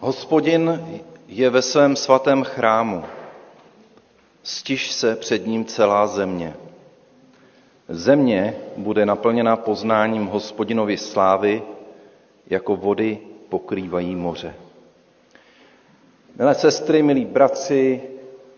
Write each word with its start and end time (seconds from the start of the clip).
Hospodin 0.00 0.82
je 1.28 1.50
ve 1.50 1.62
svém 1.62 1.96
svatém 1.96 2.44
chrámu. 2.44 3.04
Stiž 4.42 4.92
se 4.92 5.16
před 5.16 5.46
ním 5.46 5.64
celá 5.64 6.06
země. 6.06 6.54
Země 7.88 8.56
bude 8.76 9.06
naplněna 9.06 9.56
poznáním 9.56 10.26
hospodinovy 10.26 10.96
slávy, 10.96 11.62
jako 12.46 12.76
vody 12.76 13.18
pokrývají 13.48 14.16
moře. 14.16 14.54
Milé 16.38 16.54
sestry, 16.54 17.02
milí 17.02 17.24
bratři, 17.24 18.02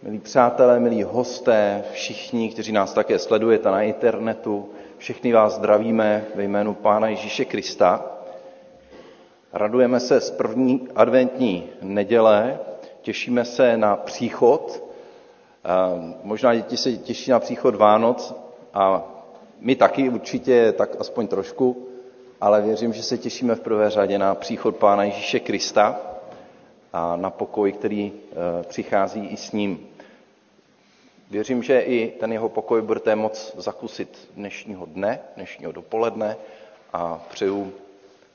milí 0.03 0.19
přátelé, 0.19 0.81
milí 0.81 1.03
hosté, 1.03 1.85
všichni, 1.93 2.51
kteří 2.51 2.73
nás 2.73 2.93
také 2.93 3.19
sledujete 3.19 3.71
na 3.71 3.83
internetu, 3.83 4.69
všechny 4.99 5.33
vás 5.33 5.55
zdravíme 5.55 6.25
ve 6.35 6.45
jménu 6.45 6.75
Pána 6.75 7.09
Ježíše 7.09 7.45
Krista. 7.45 8.20
Radujeme 9.53 10.01
se 10.01 10.21
z 10.21 10.31
první 10.31 10.89
adventní 10.95 11.69
neděle, 11.83 12.59
těšíme 13.03 13.45
se 13.45 13.77
na 13.77 13.97
příchod. 13.97 14.85
Možná 16.23 16.55
děti 16.55 16.77
se 16.77 16.93
těší 16.93 17.31
na 17.31 17.41
příchod 17.41 17.75
Vánoc 17.75 18.35
a 18.75 19.03
my 19.61 19.77
taky 19.77 20.09
určitě, 20.09 20.73
tak 20.73 20.97
aspoň 21.01 21.27
trošku, 21.27 21.87
ale 22.41 22.63
věřím, 22.63 22.93
že 22.93 23.03
se 23.03 23.19
těšíme 23.19 23.55
v 23.55 23.61
prvé 23.61 23.91
řadě 23.91 24.19
na 24.19 24.35
příchod 24.35 24.77
Pána 24.77 25.05
Ježíše 25.05 25.41
Krista 25.41 26.01
a 26.93 27.17
na 27.17 27.31
pokoj, 27.31 27.73
který 27.73 28.13
e, 28.13 28.63
přichází 28.63 29.27
i 29.27 29.37
s 29.37 29.53
ním. 29.53 29.87
Věřím, 31.31 31.63
že 31.63 31.81
i 31.81 32.09
ten 32.21 32.33
jeho 32.33 32.49
pokoj 32.49 32.83
budete 32.83 33.17
moc 33.17 33.55
zakusit 33.59 34.29
dnešního 34.37 34.87
dne, 34.87 35.21
dnešního 35.37 35.73
dopoledne 35.73 36.37
a 36.93 37.25
přeju 37.31 37.73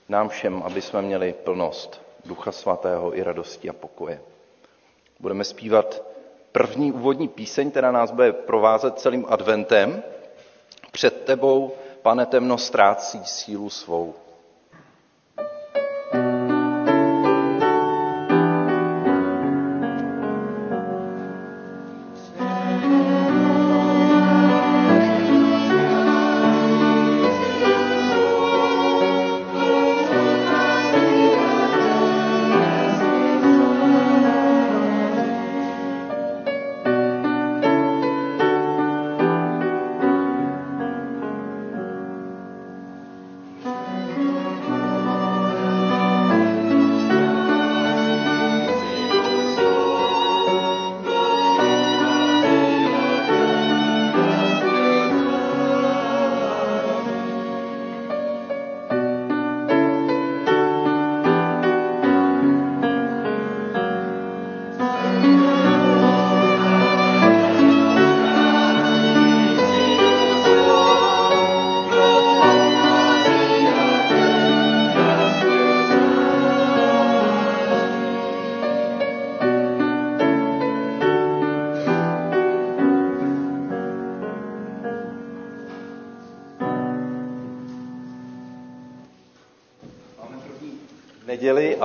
nám 0.09 0.29
všem, 0.29 0.63
aby 0.63 0.81
jsme 0.81 1.01
měli 1.01 1.33
plnost 1.33 2.01
Ducha 2.25 2.51
Svatého 2.51 3.17
i 3.17 3.23
radosti 3.23 3.69
a 3.69 3.73
pokoje. 3.73 4.21
Budeme 5.19 5.43
zpívat 5.43 6.03
první 6.51 6.91
úvodní 6.91 7.27
píseň, 7.27 7.71
která 7.71 7.91
nás 7.91 8.11
bude 8.11 8.33
provázet 8.33 8.99
celým 8.99 9.25
adventem. 9.29 10.03
Před 10.91 11.25
tebou, 11.25 11.71
pane 12.01 12.25
temno, 12.25 12.57
ztrácí 12.57 13.21
sílu 13.25 13.69
svou. 13.69 14.13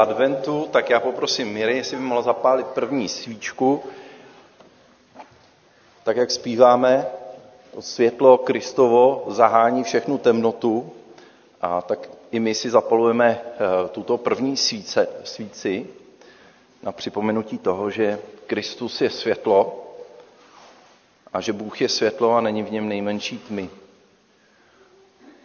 Adventu, 0.00 0.68
tak 0.72 0.90
já 0.90 1.00
poprosím 1.00 1.48
Miry, 1.52 1.76
jestli 1.76 1.96
by 1.96 2.02
mohla 2.02 2.22
zapálit 2.22 2.66
první 2.66 3.08
svíčku. 3.08 3.82
Tak 6.02 6.16
jak 6.16 6.30
zpíváme, 6.30 7.06
to 7.74 7.82
světlo 7.82 8.38
Kristovo 8.38 9.24
zahání 9.28 9.84
všechnu 9.84 10.18
temnotu 10.18 10.92
a 11.60 11.82
tak 11.82 12.08
i 12.30 12.40
my 12.40 12.54
si 12.54 12.70
zapalujeme 12.70 13.40
eh, 13.40 13.88
tuto 13.88 14.18
první 14.18 14.56
svíce, 14.56 15.08
svíci 15.24 15.86
na 16.82 16.92
připomenutí 16.92 17.58
toho, 17.58 17.90
že 17.90 18.18
Kristus 18.46 19.00
je 19.00 19.10
světlo 19.10 19.86
a 21.32 21.40
že 21.40 21.52
Bůh 21.52 21.80
je 21.80 21.88
světlo 21.88 22.32
a 22.34 22.40
není 22.40 22.62
v 22.62 22.72
něm 22.72 22.88
nejmenší 22.88 23.38
tmy. 23.38 23.70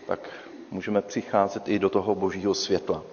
Tak 0.07 0.29
můžeme 0.71 1.01
přicházet 1.01 1.67
i 1.67 1.79
do 1.79 1.89
toho 1.89 2.15
božího 2.15 2.53
světla. 2.53 3.03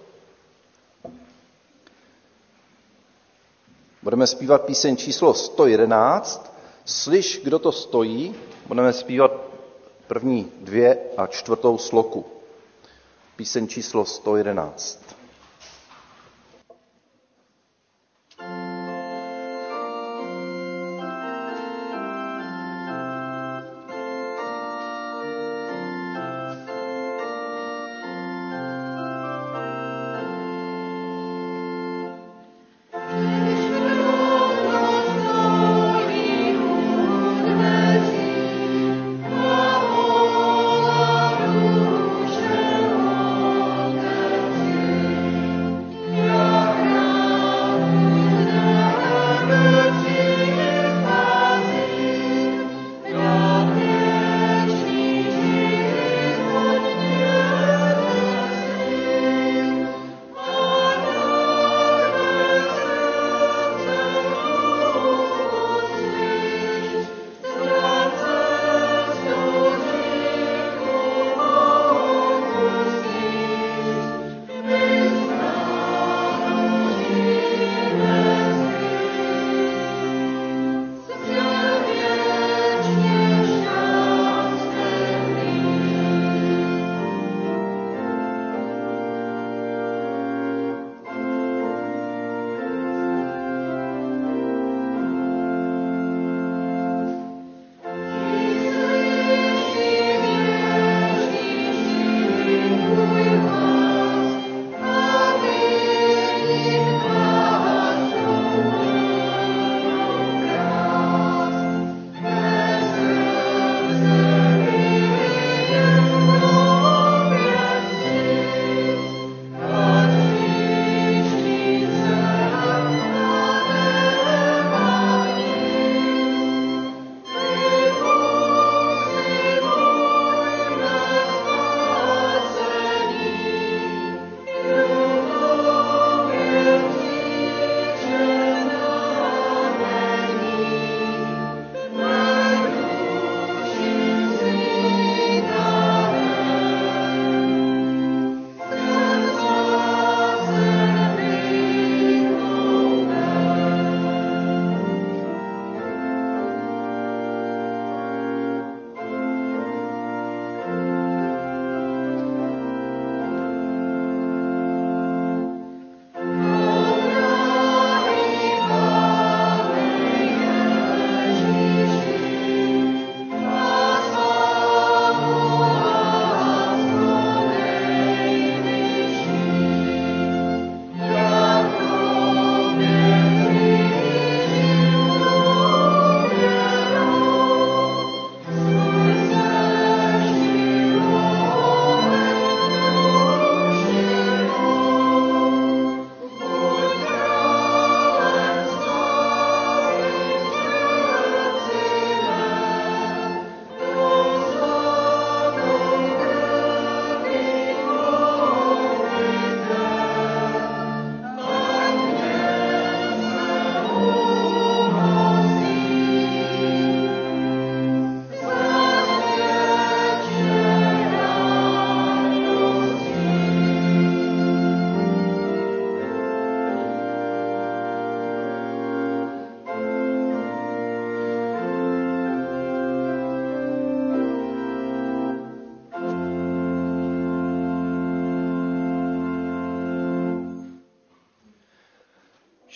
Budeme 4.03 4.27
zpívat 4.27 4.65
píseň 4.65 4.97
číslo 4.97 5.35
111. 5.35 6.53
Slyš, 6.85 7.41
kdo 7.45 7.59
to 7.59 7.73
stojí. 7.73 8.35
Budeme 8.67 8.93
zpívat 8.93 9.33
první 10.07 10.53
dvě 10.61 10.99
a 11.17 11.27
čtvrtou 11.27 11.79
sloku. 11.79 12.25
Píseň 13.37 13.69
číslo 13.69 14.05
111. 14.05 15.02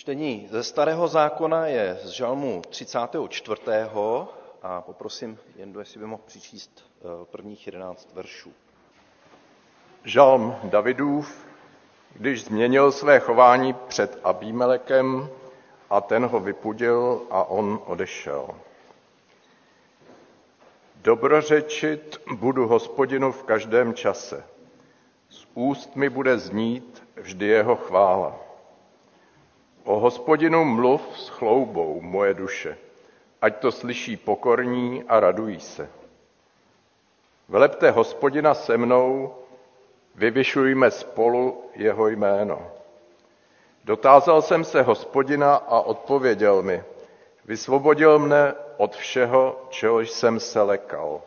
Čtení 0.07 0.47
ze 0.51 0.63
Starého 0.63 1.07
zákona 1.07 1.65
je 1.65 1.99
z 2.03 2.09
žalmu 2.09 2.61
34. 2.69 3.61
a 4.61 4.81
poprosím 4.81 5.39
Jendu, 5.55 5.79
jestli 5.79 5.99
by 5.99 6.05
mohl 6.05 6.21
přičíst 6.25 6.71
eh, 7.01 7.25
prvních 7.25 7.65
11 7.65 8.09
veršů. 8.13 8.51
Žalm 10.03 10.55
Davidův, 10.63 11.45
když 12.13 12.43
změnil 12.43 12.91
své 12.91 13.19
chování 13.19 13.73
před 13.73 14.19
Abímelekem 14.23 15.29
a 15.89 16.01
ten 16.01 16.25
ho 16.25 16.39
vypudil 16.39 17.21
a 17.29 17.43
on 17.43 17.81
odešel. 17.85 18.49
Dobrořečit 20.95 22.21
budu 22.35 22.67
hospodinu 22.67 23.31
v 23.31 23.43
každém 23.43 23.93
čase. 23.93 24.43
Z 25.29 25.47
úst 25.53 25.95
mi 25.95 26.09
bude 26.09 26.37
znít 26.37 27.03
vždy 27.15 27.45
jeho 27.45 27.75
chvála. 27.75 28.46
O 29.87 29.99
hospodinu 29.99 30.65
mluv 30.65 31.01
s 31.15 31.29
chloubou, 31.29 32.01
moje 32.01 32.33
duše, 32.33 32.77
ať 33.41 33.57
to 33.57 33.71
slyší 33.71 34.17
pokorní 34.17 35.03
a 35.07 35.19
radují 35.19 35.59
se. 35.59 35.89
Velepte 37.49 37.91
hospodina 37.91 38.53
se 38.53 38.77
mnou, 38.77 39.35
vyvyšujme 40.15 40.91
spolu 40.91 41.63
jeho 41.75 42.07
jméno. 42.07 42.71
Dotázal 43.83 44.41
jsem 44.41 44.63
se 44.63 44.81
hospodina 44.81 45.55
a 45.55 45.79
odpověděl 45.79 46.61
mi. 46.61 46.83
Vysvobodil 47.45 48.19
mne 48.19 48.55
od 48.77 48.95
všeho, 48.95 49.65
čeho 49.69 49.99
jsem 49.99 50.39
se 50.39 50.61
lekal. 50.61 51.21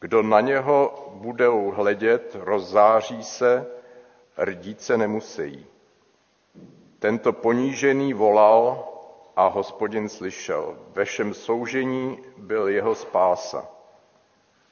Kdo 0.00 0.22
na 0.22 0.40
něho 0.40 1.08
budou 1.14 1.70
hledět, 1.70 2.36
rozzáří 2.40 3.24
se, 3.24 3.66
rdít 4.36 4.80
se 4.80 4.98
nemusí. 4.98 5.66
Tento 7.00 7.32
ponížený 7.32 8.12
volal 8.14 8.84
a 9.36 9.46
hospodin 9.46 10.08
slyšel. 10.08 10.76
Ve 10.92 11.04
všem 11.04 11.34
soužení 11.34 12.18
byl 12.36 12.68
jeho 12.68 12.94
spása. 12.94 13.68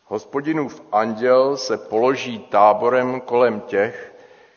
Hospodinův 0.04 0.82
anděl 0.92 1.56
se 1.56 1.78
položí 1.78 2.38
táborem 2.38 3.20
kolem 3.20 3.60
těch, 3.60 4.14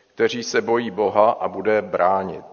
kteří 0.08 0.44
se 0.44 0.62
bojí 0.62 0.92
Boha 0.92 1.32
a 1.32 1.48
bude 1.48 1.82
bránit. 1.82 2.46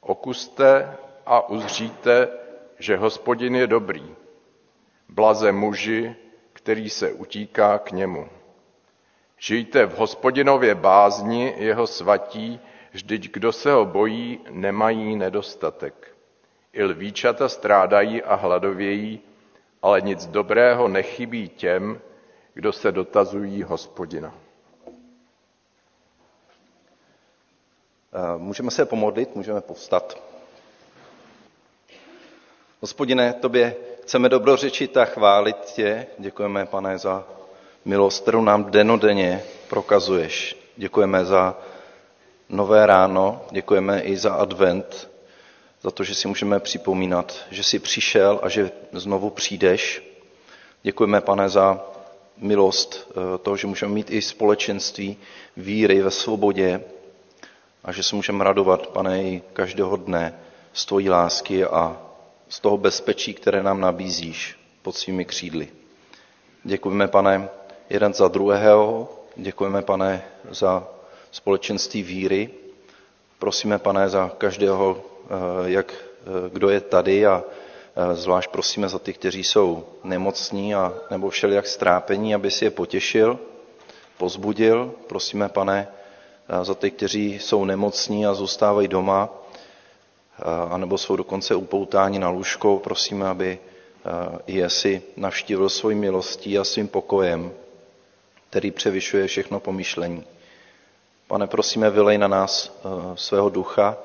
Okuste 0.00 0.96
a 1.26 1.48
uzříte, 1.48 2.28
že 2.78 2.96
hospodin 2.96 3.56
je 3.56 3.66
dobrý. 3.66 4.14
Blaze 5.08 5.52
muži, 5.52 6.16
který 6.52 6.90
se 6.90 7.12
utíká 7.12 7.78
k 7.78 7.92
němu. 7.92 8.28
Žijte 9.38 9.86
v 9.86 9.98
hospodinově 9.98 10.74
bázni 10.74 11.54
jeho 11.56 11.86
svatí, 11.86 12.60
vždyť 12.92 13.32
kdo 13.32 13.52
se 13.52 13.72
ho 13.72 13.84
bojí, 13.84 14.40
nemají 14.50 15.16
nedostatek. 15.16 16.14
I 16.72 16.82
lvíčata 16.84 17.48
strádají 17.48 18.22
a 18.22 18.34
hladovějí, 18.34 19.20
ale 19.82 20.00
nic 20.00 20.26
dobrého 20.26 20.88
nechybí 20.88 21.48
těm, 21.48 22.00
kdo 22.54 22.72
se 22.72 22.92
dotazují 22.92 23.62
hospodina. 23.62 24.34
Eh, 28.12 28.38
můžeme 28.38 28.70
se 28.70 28.86
pomodlit, 28.86 29.36
můžeme 29.36 29.60
povstat. 29.60 30.22
Hospodine, 32.80 33.32
tobě 33.32 33.76
chceme 34.02 34.28
dobrořečit 34.28 34.96
a 34.96 35.04
chválit 35.04 35.56
tě. 35.56 36.06
Děkujeme, 36.18 36.66
pane, 36.66 36.98
za 36.98 37.24
milost, 37.84 38.22
kterou 38.22 38.42
nám 38.42 38.70
denodenně 38.70 39.42
prokazuješ. 39.68 40.56
Děkujeme 40.76 41.24
za 41.24 41.58
nové 42.50 42.86
ráno, 42.86 43.40
děkujeme 43.50 44.00
i 44.00 44.16
za 44.16 44.34
advent, 44.34 45.10
za 45.82 45.90
to, 45.90 46.04
že 46.04 46.14
si 46.14 46.28
můžeme 46.28 46.60
připomínat, 46.60 47.44
že 47.50 47.62
jsi 47.62 47.78
přišel 47.78 48.40
a 48.42 48.48
že 48.48 48.70
znovu 48.92 49.30
přijdeš. 49.30 50.02
Děkujeme, 50.82 51.20
pane, 51.20 51.48
za 51.48 51.80
milost, 52.36 53.10
eh, 53.10 53.38
to, 53.38 53.56
že 53.56 53.66
můžeme 53.66 53.94
mít 53.94 54.10
i 54.10 54.22
společenství 54.22 55.16
víry 55.56 56.02
ve 56.02 56.10
svobodě 56.10 56.84
a 57.84 57.92
že 57.92 58.02
se 58.02 58.16
můžeme 58.16 58.44
radovat, 58.44 58.86
pane, 58.86 59.22
i 59.22 59.42
každého 59.52 59.96
dne 59.96 60.34
z 60.72 60.84
tvojí 60.86 61.10
lásky 61.10 61.64
a 61.64 61.96
z 62.48 62.60
toho 62.60 62.76
bezpečí, 62.76 63.34
které 63.34 63.62
nám 63.62 63.80
nabízíš 63.80 64.58
pod 64.82 64.96
svými 64.96 65.24
křídly. 65.24 65.68
Děkujeme, 66.64 67.08
pane, 67.08 67.48
jeden 67.90 68.14
za 68.14 68.28
druhého, 68.28 69.08
děkujeme, 69.36 69.82
pane, 69.82 70.22
za 70.50 70.88
společenství 71.30 72.02
víry. 72.02 72.50
Prosíme, 73.38 73.78
pane, 73.78 74.08
za 74.08 74.28
každého, 74.38 75.02
eh, 75.24 75.70
jak, 75.70 75.94
eh, 75.94 76.50
kdo 76.52 76.68
je 76.68 76.80
tady 76.80 77.26
a 77.26 77.42
eh, 77.42 78.16
zvlášť 78.16 78.50
prosíme 78.50 78.88
za 78.88 78.98
ty, 78.98 79.12
kteří 79.12 79.44
jsou 79.44 79.86
nemocní 80.04 80.74
a 80.74 80.94
nebo 81.10 81.30
všelijak 81.30 81.66
strápení, 81.66 82.34
aby 82.34 82.50
si 82.50 82.64
je 82.64 82.70
potěšil, 82.70 83.38
pozbudil. 84.18 84.94
Prosíme, 85.06 85.48
pane, 85.48 85.88
za 86.62 86.74
ty, 86.74 86.90
kteří 86.90 87.38
jsou 87.38 87.64
nemocní 87.64 88.26
a 88.26 88.34
zůstávají 88.34 88.88
doma, 88.88 89.28
anebo 90.70 90.98
jsou 90.98 91.16
dokonce 91.16 91.54
upoutáni 91.54 92.18
na 92.18 92.28
lůžko, 92.28 92.78
prosíme, 92.78 93.28
aby 93.28 93.58
je 94.46 94.70
si 94.70 95.02
navštívil 95.16 95.68
svojí 95.68 95.96
milostí 95.96 96.58
a 96.58 96.64
svým 96.64 96.88
pokojem, 96.88 97.52
který 98.50 98.70
převyšuje 98.70 99.26
všechno 99.26 99.60
pomyšlení. 99.60 100.24
Pane, 101.30 101.46
prosíme, 101.46 101.90
vylej 101.90 102.18
na 102.18 102.28
nás 102.28 102.80
svého 103.14 103.48
ducha 103.48 103.96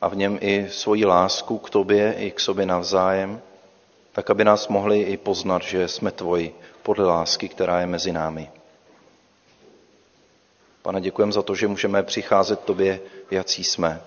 a 0.00 0.08
v 0.08 0.16
něm 0.16 0.38
i 0.40 0.68
svoji 0.70 1.04
lásku 1.04 1.58
k 1.58 1.70
tobě 1.70 2.14
i 2.18 2.30
k 2.30 2.40
sobě 2.40 2.66
navzájem, 2.66 3.42
tak 4.12 4.30
aby 4.30 4.44
nás 4.44 4.68
mohli 4.68 5.00
i 5.00 5.16
poznat, 5.16 5.62
že 5.62 5.88
jsme 5.88 6.10
tvoji 6.10 6.54
podle 6.82 7.04
lásky, 7.06 7.48
která 7.48 7.80
je 7.80 7.86
mezi 7.86 8.12
námi. 8.12 8.50
Pane, 10.82 11.00
děkujeme 11.00 11.32
za 11.32 11.42
to, 11.42 11.54
že 11.54 11.68
můžeme 11.68 12.02
přicházet 12.02 12.60
tobě, 12.60 13.00
jací 13.30 13.64
jsme. 13.64 14.02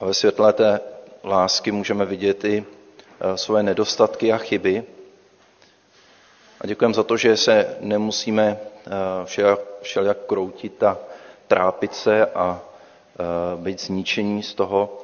A 0.00 0.04
ve 0.04 0.14
světle 0.14 0.52
té 0.52 0.80
lásky 1.24 1.72
můžeme 1.72 2.04
vidět 2.04 2.44
i 2.44 2.64
e, 3.20 3.36
svoje 3.36 3.62
nedostatky 3.62 4.32
a 4.32 4.38
chyby. 4.38 4.84
A 6.60 6.66
děkujeme 6.66 6.94
za 6.94 7.02
to, 7.02 7.16
že 7.16 7.36
se 7.36 7.76
nemusíme 7.80 8.58
e, 8.86 9.26
všelijak 9.82 10.18
kroutit 10.26 10.82
a 10.82 10.98
trápit 11.48 11.94
se 11.94 12.26
a 12.26 12.60
e, 12.60 13.56
být 13.56 13.80
zničení 13.80 14.42
z 14.42 14.54
toho, 14.54 15.02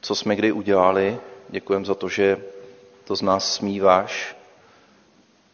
co 0.00 0.14
jsme 0.14 0.36
kdy 0.36 0.52
udělali. 0.52 1.18
Děkujeme 1.48 1.84
za 1.84 1.94
to, 1.94 2.08
že 2.08 2.38
to 3.04 3.16
z 3.16 3.22
nás 3.22 3.54
smíváš, 3.54 4.36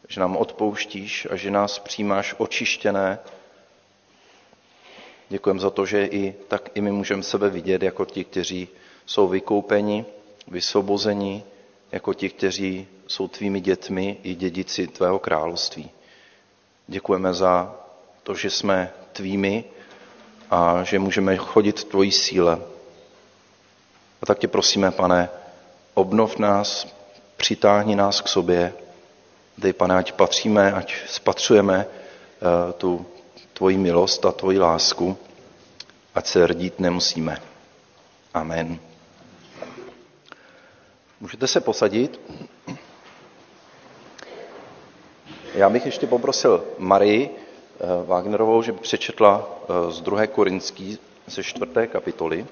že 0.08 0.20
nám 0.20 0.36
odpouštíš 0.36 1.28
a 1.30 1.36
že 1.36 1.50
nás 1.50 1.78
přijímáš 1.78 2.34
očištěné 2.38 3.18
Děkujeme 5.30 5.60
za 5.60 5.70
to, 5.70 5.86
že 5.86 6.06
i 6.06 6.34
tak 6.48 6.70
i 6.74 6.80
my 6.80 6.92
můžeme 6.92 7.22
sebe 7.22 7.50
vidět 7.50 7.82
jako 7.82 8.04
ti, 8.04 8.24
kteří 8.24 8.68
jsou 9.06 9.28
vykoupeni, 9.28 10.04
vysvobozeni, 10.48 11.44
jako 11.92 12.14
ti, 12.14 12.28
kteří 12.28 12.86
jsou 13.06 13.28
tvými 13.28 13.60
dětmi 13.60 14.16
i 14.22 14.34
dědici 14.34 14.86
tvého 14.86 15.18
království. 15.18 15.90
Děkujeme 16.90 17.34
za 17.34 17.74
to, 18.22 18.34
že 18.34 18.50
jsme 18.50 18.92
tvými 19.12 19.64
a 20.50 20.84
že 20.84 20.98
můžeme 20.98 21.36
chodit 21.36 21.84
tvojí 21.84 22.12
síle. 22.12 22.60
A 24.22 24.26
tak 24.26 24.38
tě 24.38 24.48
prosíme, 24.48 24.90
pane, 24.90 25.28
obnov 25.94 26.38
nás, 26.38 26.86
přitáhni 27.36 27.96
nás 27.96 28.20
k 28.20 28.28
sobě. 28.28 28.72
Dej, 29.58 29.72
pane, 29.72 29.96
ať 29.96 30.12
patříme, 30.12 30.72
ať 30.72 30.94
spatřujeme 31.08 31.86
uh, 31.86 32.72
tu 32.72 33.06
tvoji 33.52 33.78
milost 33.78 34.24
a 34.26 34.32
tvoji 34.32 34.58
lásku, 34.58 35.18
ať 36.14 36.26
se 36.26 36.46
rdít 36.46 36.80
nemusíme. 36.80 37.38
Amen. 38.34 38.78
Můžete 41.20 41.46
se 41.46 41.60
posadit. 41.60 42.20
Já 45.54 45.70
bych 45.70 45.86
ještě 45.86 46.06
poprosil 46.06 46.64
Marii 46.78 47.30
eh, 47.80 47.86
Wagnerovou, 48.06 48.62
že 48.62 48.72
by 48.72 48.78
přečetla 48.78 49.48
eh, 49.88 49.92
z 49.92 50.00
2. 50.00 50.26
Korinský 50.26 50.98
ze 51.26 51.42
4. 51.42 51.70
kapitoly. 51.88 52.46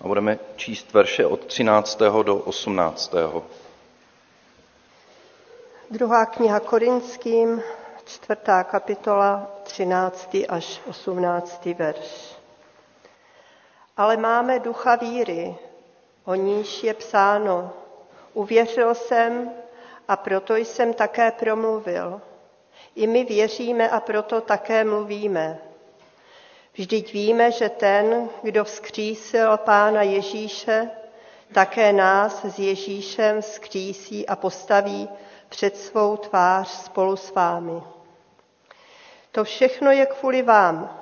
A 0.00 0.08
budeme 0.08 0.38
číst 0.56 0.92
verše 0.92 1.26
od 1.26 1.46
13. 1.46 1.98
do 2.22 2.36
18. 2.36 3.14
Druhá 5.90 6.26
kniha 6.26 6.60
Korinským, 6.60 7.62
čtvrtá 8.04 8.64
kapitola, 8.64 9.50
13. 9.62 10.36
až 10.48 10.80
18. 10.88 11.66
verš. 11.78 12.36
Ale 13.96 14.16
máme 14.16 14.58
ducha 14.60 14.96
víry, 14.96 15.54
o 16.24 16.34
níž 16.34 16.82
je 16.84 16.94
psáno, 16.94 17.70
uvěřil 18.34 18.94
jsem 18.94 19.50
a 20.08 20.16
proto 20.16 20.56
jsem 20.56 20.94
také 20.94 21.30
promluvil. 21.30 22.20
I 22.94 23.06
my 23.06 23.24
věříme 23.24 23.90
a 23.90 24.00
proto 24.00 24.40
také 24.40 24.84
mluvíme. 24.84 25.58
Vždyť 26.74 27.12
víme, 27.12 27.50
že 27.52 27.68
ten, 27.68 28.28
kdo 28.42 28.64
vzkřísil 28.64 29.56
Pána 29.56 30.02
Ježíše, 30.02 30.90
také 31.52 31.92
nás 31.92 32.44
s 32.44 32.58
Ježíšem 32.58 33.42
vzkřísí 33.42 34.26
a 34.28 34.36
postaví 34.36 35.08
před 35.48 35.76
svou 35.76 36.16
tvář 36.16 36.68
spolu 36.68 37.16
s 37.16 37.34
vámi. 37.34 37.82
To 39.32 39.44
všechno 39.44 39.90
je 39.90 40.06
kvůli 40.06 40.42
vám, 40.42 40.98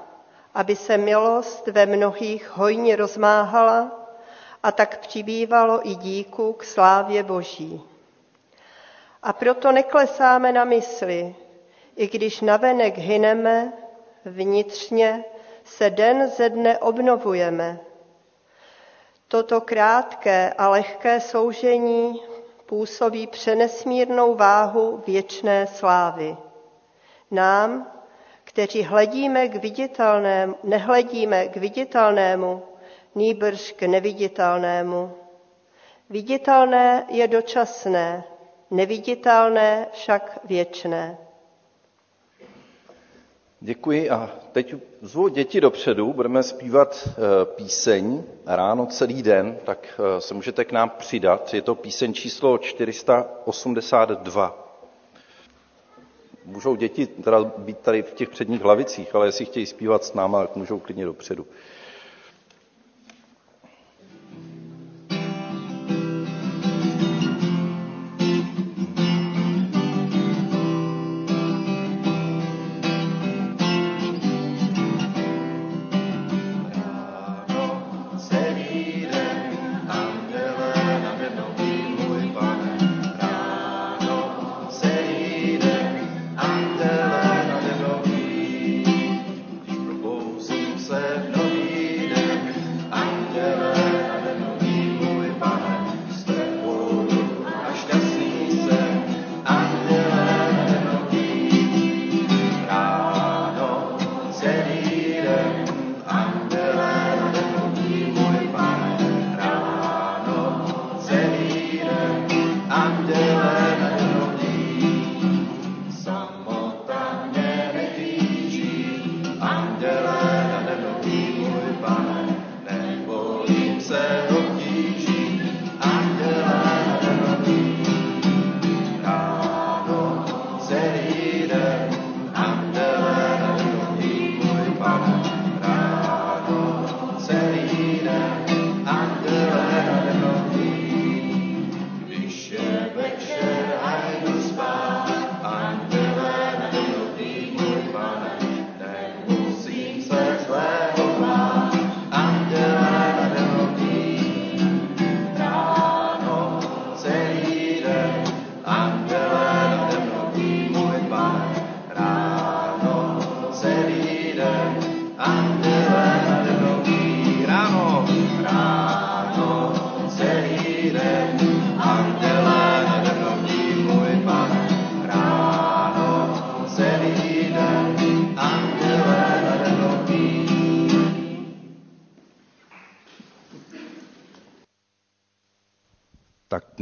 aby 0.54 0.76
se 0.76 0.98
milost 0.98 1.66
ve 1.66 1.86
mnohých 1.86 2.50
hojně 2.56 2.96
rozmáhala 2.96 3.90
a 4.62 4.72
tak 4.72 4.98
přibývalo 4.98 5.88
i 5.88 5.94
díku 5.94 6.52
k 6.52 6.64
slávě 6.64 7.22
Boží. 7.22 7.89
A 9.22 9.32
proto 9.32 9.72
neklesáme 9.72 10.52
na 10.52 10.64
mysli, 10.64 11.34
i 11.96 12.08
když 12.08 12.40
navenek 12.40 12.98
hyneme, 12.98 13.72
vnitřně 14.24 15.24
se 15.64 15.90
den 15.90 16.28
ze 16.28 16.48
dne 16.48 16.78
obnovujeme. 16.78 17.80
Toto 19.28 19.60
krátké 19.60 20.52
a 20.58 20.68
lehké 20.68 21.20
soužení 21.20 22.22
působí 22.66 23.26
přenesmírnou 23.26 24.34
váhu 24.34 25.02
věčné 25.06 25.66
slávy. 25.66 26.36
Nám, 27.30 27.92
kteří 28.44 28.82
hledíme 28.82 29.48
k 29.48 29.56
viditelnému, 29.56 30.54
nehledíme 30.64 31.48
k 31.48 31.56
viditelnému, 31.56 32.62
nýbrž 33.14 33.72
k 33.72 33.82
neviditelnému. 33.82 35.12
Viditelné 36.10 37.06
je 37.08 37.28
dočasné, 37.28 38.24
neviditelné 38.70 39.86
však 39.92 40.38
věčné. 40.44 41.18
Děkuji 43.62 44.10
a 44.10 44.30
teď 44.52 44.74
zvu 45.02 45.28
děti 45.28 45.60
dopředu, 45.60 46.12
budeme 46.12 46.42
zpívat 46.42 47.08
eh, 47.08 47.12
píseň 47.44 48.22
ráno 48.46 48.86
celý 48.86 49.22
den, 49.22 49.58
tak 49.64 50.00
eh, 50.16 50.20
se 50.20 50.34
můžete 50.34 50.64
k 50.64 50.72
nám 50.72 50.90
přidat. 50.90 51.54
Je 51.54 51.62
to 51.62 51.74
píseň 51.74 52.14
číslo 52.14 52.58
482. 52.58 54.66
Můžou 56.44 56.74
děti 56.74 57.06
teda 57.06 57.44
být 57.44 57.78
tady 57.78 58.02
v 58.02 58.12
těch 58.14 58.28
předních 58.28 58.64
lavicích, 58.64 59.14
ale 59.14 59.26
jestli 59.26 59.44
chtějí 59.44 59.66
zpívat 59.66 60.04
s 60.04 60.14
náma, 60.14 60.46
tak 60.46 60.56
můžou 60.56 60.78
klidně 60.78 61.04
dopředu. 61.04 61.46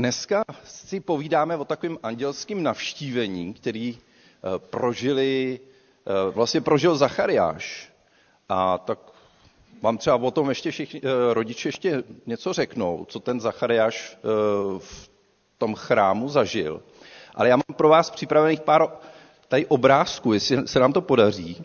Dneska 0.09 0.45
si 0.65 1.01
povídáme 1.01 1.57
o 1.57 1.65
takovém 1.65 1.99
andělském 2.03 2.63
navštívení, 2.63 3.55
který 3.55 3.99
eh, 3.99 4.59
prožili, 4.59 5.61
eh, 6.07 6.31
vlastně 6.31 6.61
prožil 6.61 6.97
Zachariáš. 6.97 7.93
A 8.49 8.79
tak 8.79 8.99
vám 9.83 9.99
třeba 9.99 10.17
o 10.17 10.31
tom 10.31 10.49
ještě 10.49 10.71
všichni 10.71 11.01
eh, 11.05 11.35
rodiče 11.35 11.69
ještě 11.69 12.03
něco 12.27 12.53
řeknou, 12.53 13.05
co 13.09 13.21
ten 13.21 13.41
Zachariáš 13.41 14.19
v 14.79 15.11
tom 15.59 15.75
chrámu 15.75 16.29
zažil. 16.29 16.83
Ale 17.35 17.49
já 17.49 17.57
mám 17.57 17.77
pro 17.77 17.89
vás 17.89 18.11
připravených 18.11 18.61
pár 18.61 18.89
tady 19.49 19.67
obrázků, 19.67 20.33
jestli 20.33 20.69
se 20.69 20.81
nám 20.81 20.93
to 20.93 21.01
podaří. 21.01 21.65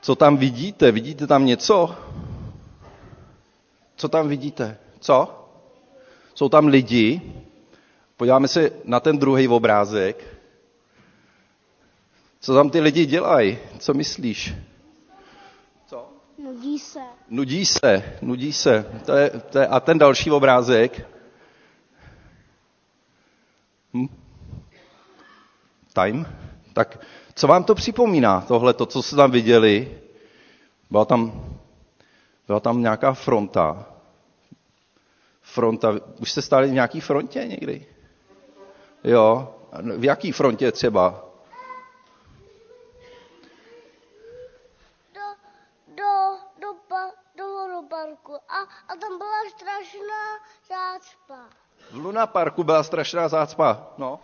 Co 0.00 0.14
tam 0.14 0.36
vidíte? 0.36 0.92
Vidíte 0.92 1.26
tam 1.26 1.46
něco? 1.46 1.96
Co 3.96 4.08
tam 4.08 4.28
vidíte? 4.28 4.78
Co? 5.00 5.45
Jsou 6.36 6.48
tam 6.48 6.66
lidi, 6.66 7.20
podíváme 8.16 8.48
se 8.48 8.70
na 8.84 9.00
ten 9.00 9.18
druhý 9.18 9.48
obrázek, 9.48 10.38
co 12.40 12.54
tam 12.54 12.70
ty 12.70 12.80
lidi 12.80 13.06
dělají, 13.06 13.58
co 13.78 13.94
myslíš? 13.94 14.54
Co? 15.86 16.08
Nudí 16.38 16.78
se. 16.78 17.00
Nudí 17.30 17.66
se, 17.66 18.18
nudí 18.22 18.52
se. 18.52 18.86
To 19.06 19.12
je, 19.12 19.30
to 19.30 19.58
je, 19.58 19.66
a 19.66 19.80
ten 19.80 19.98
další 19.98 20.30
obrázek? 20.30 21.06
Hm? 23.94 24.06
Time? 25.92 26.26
Tak 26.72 26.98
co 27.34 27.46
vám 27.46 27.64
to 27.64 27.74
připomíná, 27.74 28.40
tohle, 28.40 28.74
to, 28.74 28.86
co 28.86 29.02
jste 29.02 29.16
tam 29.16 29.30
viděli? 29.30 29.98
Byla 30.90 31.04
tam, 31.04 31.44
byla 32.46 32.60
tam 32.60 32.80
nějaká 32.82 33.12
fronta, 33.14 33.95
fronta. 35.56 35.88
Už 36.20 36.32
jste 36.32 36.42
stáli 36.42 36.68
v 36.68 36.72
nějaký 36.72 37.00
frontě 37.00 37.44
někdy? 37.44 37.86
Jo. 39.04 39.54
V 39.96 40.04
jaký 40.04 40.32
frontě 40.32 40.72
třeba? 40.72 41.24
Do, 45.14 45.26
do, 45.88 46.12
do, 46.60 46.68
do, 47.36 47.46
do 47.72 47.80
parku. 47.88 48.34
A, 48.34 48.58
a 48.88 48.92
tam 49.00 49.18
byla 49.18 49.40
strašná 49.56 50.22
zácpa. 50.68 51.38
V 51.90 51.96
Luna 51.96 52.26
parku 52.26 52.64
byla 52.64 52.82
strašná 52.82 53.28
zácpa, 53.28 53.86
no. 53.98 54.20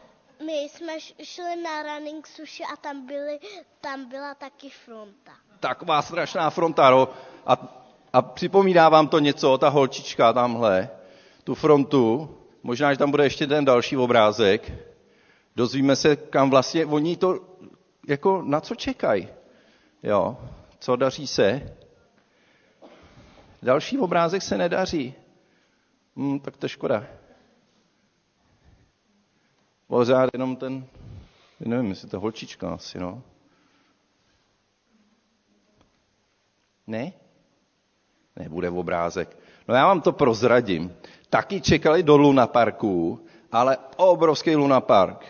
My 0.46 0.52
jsme 0.52 1.00
šli 1.22 1.56
na 1.62 1.82
running 1.82 2.26
sushi 2.26 2.64
a 2.72 2.76
tam, 2.76 3.06
byly, 3.06 3.40
tam 3.80 4.08
byla 4.08 4.34
taky 4.34 4.70
fronta. 4.70 5.32
Taková 5.60 6.02
strašná 6.02 6.50
fronta, 6.50 6.90
no. 6.90 7.08
A, 7.46 7.52
a 8.12 8.22
připomíná 8.22 8.88
vám 8.88 9.08
to 9.08 9.18
něco, 9.18 9.58
ta 9.58 9.68
holčička 9.68 10.32
tamhle? 10.32 10.90
Tu 11.44 11.54
frontu, 11.54 12.36
možná, 12.62 12.92
že 12.92 12.98
tam 12.98 13.10
bude 13.10 13.24
ještě 13.24 13.46
ten 13.46 13.64
další 13.64 13.96
obrázek, 13.96 14.72
dozvíme 15.56 15.96
se, 15.96 16.16
kam 16.16 16.50
vlastně 16.50 16.86
oni 16.86 17.16
to, 17.16 17.40
jako 18.08 18.42
na 18.42 18.60
co 18.60 18.74
čekají. 18.74 19.28
Jo. 20.02 20.36
Co 20.78 20.96
daří 20.96 21.26
se? 21.26 21.76
Další 23.62 23.98
obrázek 23.98 24.42
se 24.42 24.58
nedaří. 24.58 25.14
Hmm, 26.16 26.40
tak 26.40 26.56
to 26.56 26.64
je 26.66 26.68
škoda. 26.70 27.06
Pořád 29.86 30.30
jenom 30.32 30.56
ten, 30.56 30.86
nevím, 31.60 31.90
jestli 31.90 32.08
to 32.08 32.20
holčička 32.20 32.74
asi, 32.74 32.98
no. 32.98 33.22
Ne? 36.86 37.12
Nebude 38.36 38.70
v 38.70 38.78
obrázek. 38.78 39.36
No 39.68 39.74
já 39.74 39.86
vám 39.86 40.00
to 40.00 40.12
prozradím. 40.12 40.92
Taky 41.32 41.60
čekali 41.60 42.02
do 42.02 42.16
Luna 42.16 42.46
Parku, 42.46 43.20
ale 43.52 43.76
obrovský 43.96 44.56
Luna 44.56 44.80
Park, 44.80 45.24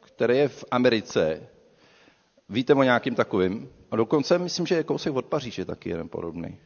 který 0.00 0.36
je 0.38 0.48
v 0.48 0.64
Americe. 0.70 1.48
Víte 2.48 2.74
o 2.74 2.82
nějakým 2.82 3.14
takovým? 3.14 3.68
A 3.90 3.96
dokonce 3.96 4.38
myslím, 4.38 4.66
že 4.66 4.74
je 4.74 4.84
kousek 4.84 5.14
od 5.14 5.26
Paříže 5.26 5.64
taky 5.64 5.88
jeden 5.88 6.08
podobný. 6.08 6.58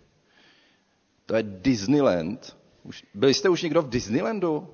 To 1.26 1.36
je 1.36 1.42
Disneyland. 1.42 2.56
Už, 2.82 3.04
byli 3.14 3.34
jste 3.34 3.48
už 3.48 3.62
někdo 3.62 3.82
v 3.82 3.88
Disneylandu? 3.88 4.68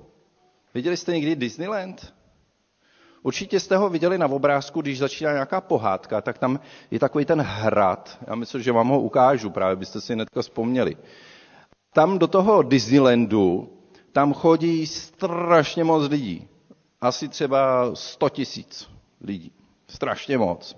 Viděli 0.73 0.97
jste 0.97 1.13
někdy 1.13 1.35
Disneyland? 1.35 2.13
Určitě 3.23 3.59
jste 3.59 3.77
ho 3.77 3.89
viděli 3.89 4.17
na 4.17 4.27
obrázku, 4.27 4.81
když 4.81 4.99
začíná 4.99 5.31
nějaká 5.31 5.61
pohádka, 5.61 6.21
tak 6.21 6.37
tam 6.37 6.59
je 6.91 6.99
takový 6.99 7.25
ten 7.25 7.41
hrad. 7.41 8.17
Já 8.27 8.35
myslím, 8.35 8.61
že 8.61 8.71
vám 8.71 8.87
ho 8.87 9.01
ukážu, 9.01 9.49
právě 9.49 9.75
byste 9.75 10.01
si 10.01 10.13
hnedka 10.13 10.41
vzpomněli. 10.41 10.97
Tam 11.93 12.19
do 12.19 12.27
toho 12.27 12.61
Disneylandu, 12.61 13.77
tam 14.11 14.33
chodí 14.33 14.87
strašně 14.87 15.83
moc 15.83 16.09
lidí. 16.09 16.47
Asi 17.01 17.27
třeba 17.27 17.91
100 17.95 18.29
tisíc 18.29 18.89
lidí. 19.21 19.51
Strašně 19.87 20.37
moc. 20.37 20.75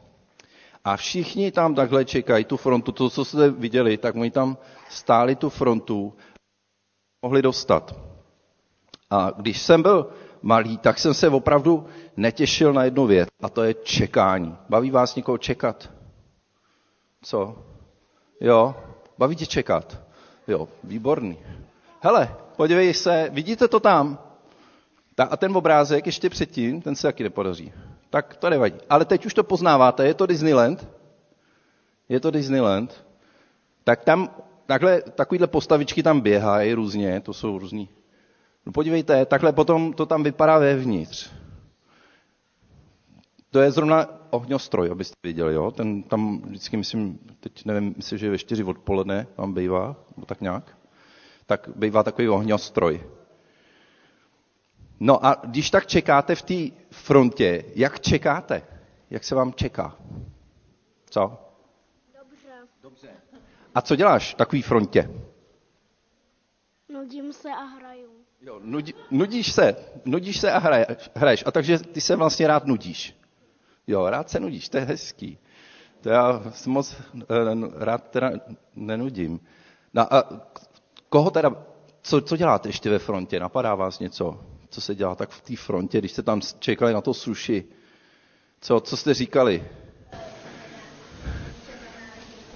A 0.83 0.97
všichni 0.97 1.51
tam 1.51 1.75
takhle 1.75 2.05
čekají 2.05 2.45
tu 2.45 2.57
frontu. 2.57 2.91
To, 2.91 3.09
co 3.09 3.25
jste 3.25 3.49
viděli, 3.49 3.97
tak 3.97 4.15
oni 4.15 4.31
tam 4.31 4.57
stáli 4.89 5.35
tu 5.35 5.49
frontu, 5.49 6.13
mohli 7.21 7.41
dostat. 7.41 7.95
A 9.09 9.31
když 9.37 9.61
jsem 9.61 9.81
byl 9.81 10.09
malý, 10.41 10.77
tak 10.77 10.99
jsem 10.99 11.13
se 11.13 11.29
opravdu 11.29 11.85
netěšil 12.17 12.73
na 12.73 12.83
jednu 12.83 13.05
věc, 13.05 13.29
a 13.41 13.49
to 13.49 13.63
je 13.63 13.73
čekání. 13.73 14.57
Baví 14.69 14.91
vás 14.91 15.15
někoho 15.15 15.37
čekat? 15.37 15.89
Co? 17.21 17.55
Jo? 18.41 18.75
Baví 19.17 19.35
tě 19.35 19.45
čekat? 19.45 20.01
Jo, 20.47 20.67
výborný. 20.83 21.37
Hele, 22.05 22.35
podívej 22.55 22.93
se, 22.93 23.29
vidíte 23.31 23.67
to 23.67 23.79
tam? 23.79 24.19
A 25.29 25.37
ten 25.37 25.57
obrázek 25.57 26.05
ještě 26.05 26.29
předtím, 26.29 26.81
ten 26.81 26.95
se 26.95 27.07
taky 27.07 27.23
nepodaří. 27.23 27.73
Tak 28.09 28.35
to 28.35 28.49
nevadí. 28.49 28.75
Ale 28.89 29.05
teď 29.05 29.25
už 29.25 29.33
to 29.33 29.43
poznáváte, 29.43 30.07
je 30.07 30.13
to 30.13 30.25
Disneyland? 30.25 30.87
Je 32.09 32.19
to 32.19 32.31
Disneyland? 32.31 33.05
Tak 33.83 34.03
tam 34.03 34.29
takhle, 34.65 35.01
takovýhle 35.01 35.47
postavičky 35.47 36.03
tam 36.03 36.21
běhají 36.21 36.73
různě, 36.73 37.21
to 37.21 37.33
jsou 37.33 37.59
různý. 37.59 37.89
No 38.65 38.71
podívejte, 38.71 39.25
takhle 39.25 39.53
potom 39.53 39.93
to 39.93 40.05
tam 40.05 40.23
vypadá 40.23 40.57
vevnitř. 40.57 41.31
To 43.51 43.61
je 43.61 43.71
zrovna 43.71 44.07
ohňostroj, 44.29 44.91
abyste 44.91 45.15
viděli, 45.23 45.53
jo? 45.53 45.71
Ten 45.71 46.03
tam 46.03 46.41
vždycky, 46.41 46.77
myslím, 46.77 47.19
teď 47.39 47.65
nevím, 47.65 47.93
myslím, 47.97 48.17
že 48.17 48.29
ve 48.29 48.37
čtyři 48.37 48.63
odpoledne 48.63 49.27
tam 49.35 49.53
bývá, 49.53 49.95
nebo 50.17 50.25
tak 50.25 50.41
nějak. 50.41 50.82
Tak 51.45 51.69
bývá 51.75 52.03
takový 52.03 52.29
ohňostroj. 52.29 53.03
No 54.99 55.25
a 55.25 55.41
když 55.43 55.69
tak 55.69 55.85
čekáte 55.87 56.35
v 56.35 56.41
té 56.41 56.75
frontě, 56.91 57.63
jak 57.75 57.99
čekáte? 57.99 58.61
Jak 59.09 59.23
se 59.23 59.35
vám 59.35 59.53
čeká? 59.53 59.97
Co? 61.09 61.37
Dobře. 62.19 62.53
Dobře. 62.81 63.09
A 63.75 63.81
co 63.81 63.95
děláš 63.95 64.33
v 64.33 64.37
takové 64.37 64.61
frontě? 64.61 65.09
Nudím 66.89 67.33
se 67.33 67.49
a 67.49 67.63
hraju. 67.63 68.11
Jo, 68.41 68.59
nudí, 68.63 68.93
nudíš 69.11 69.53
se, 69.53 69.75
nudíš 70.05 70.39
se 70.39 70.51
a 70.51 70.57
hraje, 70.57 70.87
hraješ. 71.15 71.43
A 71.45 71.51
takže 71.51 71.79
ty 71.79 72.01
se 72.01 72.15
vlastně 72.15 72.47
rád 72.47 72.65
nudíš. 72.65 73.17
Jo, 73.87 74.09
rád 74.09 74.29
se 74.29 74.39
nudíš, 74.39 74.69
to 74.69 74.77
je 74.77 74.83
hezký. 74.83 75.37
To 76.01 76.09
já 76.09 76.41
se 76.51 76.69
moc 76.69 76.95
eh, 77.21 77.25
rád 77.75 78.09
teda 78.09 78.31
nenudím. 78.75 79.39
No 79.93 80.13
a 80.13 80.23
koho 81.13 81.31
teda, 81.31 81.51
co, 82.01 82.21
co 82.21 82.37
děláte 82.37 82.69
ještě 82.69 82.89
ve 82.89 82.99
frontě? 82.99 83.39
Napadá 83.39 83.75
vás 83.75 83.99
něco? 83.99 84.39
Co 84.69 84.81
se 84.81 84.95
dělá 84.95 85.15
tak 85.15 85.29
v 85.29 85.41
té 85.41 85.55
frontě, 85.55 85.99
když 85.99 86.11
jste 86.11 86.21
tam 86.21 86.41
čekali 86.59 86.93
na 86.93 87.01
to 87.01 87.13
suši? 87.13 87.63
Co, 88.61 88.79
co 88.79 88.97
jste 88.97 89.13
říkali? 89.13 89.63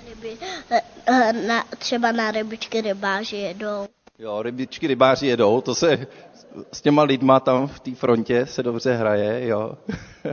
Ryby, 0.10 0.38
eh, 0.72 0.82
eh, 1.06 1.34
na, 1.34 1.64
třeba 1.78 2.12
na 2.12 2.32
rybičky 2.32 2.82
rybáři 2.82 3.36
jedou. 3.36 3.88
Jo, 4.20 4.42
rybičky 4.42 4.88
rybáři 4.88 5.28
jedou, 5.28 5.62
to 5.62 5.76
se 5.76 6.08
s 6.74 6.82
těma 6.82 7.04
lidma 7.04 7.40
tam 7.40 7.68
v 7.68 7.80
té 7.80 7.96
frontě 7.96 8.46
se 8.46 8.64
dobře 8.64 8.94
hraje, 8.94 9.48
jo. 9.48 9.78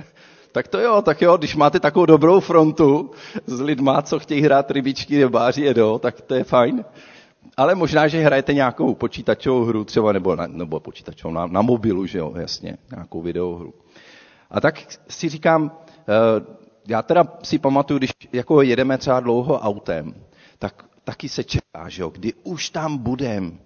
tak 0.52 0.68
to 0.68 0.80
jo, 0.80 1.02
tak 1.02 1.22
jo, 1.22 1.36
když 1.36 1.56
máte 1.56 1.80
takovou 1.80 2.06
dobrou 2.06 2.40
frontu 2.40 3.10
s 3.46 3.60
lidma, 3.60 4.02
co 4.02 4.18
chtějí 4.18 4.40
hrát 4.42 4.70
rybičky 4.70 5.18
rybáři 5.24 5.62
jedou, 5.62 5.98
tak 5.98 6.20
to 6.20 6.34
je 6.34 6.44
fajn. 6.44 6.84
Ale 7.56 7.74
možná, 7.74 8.08
že 8.08 8.18
hrajete 8.18 8.54
nějakou 8.54 8.94
počítačovou 8.94 9.64
hru 9.64 9.84
třeba, 9.84 10.12
nebo, 10.12 10.36
na, 10.36 10.46
nebo 10.46 10.80
počítačovou 10.80 11.34
na, 11.34 11.46
na 11.46 11.62
mobilu, 11.62 12.06
že 12.06 12.18
jo, 12.18 12.32
jasně, 12.36 12.78
nějakou 12.90 13.22
videohru. 13.22 13.74
A 14.50 14.60
tak 14.60 14.82
si 15.08 15.28
říkám, 15.28 15.78
eh, 15.98 16.64
já 16.88 17.02
teda 17.02 17.24
si 17.42 17.58
pamatuju, 17.58 17.98
když 17.98 18.10
jako 18.32 18.62
jedeme 18.62 18.98
třeba 18.98 19.20
dlouho 19.20 19.60
autem, 19.60 20.14
tak 20.58 20.84
taky 21.04 21.28
se 21.28 21.44
čeká, 21.44 21.88
že 21.88 22.02
jo, 22.02 22.10
kdy 22.10 22.32
už 22.42 22.70
tam 22.70 22.98
budem, 22.98 23.58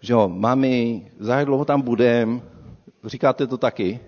že 0.00 0.12
jo, 0.12 0.28
mami, 0.28 1.06
za 1.18 1.38
jak 1.38 1.46
dlouho 1.46 1.64
tam 1.64 1.80
budem, 1.80 2.42
říkáte 3.04 3.46
to 3.46 3.58
taky? 3.58 4.00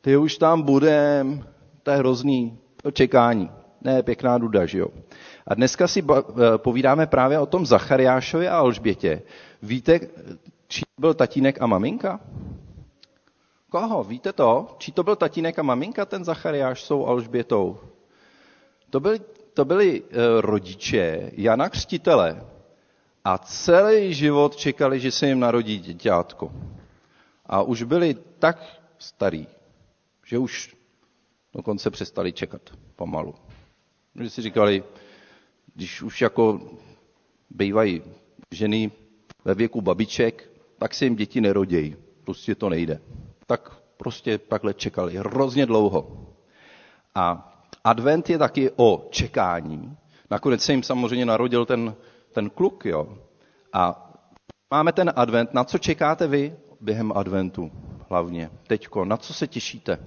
Ty 0.00 0.16
už 0.16 0.38
tam 0.38 0.62
budem, 0.62 1.44
to 1.82 1.90
je 1.90 1.96
hrozný, 1.96 2.58
to 2.82 2.90
čekání. 2.90 3.50
Ne, 3.82 4.02
pěkná 4.02 4.38
duda, 4.38 4.66
že 4.66 4.78
jo. 4.78 4.88
A 5.50 5.54
dneska 5.54 5.88
si 5.88 5.98
eh, 6.02 6.22
povídáme 6.56 7.06
právě 7.06 7.38
o 7.38 7.46
tom 7.46 7.66
Zachariášovi 7.66 8.48
a 8.48 8.58
Alžbětě. 8.58 9.22
Víte, 9.62 10.00
čí 10.68 10.82
byl 10.98 11.14
tatínek 11.14 11.62
a 11.62 11.66
maminka? 11.66 12.20
Koho? 13.70 14.04
Víte 14.04 14.32
to? 14.32 14.74
Čí 14.78 14.92
to 14.92 15.02
byl 15.02 15.16
tatínek 15.16 15.58
a 15.58 15.62
maminka, 15.62 16.04
ten 16.06 16.24
Zachariáš 16.24 16.84
s 16.84 16.90
Alžbětou? 16.90 17.78
To 18.90 19.00
byli, 19.00 19.20
to 19.54 19.64
byli 19.64 20.00
uh, 20.00 20.06
rodiče 20.40 21.30
Jana 21.36 21.68
Křtitele 21.68 22.44
a 23.24 23.38
celý 23.38 24.14
život 24.14 24.56
čekali, 24.56 25.00
že 25.00 25.10
se 25.10 25.26
jim 25.26 25.40
narodí 25.40 25.78
děťátko. 25.78 26.52
A 27.46 27.62
už 27.62 27.82
byli 27.82 28.16
tak 28.38 28.62
starí, 28.98 29.46
že 30.26 30.38
už 30.38 30.76
dokonce 31.54 31.90
přestali 31.90 32.32
čekat 32.32 32.62
pomalu. 32.96 33.34
Že 34.20 34.30
si 34.30 34.42
říkali, 34.42 34.84
když 35.80 36.02
už 36.02 36.20
jako 36.20 36.60
bývají 37.50 38.02
ženy 38.50 38.90
ve 39.44 39.54
věku 39.54 39.80
babiček, 39.80 40.50
tak 40.78 40.94
se 40.94 41.04
jim 41.04 41.16
děti 41.16 41.40
nerodějí. 41.40 41.96
Prostě 42.24 42.54
to 42.54 42.68
nejde. 42.68 43.00
Tak 43.46 43.80
prostě 43.96 44.38
takhle 44.38 44.74
čekali 44.74 45.16
hrozně 45.16 45.66
dlouho. 45.66 46.26
A 47.14 47.52
advent 47.84 48.30
je 48.30 48.38
taky 48.38 48.70
o 48.76 49.08
čekání. 49.10 49.96
Nakonec 50.30 50.62
se 50.62 50.72
jim 50.72 50.82
samozřejmě 50.82 51.26
narodil 51.26 51.66
ten, 51.66 51.94
ten 52.32 52.50
kluk, 52.50 52.84
jo. 52.84 53.18
A 53.72 54.12
máme 54.70 54.92
ten 54.92 55.12
advent. 55.16 55.54
Na 55.54 55.64
co 55.64 55.78
čekáte 55.78 56.26
vy 56.26 56.56
během 56.80 57.12
adventu 57.12 57.70
hlavně? 58.10 58.50
Teďko, 58.66 59.04
na 59.04 59.16
co 59.16 59.34
se 59.34 59.46
těšíte? 59.46 60.06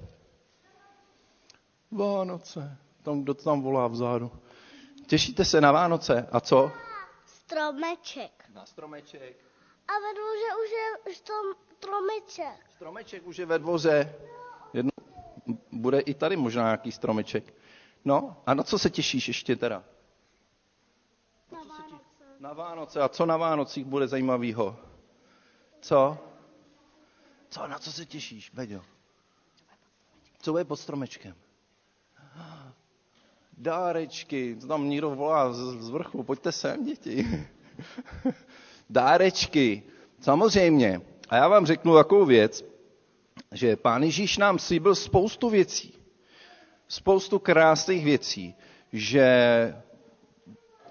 Vánoce. 1.91 2.77
Tam, 3.03 3.21
kdo 3.23 3.33
tam 3.33 3.61
volá 3.61 3.87
vzadu. 3.87 4.31
Těšíte 5.07 5.45
se 5.45 5.61
na 5.61 5.71
Vánoce. 5.71 6.27
A 6.31 6.39
co? 6.39 6.71
Stromeček. 7.25 8.45
Na 8.53 8.65
stromeček. 8.65 9.37
A 9.87 9.91
ve 9.93 10.13
dvoře 10.13 10.63
už 10.65 10.71
je 10.71 11.15
strom, 11.15 11.45
stromeček. 11.77 12.65
Stromeček 12.75 13.27
už 13.27 13.37
je 13.37 13.45
ve 13.45 13.59
dvoře. 13.59 14.15
Jedno, 14.73 14.91
bude 15.71 15.99
i 15.99 16.13
tady 16.13 16.35
možná 16.35 16.63
nějaký 16.63 16.91
stromeček. 16.91 17.53
No, 18.05 18.41
a 18.45 18.53
na 18.53 18.63
co 18.63 18.79
se 18.79 18.89
těšíš 18.89 19.27
ještě 19.27 19.55
teda? 19.55 19.83
Na 21.51 21.59
Vánoce. 21.63 21.99
Na 22.39 22.53
Vánoce. 22.53 23.01
A 23.01 23.09
co 23.09 23.25
na 23.25 23.37
Vánocích 23.37 23.85
bude 23.85 24.07
zajímavého? 24.07 24.79
Co? 25.81 26.17
Co, 27.49 27.67
na 27.67 27.79
co 27.79 27.91
se 27.91 28.05
těšíš, 28.05 28.49
Beďo? 28.49 28.81
Co 30.41 30.57
je 30.57 30.65
pod 30.65 30.75
stromečkem? 30.75 31.35
Dárečky, 33.57 34.55
to 34.61 34.67
tam 34.67 34.89
někdo 34.89 35.09
volá 35.09 35.53
z, 35.53 35.89
vrchu, 35.89 36.23
pojďte 36.23 36.51
sem, 36.51 36.85
děti. 36.85 37.45
Dárečky, 38.89 39.83
samozřejmě. 40.19 41.01
A 41.29 41.35
já 41.35 41.47
vám 41.47 41.65
řeknu 41.65 41.95
takovou 41.95 42.25
věc, 42.25 42.65
že 43.51 43.75
pán 43.75 44.03
Ježíš 44.03 44.37
nám 44.37 44.59
slíbil 44.59 44.95
spoustu 44.95 45.49
věcí. 45.49 45.93
Spoustu 46.87 47.39
krásných 47.39 48.05
věcí, 48.05 48.55
že 48.93 49.27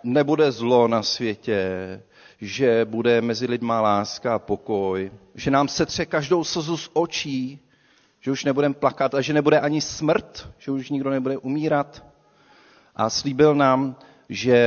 nebude 0.02 0.52
zlo 0.52 0.88
na 0.88 1.02
světě, 1.02 1.62
že 2.40 2.84
bude 2.84 3.20
mezi 3.20 3.46
lidma 3.46 3.80
láska 3.80 4.34
a 4.34 4.38
pokoj, 4.38 5.12
že 5.34 5.50
nám 5.50 5.68
setře 5.68 6.06
každou 6.06 6.44
slzu 6.44 6.76
z 6.76 6.90
očí, 6.92 7.60
že 8.20 8.30
už 8.30 8.44
nebudeme 8.44 8.74
plakat 8.74 9.14
a 9.14 9.20
že 9.20 9.32
nebude 9.32 9.60
ani 9.60 9.80
smrt, 9.80 10.48
že 10.58 10.70
už 10.70 10.90
nikdo 10.90 11.10
nebude 11.10 11.38
umírat. 11.38 12.11
A 12.96 13.10
slíbil 13.10 13.54
nám, 13.54 13.96
že 14.28 14.58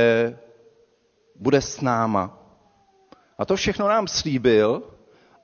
bude 1.36 1.60
s 1.60 1.80
náma. 1.80 2.38
A 3.38 3.44
to 3.44 3.56
všechno 3.56 3.88
nám 3.88 4.08
slíbil 4.08 4.82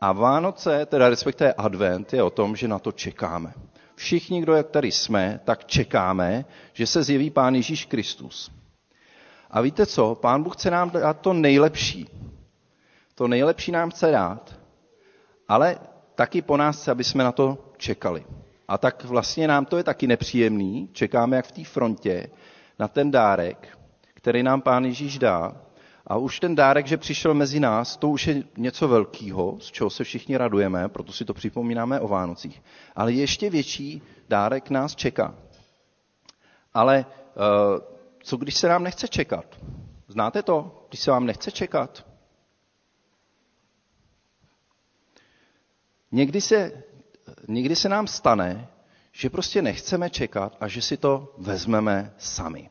a 0.00 0.12
Vánoce, 0.12 0.86
teda 0.86 1.08
respektive 1.08 1.52
Advent, 1.52 2.12
je 2.12 2.22
o 2.22 2.30
tom, 2.30 2.56
že 2.56 2.68
na 2.68 2.78
to 2.78 2.92
čekáme. 2.92 3.54
Všichni, 3.94 4.42
kdo 4.42 4.54
jak 4.54 4.70
tady 4.70 4.92
jsme, 4.92 5.40
tak 5.44 5.64
čekáme, 5.64 6.44
že 6.72 6.86
se 6.86 7.02
zjeví 7.02 7.30
Pán 7.30 7.54
Ježíš 7.54 7.84
Kristus. 7.84 8.50
A 9.50 9.60
víte 9.60 9.86
co? 9.86 10.14
Pán 10.14 10.42
Bůh 10.42 10.56
chce 10.56 10.70
nám 10.70 10.90
dát 10.90 11.20
to 11.20 11.32
nejlepší. 11.32 12.08
To 13.14 13.28
nejlepší 13.28 13.72
nám 13.72 13.90
chce 13.90 14.10
dát, 14.10 14.56
ale 15.48 15.78
taky 16.14 16.42
po 16.42 16.56
nás 16.56 16.80
chce, 16.80 16.90
aby 16.90 17.04
jsme 17.04 17.24
na 17.24 17.32
to 17.32 17.58
čekali. 17.76 18.24
A 18.68 18.78
tak 18.78 19.04
vlastně 19.04 19.48
nám 19.48 19.64
to 19.64 19.76
je 19.76 19.84
taky 19.84 20.06
nepříjemný. 20.06 20.88
Čekáme 20.92 21.36
jak 21.36 21.46
v 21.46 21.52
té 21.52 21.64
frontě 21.64 22.30
na 22.78 22.88
ten 22.88 23.10
dárek, 23.10 23.78
který 24.14 24.42
nám 24.42 24.60
Pán 24.60 24.84
Ježíš 24.84 25.18
dá. 25.18 25.56
A 26.06 26.16
už 26.16 26.40
ten 26.40 26.54
dárek, 26.54 26.86
že 26.86 26.96
přišel 26.96 27.34
mezi 27.34 27.60
nás, 27.60 27.96
to 27.96 28.08
už 28.08 28.26
je 28.26 28.42
něco 28.56 28.88
velkého, 28.88 29.56
z 29.60 29.70
čeho 29.70 29.90
se 29.90 30.04
všichni 30.04 30.36
radujeme, 30.36 30.88
proto 30.88 31.12
si 31.12 31.24
to 31.24 31.34
připomínáme 31.34 32.00
o 32.00 32.08
Vánocích. 32.08 32.62
Ale 32.96 33.12
ještě 33.12 33.50
větší 33.50 34.02
dárek 34.28 34.70
nás 34.70 34.94
čeká. 34.96 35.34
Ale 36.74 37.06
eh, 37.06 37.80
co 38.22 38.36
když 38.36 38.54
se 38.54 38.68
nám 38.68 38.82
nechce 38.82 39.08
čekat? 39.08 39.58
Znáte 40.08 40.42
to, 40.42 40.86
když 40.88 41.00
se 41.00 41.10
vám 41.10 41.26
nechce 41.26 41.50
čekat? 41.50 42.06
Někdy 46.12 46.40
se, 46.40 46.82
někdy 47.48 47.76
se 47.76 47.88
nám 47.88 48.06
stane, 48.06 48.68
že 49.12 49.30
prostě 49.30 49.62
nechceme 49.62 50.10
čekat 50.10 50.56
a 50.60 50.68
že 50.68 50.82
si 50.82 50.96
to 50.96 51.34
vezmeme 51.38 52.14
sami. 52.18 52.70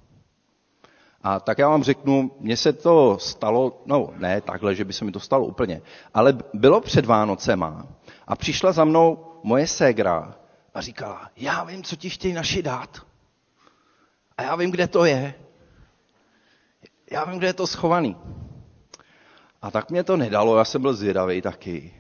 A 1.24 1.40
tak 1.40 1.58
já 1.58 1.70
vám 1.70 1.84
řeknu, 1.84 2.32
mně 2.40 2.58
se 2.58 2.74
to 2.74 3.18
stalo, 3.20 3.82
no 3.86 4.10
ne 4.18 4.42
takhle, 4.42 4.76
že 4.76 4.86
by 4.86 4.94
se 4.94 5.06
mi 5.06 5.12
to 5.12 5.20
stalo 5.20 5.46
úplně, 5.46 5.82
ale 6.14 6.38
bylo 6.54 6.82
před 6.82 7.06
Vánocema 7.06 7.88
a 8.28 8.36
přišla 8.36 8.72
za 8.72 8.86
mnou 8.86 9.40
moje 9.44 9.68
ségra 9.68 10.36
a 10.74 10.82
říkala, 10.82 11.30
já 11.36 11.64
vím, 11.64 11.84
co 11.84 11.96
ti 11.96 12.10
chtějí 12.10 12.34
naši 12.34 12.64
dát. 12.64 13.06
A 14.38 14.44
já 14.44 14.56
vím, 14.56 14.72
kde 14.72 14.88
to 14.88 15.06
je. 15.06 15.34
Já 17.12 17.26
vím, 17.26 17.38
kde 17.38 17.48
je 17.48 17.54
to 17.54 17.68
schovaný. 17.68 18.18
A 19.62 19.72
tak 19.72 19.92
mě 19.92 20.04
to 20.04 20.18
nedalo, 20.18 20.58
já 20.58 20.66
jsem 20.66 20.82
byl 20.82 20.94
zvědavý 20.94 21.42
taky. 21.42 21.94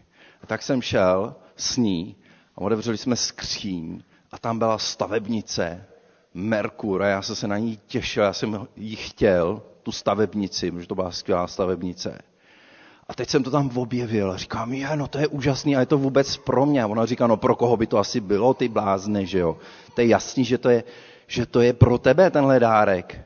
A 0.43 0.47
tak 0.47 0.61
jsem 0.61 0.81
šel 0.81 1.35
s 1.55 1.77
ní 1.77 2.15
a 2.55 2.61
otevřeli 2.61 2.97
jsme 2.97 3.15
skříň 3.15 4.03
a 4.31 4.37
tam 4.37 4.59
byla 4.59 4.77
stavebnice 4.77 5.85
Merkur 6.33 7.03
a 7.03 7.07
já 7.07 7.21
jsem 7.21 7.35
se 7.35 7.47
na 7.47 7.57
ní 7.57 7.79
těšil, 7.87 8.23
já 8.23 8.33
jsem 8.33 8.67
ji 8.75 8.95
chtěl, 8.95 9.61
tu 9.83 9.91
stavebnici, 9.91 10.71
protože 10.71 10.87
to 10.87 10.95
byla 10.95 11.11
skvělá 11.11 11.47
stavebnice. 11.47 12.21
A 13.07 13.13
teď 13.13 13.29
jsem 13.29 13.43
to 13.43 13.51
tam 13.51 13.77
objevil 13.77 14.31
a 14.31 14.37
říkám, 14.37 14.73
je, 14.73 14.95
no 14.95 15.07
to 15.07 15.17
je 15.17 15.27
úžasný 15.27 15.75
a 15.75 15.79
je 15.79 15.85
to 15.85 15.97
vůbec 15.97 16.37
pro 16.37 16.65
mě. 16.65 16.83
A 16.83 16.87
ona 16.87 17.05
říká, 17.05 17.27
no 17.27 17.37
pro 17.37 17.55
koho 17.55 17.77
by 17.77 17.87
to 17.87 17.97
asi 17.97 18.19
bylo, 18.19 18.53
ty 18.53 18.67
blázne, 18.67 19.25
že 19.25 19.39
jo. 19.39 19.57
To 19.95 20.01
je 20.01 20.07
jasný, 20.07 20.45
že 20.45 20.57
to 20.57 20.69
je, 20.69 20.83
že 21.27 21.45
to 21.45 21.61
je 21.61 21.73
pro 21.73 21.97
tebe 21.97 22.31
tenhle 22.31 22.59
dárek. 22.59 23.21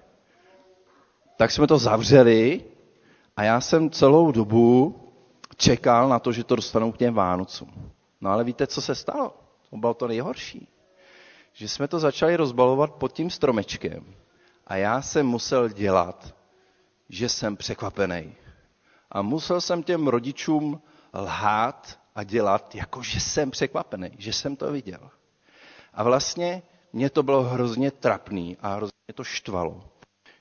Tak 1.37 1.51
jsme 1.51 1.67
to 1.67 1.77
zavřeli 1.77 2.63
a 3.37 3.43
já 3.43 3.61
jsem 3.61 3.89
celou 3.89 4.31
dobu 4.31 4.95
čekal 5.57 6.09
na 6.09 6.19
to, 6.19 6.31
že 6.31 6.43
to 6.43 6.55
dostanou 6.55 6.91
k 6.91 6.97
těm 6.97 7.13
Vánocům. 7.13 7.91
No 8.21 8.29
ale 8.29 8.43
víte, 8.43 8.67
co 8.67 8.81
se 8.81 8.95
stalo? 8.95 9.33
To 9.69 9.77
bylo 9.77 9.93
to 9.93 10.07
nejhorší 10.07 10.67
že 11.55 11.67
jsme 11.67 11.87
to 11.87 11.99
začali 11.99 12.35
rozbalovat 12.35 12.91
pod 12.91 13.13
tím 13.13 13.29
stromečkem 13.29 14.15
a 14.67 14.75
já 14.75 15.01
jsem 15.01 15.27
musel 15.27 15.69
dělat, 15.69 16.35
že 17.09 17.29
jsem 17.29 17.57
překvapený. 17.57 18.35
A 19.11 19.21
musel 19.21 19.61
jsem 19.61 19.83
těm 19.83 20.07
rodičům 20.07 20.81
lhát 21.13 21.99
a 22.15 22.23
dělat, 22.23 22.75
jako 22.75 23.03
že 23.03 23.19
jsem 23.19 23.51
překvapený, 23.51 24.11
že 24.17 24.33
jsem 24.33 24.55
to 24.55 24.71
viděl. 24.71 25.09
A 25.93 26.03
vlastně 26.03 26.61
mě 26.93 27.09
to 27.09 27.23
bylo 27.23 27.43
hrozně 27.43 27.91
trapný 27.91 28.57
a 28.61 28.75
hrozně 28.75 29.13
to 29.13 29.23
štvalo, 29.23 29.89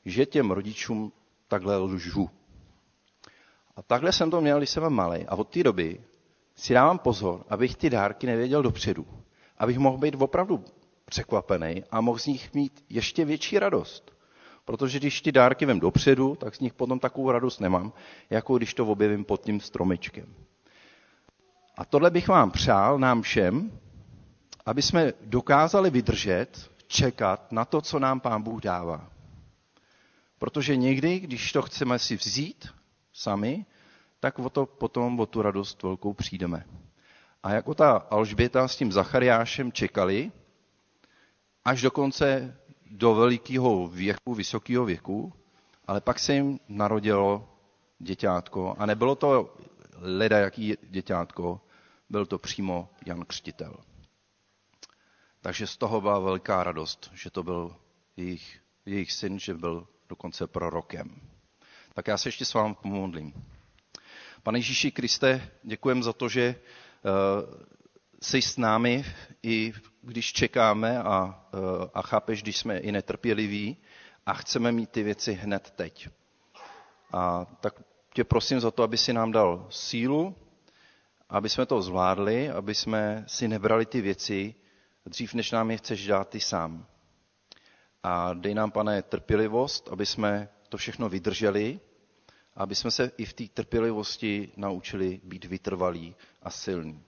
že 0.04 0.26
těm 0.26 0.50
rodičům 0.50 1.12
takhle 1.48 1.76
lžu. 1.76 2.30
A 3.76 3.82
takhle 3.82 4.12
jsem 4.12 4.30
to 4.30 4.40
měl, 4.40 4.58
když 4.58 4.70
jsem 4.70 4.90
malý. 4.90 5.26
A 5.26 5.34
od 5.34 5.48
té 5.48 5.62
doby 5.62 6.04
si 6.56 6.74
dávám 6.74 6.98
pozor, 6.98 7.44
abych 7.48 7.76
ty 7.76 7.90
dárky 7.90 8.26
nevěděl 8.26 8.62
dopředu. 8.62 9.06
Abych 9.58 9.78
mohl 9.78 9.98
být 9.98 10.14
opravdu 10.18 10.64
překvapený 11.04 11.84
a 11.90 12.00
mohl 12.00 12.18
z 12.18 12.26
nich 12.26 12.54
mít 12.54 12.84
ještě 12.88 13.24
větší 13.24 13.58
radost. 13.58 14.14
Protože 14.64 14.98
když 14.98 15.20
ty 15.20 15.32
dárky 15.32 15.66
vem 15.66 15.80
dopředu, 15.80 16.36
tak 16.36 16.54
z 16.54 16.60
nich 16.60 16.74
potom 16.74 16.98
takovou 16.98 17.30
radost 17.30 17.60
nemám, 17.60 17.92
jako 18.30 18.56
když 18.56 18.74
to 18.74 18.86
objevím 18.86 19.24
pod 19.24 19.42
tím 19.42 19.60
stromečkem. 19.60 20.34
A 21.76 21.84
tohle 21.84 22.10
bych 22.10 22.28
vám 22.28 22.50
přál, 22.50 22.98
nám 22.98 23.22
všem, 23.22 23.80
aby 24.66 24.82
jsme 24.82 25.12
dokázali 25.20 25.90
vydržet, 25.90 26.70
čekat 26.86 27.52
na 27.52 27.64
to, 27.64 27.80
co 27.80 27.98
nám 27.98 28.20
Pán 28.20 28.42
Bůh 28.42 28.62
dává. 28.62 29.10
Protože 30.38 30.76
někdy, 30.76 31.20
když 31.20 31.52
to 31.52 31.62
chceme 31.62 31.98
si 31.98 32.16
vzít 32.16 32.68
sami, 33.12 33.66
tak 34.20 34.38
o 34.38 34.50
to 34.50 34.66
potom 34.66 35.20
o 35.20 35.26
tu 35.26 35.42
radost 35.42 35.82
velkou 35.82 36.12
přijdeme. 36.12 36.64
A 37.42 37.52
jako 37.52 37.74
ta 37.74 37.92
Alžběta 37.92 38.68
s 38.68 38.76
tím 38.76 38.92
Zachariášem 38.92 39.72
čekali, 39.72 40.32
až 41.64 41.82
dokonce 41.82 42.56
do 42.90 43.14
velikého 43.14 43.88
věku, 43.88 44.34
vysokého 44.34 44.84
věku, 44.84 45.32
ale 45.86 46.00
pak 46.00 46.18
se 46.18 46.34
jim 46.34 46.60
narodilo 46.68 47.48
děťátko 47.98 48.74
a 48.78 48.86
nebylo 48.86 49.14
to 49.14 49.56
leda 49.98 50.38
jaký 50.38 50.76
děťátko, 50.82 51.60
byl 52.10 52.26
to 52.26 52.38
přímo 52.38 52.88
Jan 53.06 53.24
Křtitel. 53.24 53.76
Takže 55.40 55.66
z 55.66 55.76
toho 55.76 56.00
byla 56.00 56.18
velká 56.18 56.64
radost, 56.64 57.10
že 57.14 57.30
to 57.30 57.42
byl 57.42 57.76
jejich, 58.16 58.60
jejich 58.86 59.12
syn, 59.12 59.38
že 59.38 59.54
byl 59.54 59.86
dokonce 60.08 60.46
prorokem. 60.46 61.20
Tak 61.94 62.06
já 62.08 62.18
se 62.18 62.28
ještě 62.28 62.44
s 62.44 62.54
vámi 62.54 62.74
pomodlím. 62.82 63.32
Pane 64.42 64.58
Ježíši 64.58 64.90
Kriste, 64.90 65.50
děkujem 65.62 66.02
za 66.02 66.12
to, 66.12 66.28
že 66.28 66.42
eh, 66.42 66.56
jsi 68.22 68.42
s 68.42 68.56
námi, 68.56 69.04
i 69.42 69.72
když 70.04 70.32
čekáme 70.32 70.98
a, 71.02 71.44
e, 71.54 71.58
a 71.94 72.02
chápeš, 72.02 72.42
když 72.42 72.56
jsme 72.56 72.78
i 72.78 72.92
netrpěliví 72.92 73.76
a 74.26 74.34
chceme 74.34 74.72
mít 74.72 74.90
ty 74.90 75.02
věci 75.02 75.32
hned 75.32 75.70
teď. 75.76 76.08
A 77.12 77.46
tak 77.60 77.74
tě 78.14 78.24
prosím 78.24 78.60
za 78.60 78.70
to, 78.70 78.82
aby 78.82 78.98
si 78.98 79.12
nám 79.12 79.32
dal 79.32 79.66
sílu, 79.70 80.36
aby 81.28 81.48
jsme 81.48 81.66
to 81.66 81.82
zvládli, 81.82 82.50
aby 82.50 82.74
jsme 82.74 83.24
si 83.28 83.48
nebrali 83.48 83.86
ty 83.86 84.00
věci 84.00 84.54
dřív, 85.06 85.34
než 85.34 85.50
nám 85.50 85.70
je 85.70 85.76
chceš 85.76 86.06
dát 86.06 86.28
ty 86.28 86.40
sám. 86.40 86.86
A 88.02 88.34
dej 88.34 88.54
nám, 88.54 88.70
pane, 88.70 89.02
trpělivost, 89.02 89.88
aby 89.92 90.06
jsme 90.06 90.48
to 90.68 90.76
všechno 90.76 91.08
vydrželi, 91.08 91.80
aby 92.56 92.74
jsme 92.74 92.90
se 92.90 93.10
i 93.16 93.24
v 93.24 93.32
té 93.32 93.44
trpělivosti 93.48 94.52
naučili 94.56 95.20
být 95.24 95.44
vytrvalí 95.44 96.16
a 96.42 96.50
silní. 96.50 97.02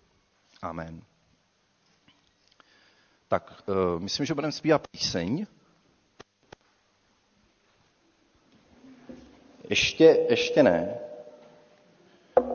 Amen. 0.62 1.02
Tak, 3.28 3.62
uh, 3.66 4.00
myslím, 4.02 4.26
že 4.26 4.34
budeme 4.34 4.52
zpívat 4.52 4.88
píseň. 4.88 5.46
Ještě, 9.70 10.26
ještě 10.30 10.62
ne. 10.62 10.98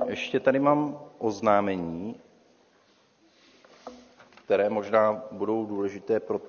Ještě 0.06 0.40
tady 0.40 0.60
mám 0.60 1.00
oznámení, 1.18 2.16
které 4.46 4.70
možná 4.70 5.24
budou 5.32 5.66
důležité 5.66 6.20
pro 6.20 6.42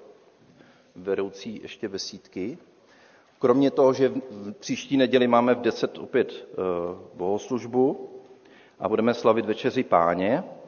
vedoucí 0.96 1.60
ještě 1.62 1.88
besídky. 1.88 2.58
Kromě 3.38 3.70
toho, 3.70 3.92
že 3.92 4.08
v 4.30 4.52
příští 4.52 4.96
neděli 4.96 5.26
máme 5.26 5.54
v 5.54 5.60
10 5.60 5.98
opět 5.98 6.32
uh, 6.32 6.64
bohoslužbu 7.14 8.10
a 8.78 8.88
budeme 8.88 9.14
slavit 9.14 9.46
večeři 9.46 9.82
páně, 9.84 10.44
Eh, 10.44 10.61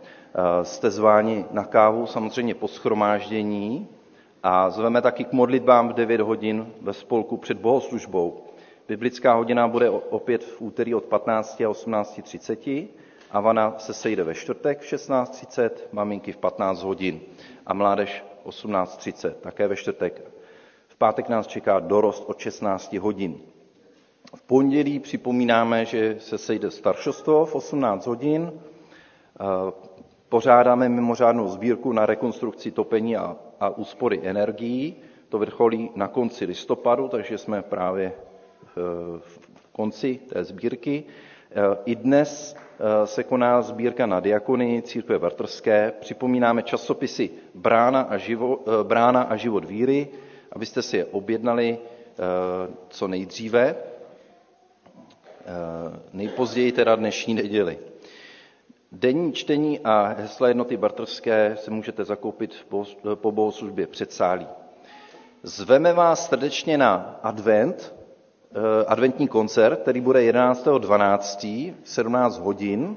jste 0.62 0.90
zváni 0.90 1.44
na 1.50 1.64
kávu, 1.64 2.06
samozřejmě 2.06 2.54
po 2.54 2.68
schromáždění 2.68 3.88
a 4.42 4.70
zveme 4.70 5.02
taky 5.02 5.24
k 5.24 5.32
modlitbám 5.32 5.88
v 5.88 5.92
9 5.92 6.20
hodin 6.20 6.72
ve 6.80 6.92
spolku 6.92 7.36
před 7.36 7.58
bohoslužbou. 7.58 8.44
Biblická 8.88 9.34
hodina 9.34 9.68
bude 9.68 9.90
opět 9.90 10.44
v 10.44 10.60
úterý 10.60 10.94
od 10.94 11.04
15 11.04 11.60
a 11.60 11.64
18.30 11.64 12.88
a 13.30 13.40
Vana 13.40 13.74
se 13.78 13.94
sejde 13.94 14.24
ve 14.24 14.34
čtvrtek 14.34 14.80
v 14.80 14.84
16.30, 14.84 15.70
maminky 15.92 16.32
v 16.32 16.36
15 16.36 16.82
hodin 16.82 17.20
a 17.66 17.74
mládež 17.74 18.24
18.30, 18.44 19.32
také 19.32 19.68
ve 19.68 19.76
čtvrtek. 19.76 20.22
V 20.88 20.96
pátek 20.96 21.28
nás 21.28 21.46
čeká 21.46 21.80
dorost 21.80 22.24
od 22.26 22.38
16 22.38 22.92
hodin. 22.92 23.38
V 24.36 24.42
pondělí 24.42 24.98
připomínáme, 24.98 25.84
že 25.84 26.16
se 26.18 26.38
sejde 26.38 26.70
staršostvo 26.70 27.46
v 27.46 27.54
18 27.54 28.06
hodin. 28.06 28.52
Pořádáme 30.34 30.88
mimořádnou 30.88 31.48
sbírku 31.48 31.92
na 31.92 32.06
rekonstrukci 32.06 32.70
topení 32.70 33.16
a, 33.16 33.36
a 33.60 33.68
úspory 33.68 34.20
energií. 34.22 34.96
To 35.28 35.38
vrcholí 35.38 35.90
na 35.94 36.08
konci 36.08 36.44
listopadu, 36.44 37.08
takže 37.08 37.38
jsme 37.38 37.62
právě 37.62 38.12
v 39.18 39.38
konci 39.72 40.20
té 40.28 40.44
sbírky. 40.44 41.04
I 41.84 41.94
dnes 41.94 42.56
se 43.04 43.24
koná 43.24 43.62
sbírka 43.62 44.06
na 44.06 44.20
diakony 44.20 44.82
církve 44.82 45.18
Vartrské. 45.18 45.92
Připomínáme 46.00 46.62
časopisy 46.62 47.30
Brána 47.54 48.00
a, 48.00 48.16
živo, 48.16 48.58
Brána 48.82 49.22
a 49.22 49.36
život 49.36 49.64
víry, 49.64 50.08
abyste 50.52 50.82
si 50.82 50.96
je 50.96 51.04
objednali 51.04 51.78
co 52.88 53.08
nejdříve, 53.08 53.76
nejpozději 56.12 56.72
teda 56.72 56.96
dnešní 56.96 57.34
neděli. 57.34 57.78
Denní 58.96 59.32
čtení 59.32 59.80
a 59.80 60.14
hesla 60.18 60.48
jednoty 60.48 60.76
Bartrské 60.76 61.56
se 61.60 61.70
můžete 61.70 62.04
zakoupit 62.04 62.66
po 63.14 63.32
bohoslužbě 63.32 63.86
před 63.86 64.12
sálí. 64.12 64.46
Zveme 65.42 65.92
vás 65.92 66.28
srdečně 66.28 66.78
na 66.78 67.20
advent, 67.22 67.94
adventní 68.86 69.28
koncert, 69.28 69.80
který 69.80 70.00
bude 70.00 70.20
11.12. 70.20 71.74
v 71.82 71.88
17 71.88 72.38
hodin. 72.38 72.96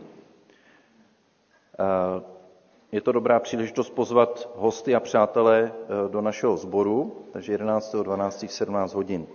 Je 2.91 3.01
to 3.01 3.11
dobrá 3.11 3.39
příležitost 3.39 3.89
pozvat 3.89 4.49
hosty 4.55 4.95
a 4.95 4.99
přátelé 4.99 5.71
do 6.07 6.21
našeho 6.21 6.57
sboru, 6.57 7.15
takže 7.33 7.57
11.12. 7.57 8.47
v 8.47 8.51
17 8.51 8.93
hodin. 8.93 9.27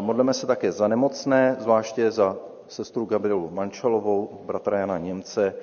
Modleme 0.00 0.34
se 0.34 0.46
také 0.46 0.72
za 0.72 0.88
nemocné, 0.88 1.56
zvláště 1.58 2.10
za 2.10 2.36
sestru 2.68 3.04
Gabrielu 3.04 3.50
Mančalovou, 3.50 4.40
bratra 4.44 4.78
Jana 4.78 4.98
Němce, 4.98 5.54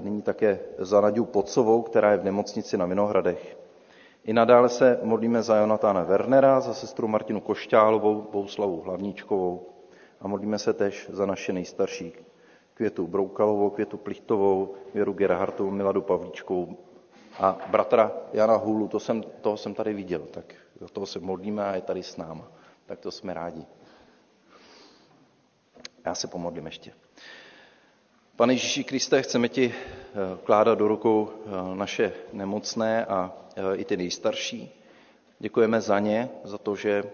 nyní 0.00 0.22
také 0.22 0.60
za 0.78 1.00
Naďu 1.00 1.24
Pocovou, 1.24 1.82
která 1.82 2.12
je 2.12 2.18
v 2.18 2.24
nemocnici 2.24 2.76
na 2.76 2.86
Vinohradech. 2.86 3.56
I 4.24 4.32
nadále 4.32 4.68
se 4.68 5.00
modlíme 5.02 5.42
za 5.42 5.56
Jonatána 5.56 6.02
Wernera, 6.02 6.60
za 6.60 6.74
sestru 6.74 7.08
Martinu 7.08 7.40
Košťálovou, 7.40 8.28
Bouslavu 8.32 8.80
Hlavníčkovou 8.80 9.66
a 10.20 10.28
modlíme 10.28 10.58
se 10.58 10.72
tež 10.72 11.10
za 11.12 11.26
naše 11.26 11.52
nejstarší 11.52 12.12
Květu 12.74 13.06
Broukalovou, 13.06 13.70
Květu 13.70 13.96
Plichtovou, 13.96 14.74
Věru 14.94 15.12
Gerhartovou, 15.12 15.70
Miladu 15.70 16.02
Pavlíčkovou 16.02 16.76
a 17.38 17.58
bratra 17.70 18.12
Jana 18.32 18.56
Hůlu, 18.56 18.88
to 18.88 19.00
jsem, 19.00 19.22
toho 19.40 19.56
jsem 19.56 19.74
tady 19.74 19.94
viděl, 19.94 20.22
tak 20.30 20.54
toho 20.92 21.06
se 21.06 21.20
modlíme 21.20 21.64
a 21.64 21.74
je 21.74 21.82
tady 21.82 22.02
s 22.02 22.16
náma. 22.16 22.48
Tak 22.86 22.98
to 22.98 23.10
jsme 23.10 23.34
rádi. 23.34 23.66
Já 26.04 26.14
se 26.14 26.26
pomodlím 26.26 26.66
ještě. 26.66 26.92
Pane 28.36 28.52
Ježíši 28.52 28.84
Kriste, 28.84 29.22
chceme 29.22 29.48
ti 29.48 29.74
vkládat 30.34 30.78
do 30.78 30.88
rukou 30.88 31.30
naše 31.74 32.12
nemocné 32.32 33.06
a 33.06 33.32
i 33.74 33.84
ty 33.84 33.96
nejstarší. 33.96 34.82
Děkujeme 35.38 35.80
za 35.80 35.98
ně, 35.98 36.28
za 36.44 36.58
to, 36.58 36.76
že 36.76 37.04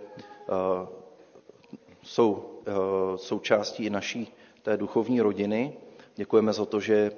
jsou 2.03 2.61
součástí 3.17 3.85
i 3.85 3.91
naší 3.91 4.35
té 4.63 4.77
duchovní 4.77 5.21
rodiny. 5.21 5.73
Děkujeme 6.17 6.53
za 6.53 6.65
to, 6.65 6.81
že 6.81 7.13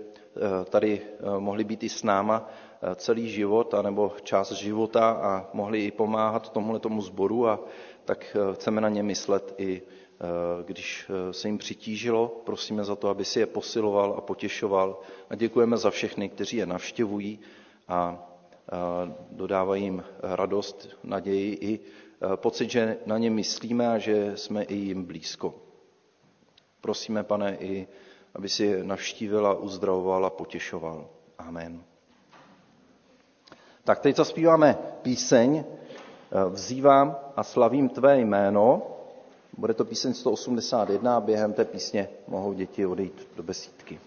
tady 0.70 1.02
mohli 1.38 1.64
být 1.64 1.82
i 1.82 1.88
s 1.88 2.02
náma 2.02 2.50
celý 2.94 3.28
život, 3.28 3.74
anebo 3.74 4.12
část 4.22 4.52
života 4.52 5.10
a 5.10 5.46
mohli 5.52 5.84
i 5.84 5.90
pomáhat 5.90 6.52
tomuhle 6.52 6.80
tomu 6.80 7.02
sboru 7.02 7.48
a 7.48 7.60
tak 8.04 8.36
chceme 8.54 8.80
na 8.80 8.88
ně 8.88 9.02
myslet 9.02 9.54
i 9.58 9.82
když 10.66 11.10
se 11.30 11.48
jim 11.48 11.58
přitížilo. 11.58 12.28
Prosíme 12.44 12.84
za 12.84 12.96
to, 12.96 13.08
aby 13.08 13.24
si 13.24 13.40
je 13.40 13.46
posiloval 13.46 14.14
a 14.18 14.20
potěšoval. 14.20 15.00
A 15.30 15.34
děkujeme 15.34 15.76
za 15.76 15.90
všechny, 15.90 16.28
kteří 16.28 16.56
je 16.56 16.66
navštěvují 16.66 17.38
a 17.88 18.26
dodávají 19.30 19.82
jim 19.84 20.04
radost, 20.22 20.88
naději 21.04 21.58
i 21.60 21.80
pocit, 22.36 22.70
že 22.70 22.96
na 23.06 23.18
ně 23.18 23.30
myslíme 23.30 23.88
a 23.88 23.98
že 23.98 24.32
jsme 24.36 24.62
i 24.62 24.74
jim 24.74 25.04
blízko. 25.04 25.54
Prosíme, 26.80 27.22
pane, 27.24 27.56
i 27.56 27.88
aby 28.34 28.48
si 28.48 28.64
je 28.64 28.84
navštívil 28.84 29.46
a 29.46 29.54
uzdravoval 29.54 30.26
a 30.26 30.30
potěšoval. 30.30 31.08
Amen. 31.38 31.82
Tak 33.84 34.00
teď 34.00 34.16
zaspíváme 34.16 34.78
píseň 35.02 35.64
Vzývám 36.50 37.16
a 37.36 37.42
slavím 37.42 37.88
tvé 37.88 38.20
jméno. 38.20 38.82
Bude 39.56 39.74
to 39.74 39.84
píseň 39.84 40.14
181 40.14 41.16
a 41.16 41.20
během 41.20 41.52
té 41.52 41.64
písně 41.64 42.08
mohou 42.28 42.52
děti 42.52 42.86
odejít 42.86 43.28
do 43.36 43.42
besídky. 43.42 44.00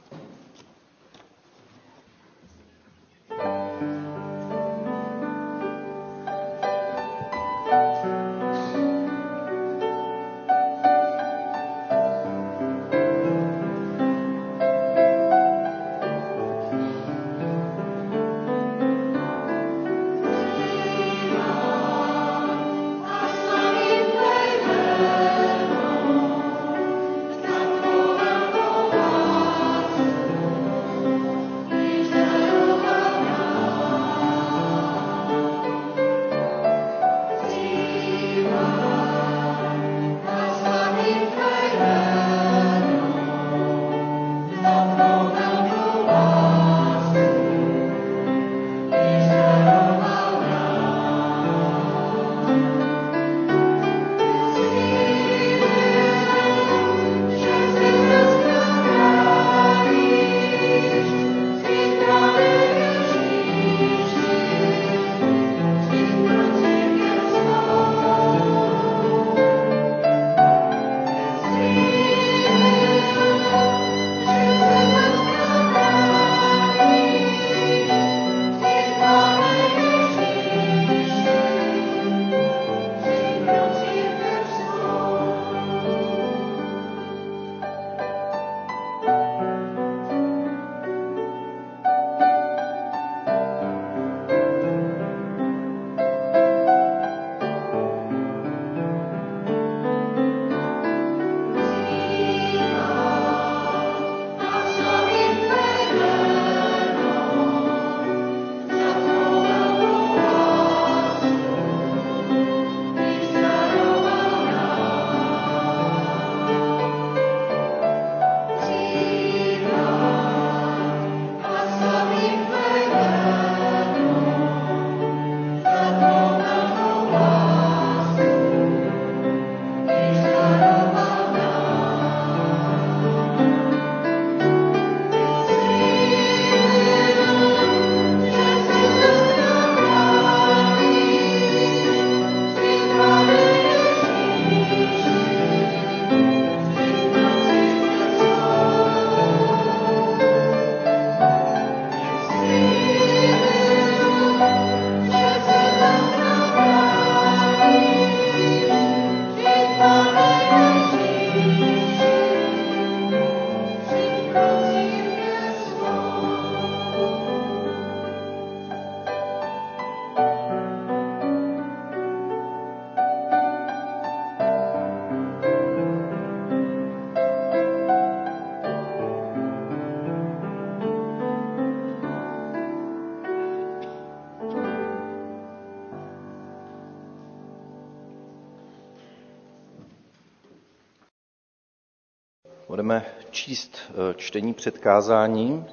Čtení 194.23 194.53
předkázání, 194.53 195.65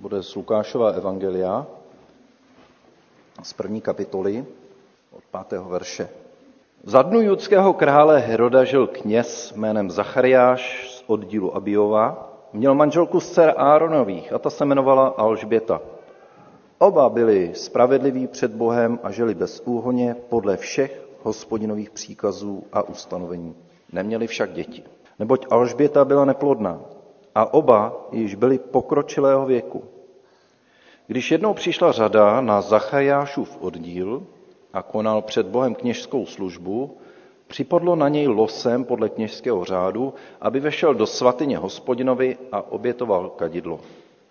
bude 0.00 0.22
z 0.22 0.34
Lukášova 0.34 0.90
Evangelia, 0.90 1.66
z 3.42 3.52
první 3.52 3.80
kapitoly, 3.80 4.46
od 5.12 5.24
pátého 5.30 5.70
verše. 5.70 6.08
Za 6.84 7.02
dnu 7.02 7.20
judského 7.20 7.72
krále 7.72 8.18
Heroda 8.18 8.64
žil 8.64 8.86
kněz 8.86 9.52
jménem 9.56 9.90
Zachariáš 9.90 10.90
z 10.90 11.04
oddílu 11.06 11.56
Abiova. 11.56 12.32
Měl 12.52 12.74
manželku 12.74 13.20
z 13.20 13.30
dcer 13.30 13.54
Áronových 13.56 14.32
a 14.32 14.38
ta 14.38 14.50
se 14.50 14.64
jmenovala 14.64 15.06
Alžběta. 15.06 15.80
Oba 16.78 17.08
byli 17.08 17.50
spravedliví 17.54 18.26
před 18.26 18.52
Bohem 18.52 18.98
a 19.02 19.10
žili 19.10 19.34
bez 19.34 19.62
úhoně 19.64 20.16
podle 20.28 20.56
všech 20.56 21.08
hospodinových 21.22 21.90
příkazů 21.90 22.64
a 22.72 22.82
ustanovení. 22.82 23.54
Neměli 23.92 24.26
však 24.26 24.52
děti 24.52 24.84
neboť 25.18 25.46
Alžběta 25.50 26.04
byla 26.04 26.24
neplodná 26.24 26.80
a 27.36 27.54
oba 27.54 28.06
již 28.12 28.34
byli 28.34 28.58
pokročilého 28.58 29.46
věku. 29.46 29.84
Když 31.06 31.30
jednou 31.30 31.54
přišla 31.54 31.92
řada 31.92 32.40
na 32.40 32.60
Zachariášův 32.60 33.58
oddíl 33.60 34.22
a 34.72 34.82
konal 34.82 35.22
před 35.22 35.46
Bohem 35.46 35.74
kněžskou 35.74 36.26
službu, 36.26 36.96
připadlo 37.46 37.96
na 37.96 38.08
něj 38.08 38.26
losem 38.26 38.84
podle 38.84 39.08
kněžského 39.08 39.64
řádu, 39.64 40.14
aby 40.40 40.60
vešel 40.60 40.94
do 40.94 41.06
svatyně 41.06 41.58
hospodinovi 41.58 42.36
a 42.52 42.72
obětoval 42.72 43.28
kadidlo. 43.28 43.80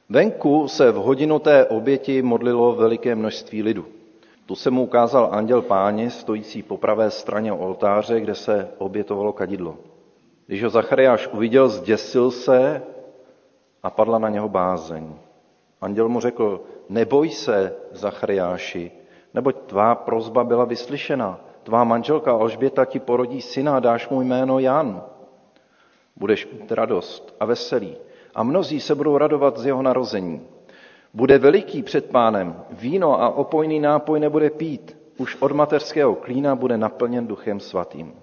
Venku 0.09 0.67
se 0.67 0.91
v 0.91 0.95
hodinu 0.95 1.39
té 1.39 1.65
oběti 1.65 2.21
modlilo 2.21 2.73
veliké 2.75 3.15
množství 3.15 3.63
lidu. 3.63 3.85
Tu 4.45 4.55
se 4.55 4.71
mu 4.71 4.83
ukázal 4.83 5.29
anděl 5.31 5.61
páně, 5.61 6.09
stojící 6.09 6.63
po 6.63 6.77
pravé 6.77 7.11
straně 7.11 7.53
oltáře, 7.53 8.19
kde 8.19 8.35
se 8.35 8.69
obětovalo 8.77 9.33
kadidlo. 9.33 9.75
Když 10.47 10.63
ho 10.63 10.69
Zachariáš 10.69 11.27
uviděl, 11.27 11.69
zděsil 11.69 12.31
se 12.31 12.81
a 13.85 13.89
padla 13.89 14.19
na 14.19 14.29
něho 14.29 14.49
bázeň. 14.49 15.13
Anděl 15.81 16.09
mu 16.09 16.19
řekl, 16.19 16.61
neboj 16.89 17.29
se, 17.29 17.75
Zachariáši, 17.91 18.91
neboť 19.33 19.55
tvá 19.55 19.95
prozba 19.95 20.43
byla 20.43 20.65
vyslyšena. 20.65 21.39
Tvá 21.63 21.83
manželka 21.83 22.31
Alžběta 22.31 22.85
ti 22.85 22.99
porodí 22.99 23.41
syna 23.41 23.77
a 23.77 23.79
dáš 23.79 24.09
mu 24.09 24.21
jméno 24.21 24.59
Jan. 24.59 25.03
Budeš 26.15 26.47
mít 26.51 26.71
radost 26.71 27.35
a 27.39 27.45
veselý 27.45 27.97
a 28.35 28.43
mnozí 28.43 28.79
se 28.79 28.95
budou 28.95 29.17
radovat 29.17 29.57
z 29.57 29.65
jeho 29.65 29.81
narození. 29.81 30.41
Bude 31.13 31.37
veliký 31.37 31.83
před 31.83 32.09
pánem, 32.09 32.63
víno 32.71 33.21
a 33.21 33.29
opojný 33.29 33.79
nápoj 33.79 34.19
nebude 34.19 34.49
pít, 34.49 34.97
už 35.17 35.37
od 35.41 35.51
mateřského 35.51 36.15
klína 36.15 36.55
bude 36.55 36.77
naplněn 36.77 37.27
duchem 37.27 37.59
svatým 37.59 38.13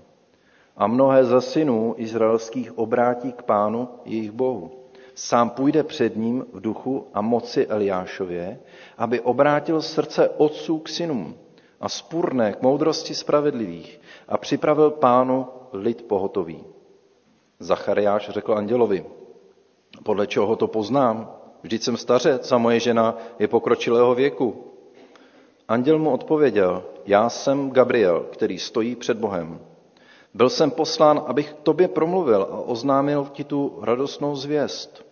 a 0.77 0.87
mnohé 0.87 1.25
ze 1.25 1.41
synů 1.41 1.95
izraelských 1.97 2.79
obrátí 2.79 3.33
k 3.33 3.43
pánu 3.43 3.89
jejich 4.05 4.31
bohu. 4.31 4.82
Sám 5.15 5.51
půjde 5.51 5.83
před 5.83 6.17
ním 6.17 6.47
v 6.53 6.61
duchu 6.61 7.07
a 7.15 7.21
moci 7.21 7.67
Eliášově, 7.67 8.61
aby 8.99 9.21
obrátil 9.21 9.83
srdce 9.83 10.29
otců 10.29 10.79
k 10.79 10.89
synům 10.89 11.35
a 11.81 11.89
spurné 11.89 12.53
k 12.53 12.63
moudrosti 12.63 13.15
spravedlivých 13.15 14.01
a 14.29 14.39
připravil 14.39 14.91
pánu 14.91 15.47
lid 15.73 16.03
pohotový. 16.03 16.65
Zachariáš 17.59 18.29
řekl 18.31 18.55
andělovi, 18.55 19.07
podle 20.03 20.27
čeho 20.27 20.57
to 20.57 20.67
poznám? 20.67 21.31
Vždyť 21.63 21.83
jsem 21.83 21.97
stařec 21.97 22.53
a 22.53 22.59
moje 22.59 22.81
žena 22.81 23.17
je 23.39 23.49
pokročilého 23.49 24.15
věku. 24.15 24.65
Anděl 25.69 25.99
mu 25.99 26.11
odpověděl, 26.11 26.85
já 27.07 27.29
jsem 27.29 27.71
Gabriel, 27.71 28.21
který 28.21 28.59
stojí 28.59 28.97
před 28.97 29.19
Bohem 29.19 29.61
byl 30.35 30.51
jsem 30.51 30.71
poslán, 30.71 31.23
abych 31.27 31.53
k 31.53 31.61
tobě 31.63 31.89
promluvil 31.89 32.43
a 32.43 32.59
oznámil 32.59 33.29
ti 33.33 33.45
tu 33.45 33.79
radostnou 33.83 34.37
zvěst. 34.37 35.07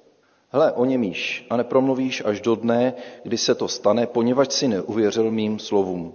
Hle, 0.49 0.73
o 0.73 0.85
němíš 0.85 1.47
a 1.51 1.57
nepromluvíš 1.57 2.23
až 2.25 2.41
do 2.41 2.55
dne, 2.55 2.95
kdy 3.23 3.39
se 3.39 3.55
to 3.55 3.69
stane, 3.69 4.07
poněvadž 4.07 4.53
si 4.53 4.69
neuvěřil 4.69 5.31
mým 5.31 5.59
slovům, 5.59 6.15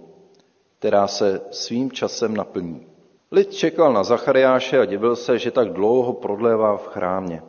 která 0.78 1.06
se 1.06 1.40
svým 1.50 1.92
časem 1.92 2.36
naplní. 2.36 2.86
Lid 3.32 3.54
čekal 3.54 3.92
na 3.92 4.04
Zachariáše 4.04 4.80
a 4.80 4.84
divil 4.84 5.16
se, 5.16 5.38
že 5.38 5.50
tak 5.50 5.72
dlouho 5.72 6.12
prodlévá 6.12 6.76
v 6.76 6.86
chrámě. 6.86 7.42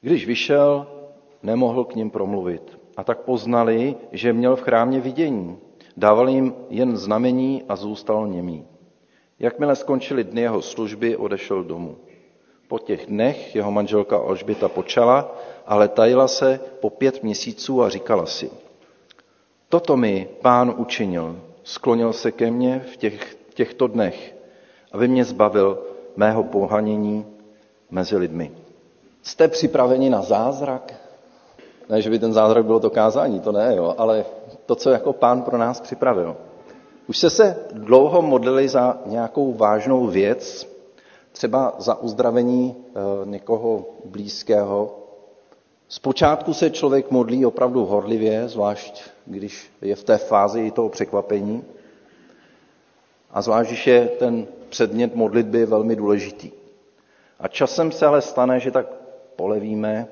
Když 0.00 0.26
vyšel, 0.26 0.86
nemohl 1.42 1.84
k 1.84 1.94
ním 1.94 2.10
promluvit. 2.10 2.78
A 2.96 3.04
tak 3.04 3.18
poznali, 3.18 3.96
že 4.12 4.32
měl 4.32 4.56
v 4.56 4.62
chrámě 4.62 5.00
vidění. 5.00 5.58
Dával 5.96 6.28
jim 6.28 6.54
jen 6.68 6.96
znamení 6.96 7.62
a 7.68 7.76
zůstal 7.76 8.28
němý. 8.28 8.66
Jakmile 9.42 9.76
skončily 9.76 10.24
dny 10.24 10.40
jeho 10.40 10.62
služby, 10.62 11.16
odešel 11.16 11.64
domů. 11.64 11.96
Po 12.68 12.78
těch 12.78 13.06
dnech 13.06 13.56
jeho 13.56 13.70
manželka 13.70 14.16
Alžběta 14.16 14.68
počala, 14.68 15.34
ale 15.66 15.88
tajila 15.88 16.28
se 16.28 16.60
po 16.80 16.90
pět 16.90 17.22
měsíců 17.22 17.82
a 17.82 17.88
říkala 17.88 18.26
si, 18.26 18.50
toto 19.68 19.96
mi 19.96 20.28
pán 20.42 20.74
učinil, 20.76 21.40
sklonil 21.64 22.12
se 22.12 22.32
ke 22.32 22.50
mně 22.50 22.84
v 22.92 22.96
těch, 22.96 23.36
těchto 23.54 23.86
dnech, 23.86 24.34
aby 24.92 25.08
mě 25.08 25.24
zbavil 25.24 25.82
mého 26.16 26.44
pohanění 26.44 27.26
mezi 27.90 28.16
lidmi. 28.16 28.52
Jste 29.22 29.48
připraveni 29.48 30.10
na 30.10 30.22
zázrak? 30.22 30.94
Ne, 31.88 32.02
že 32.02 32.10
by 32.10 32.18
ten 32.18 32.32
zázrak 32.32 32.64
bylo 32.64 32.80
to 32.80 32.90
kázání, 32.90 33.40
to 33.40 33.52
ne, 33.52 33.76
jo, 33.76 33.94
ale 33.98 34.24
to, 34.66 34.74
co 34.74 34.90
jako 34.90 35.12
pán 35.12 35.42
pro 35.42 35.58
nás 35.58 35.80
připravil. 35.80 36.36
Už 37.06 37.18
jste 37.18 37.30
se 37.30 37.56
dlouho 37.72 38.22
modlili 38.22 38.68
za 38.68 39.00
nějakou 39.06 39.52
vážnou 39.52 40.06
věc, 40.06 40.68
třeba 41.32 41.74
za 41.78 41.94
uzdravení 41.94 42.76
eh, 42.76 42.92
někoho 43.24 43.86
blízkého. 44.04 44.98
Zpočátku 45.88 46.54
se 46.54 46.70
člověk 46.70 47.10
modlí 47.10 47.46
opravdu 47.46 47.84
horlivě, 47.84 48.48
zvlášť 48.48 49.02
když 49.26 49.70
je 49.82 49.96
v 49.96 50.04
té 50.04 50.18
fázi 50.18 50.70
toho 50.70 50.88
překvapení. 50.88 51.64
A 53.30 53.42
zvlášť, 53.42 53.70
když 53.70 53.86
je 53.86 54.08
ten 54.08 54.46
předmět 54.68 55.14
modlitby 55.14 55.66
velmi 55.66 55.96
důležitý. 55.96 56.50
A 57.40 57.48
časem 57.48 57.92
se 57.92 58.06
ale 58.06 58.22
stane, 58.22 58.60
že 58.60 58.70
tak 58.70 58.86
polevíme, 59.36 60.08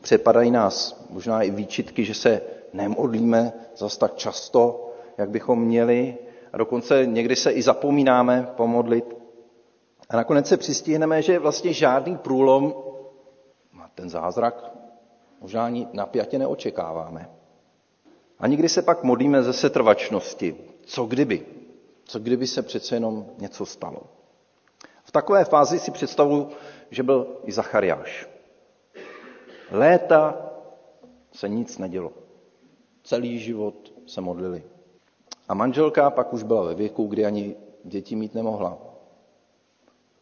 přepadají 0.00 0.50
nás 0.50 1.04
možná 1.10 1.42
i 1.42 1.50
výčitky, 1.50 2.04
že 2.04 2.14
se 2.14 2.40
nemodlíme 2.72 3.52
zas 3.76 3.96
tak 3.96 4.14
často, 4.16 4.85
jak 5.18 5.30
bychom 5.30 5.62
měli, 5.62 6.18
a 6.52 6.56
dokonce 6.58 7.06
někdy 7.06 7.36
se 7.36 7.52
i 7.52 7.62
zapomínáme 7.62 8.48
pomodlit. 8.56 9.16
A 10.10 10.16
nakonec 10.16 10.48
se 10.48 10.56
přistihneme, 10.56 11.22
že 11.22 11.38
vlastně 11.38 11.72
žádný 11.72 12.16
průlom, 12.16 12.74
ten 13.96 14.10
zázrak, 14.10 14.70
možná 15.40 15.66
ani 15.66 15.88
napjatě 15.92 16.38
neočekáváme. 16.38 17.30
A 18.38 18.46
nikdy 18.46 18.68
se 18.68 18.82
pak 18.82 19.02
modlíme 19.02 19.42
ze 19.42 19.52
setrvačnosti. 19.52 20.56
Co 20.84 21.06
kdyby? 21.06 21.46
Co 22.04 22.18
kdyby 22.18 22.46
se 22.46 22.62
přece 22.62 22.96
jenom 22.96 23.26
něco 23.38 23.66
stalo? 23.66 24.02
V 25.04 25.12
takové 25.12 25.44
fázi 25.44 25.78
si 25.78 25.90
představu, 25.90 26.48
že 26.90 27.02
byl 27.02 27.40
i 27.44 27.52
Zachariáš. 27.52 28.28
Léta 29.70 30.50
se 31.32 31.48
nic 31.48 31.78
nedělo. 31.78 32.12
Celý 33.02 33.38
život 33.38 33.92
se 34.06 34.20
modlili. 34.20 34.62
A 35.48 35.54
manželka 35.54 36.10
pak 36.10 36.32
už 36.32 36.42
byla 36.42 36.64
ve 36.64 36.74
věku, 36.74 37.06
kdy 37.06 37.26
ani 37.26 37.56
děti 37.84 38.16
mít 38.16 38.34
nemohla. 38.34 38.78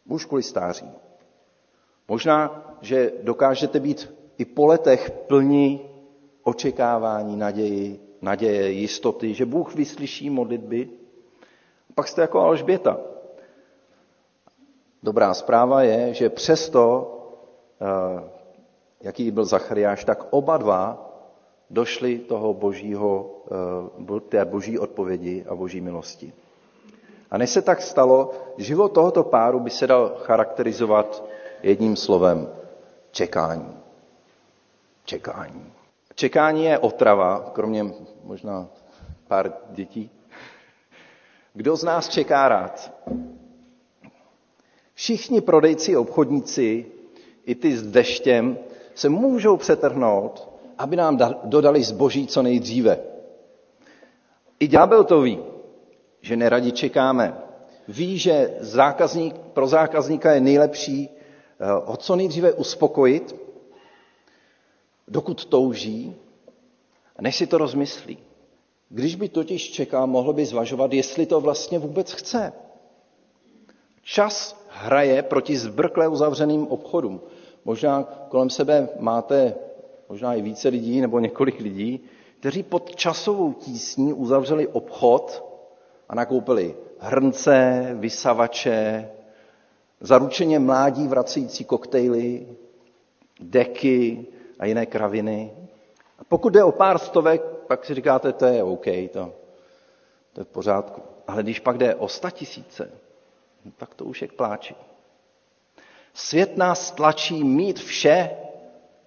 Už 0.09 0.25
kvůli 0.25 0.43
stáří. 0.43 0.91
Možná, 2.07 2.65
že 2.81 3.11
dokážete 3.23 3.79
být 3.79 4.13
i 4.37 4.45
po 4.45 4.65
letech 4.65 5.11
plní 5.11 5.89
očekávání, 6.43 7.35
naději, 7.35 7.99
naděje, 8.21 8.71
jistoty, 8.71 9.33
že 9.33 9.45
Bůh 9.45 9.75
vyslyší 9.75 10.29
modlitby. 10.29 10.89
Pak 11.95 12.07
jste 12.07 12.21
jako 12.21 12.39
Alžběta. 12.39 12.97
Dobrá 15.03 15.33
zpráva 15.33 15.81
je, 15.83 16.13
že 16.13 16.29
přesto, 16.29 17.11
eh, 17.81 18.29
jaký 19.01 19.31
byl 19.31 19.45
Zachariáš, 19.45 20.05
tak 20.05 20.27
oba 20.29 20.57
dva 20.57 21.05
došli 21.69 22.19
toho 22.19 22.53
božího, 22.53 23.35
eh, 24.15 24.19
té 24.19 24.45
boží 24.45 24.79
odpovědi 24.79 25.45
a 25.49 25.55
boží 25.55 25.81
milosti. 25.81 26.33
A 27.31 27.37
než 27.37 27.49
se 27.49 27.61
tak 27.61 27.81
stalo, 27.81 28.31
život 28.57 28.89
tohoto 28.89 29.23
páru 29.23 29.59
by 29.59 29.69
se 29.69 29.87
dal 29.87 30.15
charakterizovat 30.17 31.23
jedním 31.63 31.95
slovem 31.95 32.49
čekání. 33.11 33.77
Čekání. 35.05 35.73
Čekání 36.15 36.63
je 36.65 36.79
otrava, 36.79 37.51
kromě 37.53 37.85
možná 38.23 38.67
pár 39.27 39.53
dětí. 39.69 40.09
Kdo 41.53 41.75
z 41.75 41.83
nás 41.83 42.09
čeká 42.09 42.47
rád? 42.47 42.91
Všichni 44.93 45.41
prodejci, 45.41 45.97
obchodníci, 45.97 46.85
i 47.45 47.55
ty 47.55 47.77
s 47.77 47.83
deštěm, 47.83 48.57
se 48.95 49.09
můžou 49.09 49.57
přetrhnout 49.57 50.54
aby 50.77 50.95
nám 50.95 51.19
dodali 51.43 51.83
zboží 51.83 52.27
co 52.27 52.41
nejdříve. 52.41 52.99
I 54.59 54.67
ďábel 54.67 55.03
to 55.03 55.21
ví, 55.21 55.39
že 56.21 56.35
neradi 56.35 56.71
čekáme. 56.71 57.37
Ví, 57.87 58.17
že 58.17 58.57
zákazník, 58.59 59.35
pro 59.37 59.67
zákazníka 59.67 60.31
je 60.31 60.41
nejlepší 60.41 61.09
ho 61.85 61.97
co 61.97 62.15
nejdříve 62.15 62.53
uspokojit, 62.53 63.35
dokud 65.07 65.45
touží, 65.45 66.15
než 67.21 67.35
si 67.35 67.47
to 67.47 67.57
rozmyslí. 67.57 68.17
Když 68.89 69.15
by 69.15 69.29
totiž 69.29 69.71
čekal, 69.71 70.07
mohl 70.07 70.33
by 70.33 70.45
zvažovat, 70.45 70.93
jestli 70.93 71.25
to 71.25 71.41
vlastně 71.41 71.79
vůbec 71.79 72.11
chce. 72.11 72.53
Čas 74.03 74.65
hraje 74.69 75.23
proti 75.23 75.57
zbrkle 75.57 76.07
uzavřeným 76.07 76.67
obchodům. 76.67 77.21
Možná 77.65 78.03
kolem 78.03 78.49
sebe 78.49 78.89
máte 78.99 79.55
možná 80.09 80.33
i 80.33 80.41
více 80.41 80.69
lidí 80.69 81.01
nebo 81.01 81.19
několik 81.19 81.59
lidí, 81.59 82.03
kteří 82.39 82.63
pod 82.63 82.95
časovou 82.95 83.53
tísní 83.53 84.13
uzavřeli 84.13 84.67
obchod 84.67 85.43
a 86.09 86.15
nakoupili 86.15 86.75
hrnce, 86.99 87.89
vysavače, 87.93 89.09
zaručeně 89.99 90.59
mládí 90.59 91.07
vracející 91.07 91.63
koktejly, 91.63 92.47
deky 93.39 94.25
a 94.59 94.65
jiné 94.65 94.85
kraviny. 94.85 95.51
A 96.19 96.23
pokud 96.23 96.49
jde 96.49 96.63
o 96.63 96.71
pár 96.71 96.97
stovek, 96.99 97.41
pak 97.67 97.85
si 97.85 97.93
říkáte, 97.93 98.33
to 98.33 98.45
je 98.45 98.63
OK, 98.63 98.85
to, 98.85 99.33
to 100.33 100.41
je 100.41 100.43
v 100.43 100.47
pořádku. 100.47 101.01
Ale 101.27 101.43
když 101.43 101.59
pak 101.59 101.77
jde 101.77 101.95
o 101.95 102.07
sta 102.07 102.29
tisíce, 102.29 102.91
tak 103.77 103.95
to 103.95 104.05
už 104.05 104.21
je 104.21 104.27
k 104.27 104.33
pláči. 104.33 104.75
Svět 106.13 106.57
nás 106.57 106.91
tlačí 106.91 107.43
mít 107.43 107.79
vše, 107.79 108.29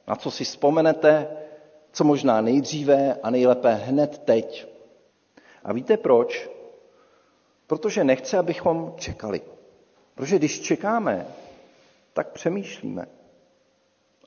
na 0.08 0.16
co 0.16 0.30
si 0.30 0.44
vzpomenete, 0.44 1.28
co 1.92 2.04
možná 2.04 2.40
nejdříve 2.40 3.14
a 3.22 3.30
nejlépe 3.30 3.74
hned 3.74 4.18
teď. 4.18 4.66
A 5.64 5.72
víte 5.72 5.96
proč? 5.96 6.50
Protože 7.66 8.04
nechce, 8.04 8.38
abychom 8.38 8.94
čekali. 8.96 9.40
Protože 10.14 10.38
když 10.38 10.60
čekáme, 10.60 11.26
tak 12.12 12.32
přemýšlíme 12.32 13.06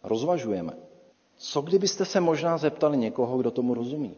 a 0.03 0.07
rozvažujeme. 0.07 0.73
Co 1.37 1.61
kdybyste 1.61 2.05
se 2.05 2.19
možná 2.19 2.57
zeptali 2.57 2.97
někoho, 2.97 3.37
kdo 3.37 3.51
tomu 3.51 3.73
rozumí? 3.73 4.17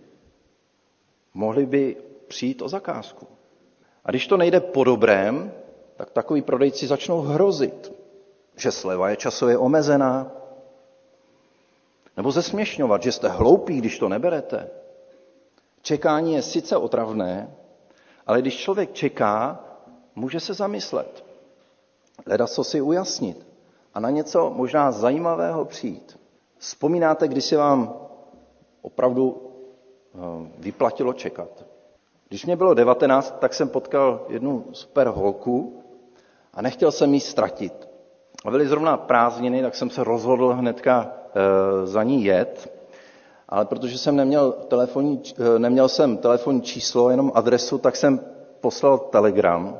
Mohli 1.33 1.65
by 1.65 1.97
přijít 2.27 2.61
o 2.61 2.69
zakázku. 2.69 3.27
A 4.05 4.09
když 4.11 4.27
to 4.27 4.37
nejde 4.37 4.59
po 4.59 4.83
dobrém, 4.83 5.51
tak 5.95 6.11
takový 6.11 6.41
prodejci 6.41 6.87
začnou 6.87 7.21
hrozit, 7.21 7.93
že 8.55 8.71
sleva 8.71 9.09
je 9.09 9.15
časově 9.15 9.57
omezená, 9.57 10.42
nebo 12.17 12.31
zesměšňovat, 12.31 13.03
že 13.03 13.11
jste 13.11 13.27
hloupí, 13.27 13.77
když 13.77 13.99
to 13.99 14.09
neberete. 14.09 14.69
Čekání 15.81 16.33
je 16.33 16.41
sice 16.41 16.77
otravné, 16.77 17.55
ale 18.27 18.41
když 18.41 18.57
člověk 18.57 18.93
čeká, 18.93 19.59
může 20.15 20.39
se 20.39 20.53
zamyslet. 20.53 21.25
Leda 22.25 22.47
co 22.47 22.63
si 22.63 22.81
ujasnit 22.81 23.47
a 23.93 23.99
na 23.99 24.09
něco 24.09 24.49
možná 24.49 24.91
zajímavého 24.91 25.65
přijít. 25.65 26.19
Vzpomínáte, 26.57 27.27
když 27.27 27.45
se 27.45 27.57
vám 27.57 27.93
opravdu 28.81 29.51
eh, 30.15 30.17
vyplatilo 30.57 31.13
čekat. 31.13 31.65
Když 32.29 32.45
mě 32.45 32.55
bylo 32.55 32.73
19, 32.73 33.35
tak 33.39 33.53
jsem 33.53 33.69
potkal 33.69 34.25
jednu 34.29 34.65
super 34.71 35.07
holku 35.07 35.83
a 36.53 36.61
nechtěl 36.61 36.91
jsem 36.91 37.13
jí 37.13 37.19
ztratit. 37.19 37.82
A 38.43 38.51
byly 38.51 38.67
zrovna 38.67 38.97
prázdniny, 38.97 39.61
tak 39.61 39.75
jsem 39.75 39.89
se 39.89 40.03
rozhodl 40.03 40.53
hnedka 40.53 41.11
e, 41.35 41.87
za 41.87 42.03
ní 42.03 42.23
jet. 42.25 42.73
Ale 43.49 43.65
protože 43.65 43.97
jsem 43.97 44.15
neměl, 44.15 44.51
telefonní, 44.51 45.21
e, 45.55 45.59
neměl 45.59 45.89
jsem 45.89 46.17
telefonní 46.17 46.61
číslo, 46.61 47.09
jenom 47.09 47.31
adresu, 47.35 47.77
tak 47.77 47.95
jsem 47.95 48.19
poslal 48.61 48.97
telegram. 48.97 49.79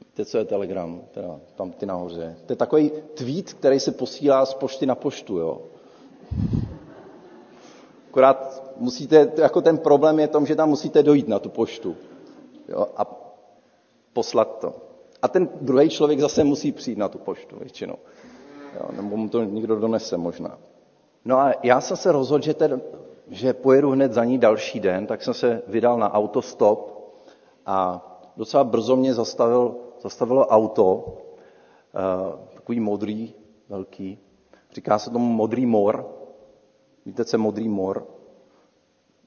Víte, 0.00 0.24
co 0.24 0.38
je 0.38 0.44
telegram? 0.44 1.00
Teda, 1.10 1.40
tam 1.54 1.72
ty 1.72 1.86
nahoře. 1.86 2.36
To 2.46 2.52
je 2.52 2.56
takový 2.56 2.90
tweet, 3.14 3.52
který 3.52 3.80
se 3.80 3.92
posílá 3.92 4.46
z 4.46 4.54
pošty 4.54 4.86
na 4.86 4.94
poštu. 4.94 5.38
Jo? 5.38 5.60
Akorát 8.10 8.62
musíte, 8.76 9.32
jako 9.36 9.60
ten 9.60 9.78
problém 9.78 10.18
je 10.18 10.28
tom, 10.28 10.46
že 10.46 10.56
tam 10.56 10.68
musíte 10.68 11.02
dojít 11.02 11.28
na 11.28 11.38
tu 11.38 11.48
poštu 11.48 11.96
jo? 12.68 12.86
a 12.96 13.04
poslat 14.12 14.58
to. 14.60 14.91
A 15.22 15.28
ten 15.28 15.48
druhý 15.60 15.88
člověk 15.88 16.20
zase 16.20 16.44
musí 16.44 16.72
přijít 16.72 16.98
na 16.98 17.08
tu 17.08 17.18
poštu 17.18 17.56
většinou. 17.58 17.96
Jo, 18.74 18.88
nebo 18.96 19.16
mu 19.16 19.28
to 19.28 19.44
někdo 19.44 19.76
donese 19.76 20.16
možná. 20.16 20.58
No 21.24 21.38
a 21.38 21.52
já 21.62 21.80
jsem 21.80 21.96
se 21.96 22.12
rozhodl, 22.12 22.44
že, 22.44 22.54
ten, 22.54 22.82
že 23.28 23.52
pojedu 23.52 23.90
hned 23.90 24.12
za 24.12 24.24
ní 24.24 24.38
další 24.38 24.80
den, 24.80 25.06
tak 25.06 25.22
jsem 25.22 25.34
se 25.34 25.62
vydal 25.66 25.98
na 25.98 26.14
autostop 26.14 26.92
a 27.66 28.08
docela 28.36 28.64
brzo 28.64 28.96
mě 28.96 29.14
zastavil, 29.14 29.74
zastavilo 30.00 30.46
auto, 30.46 30.94
uh, 30.94 32.38
takový 32.54 32.80
modrý, 32.80 33.34
velký. 33.68 34.18
Říká 34.72 34.98
se 34.98 35.10
tomu 35.10 35.32
modrý 35.32 35.66
mor. 35.66 36.06
Víte, 37.06 37.24
co 37.24 37.36
je 37.36 37.38
modrý 37.38 37.68
mor? 37.68 38.06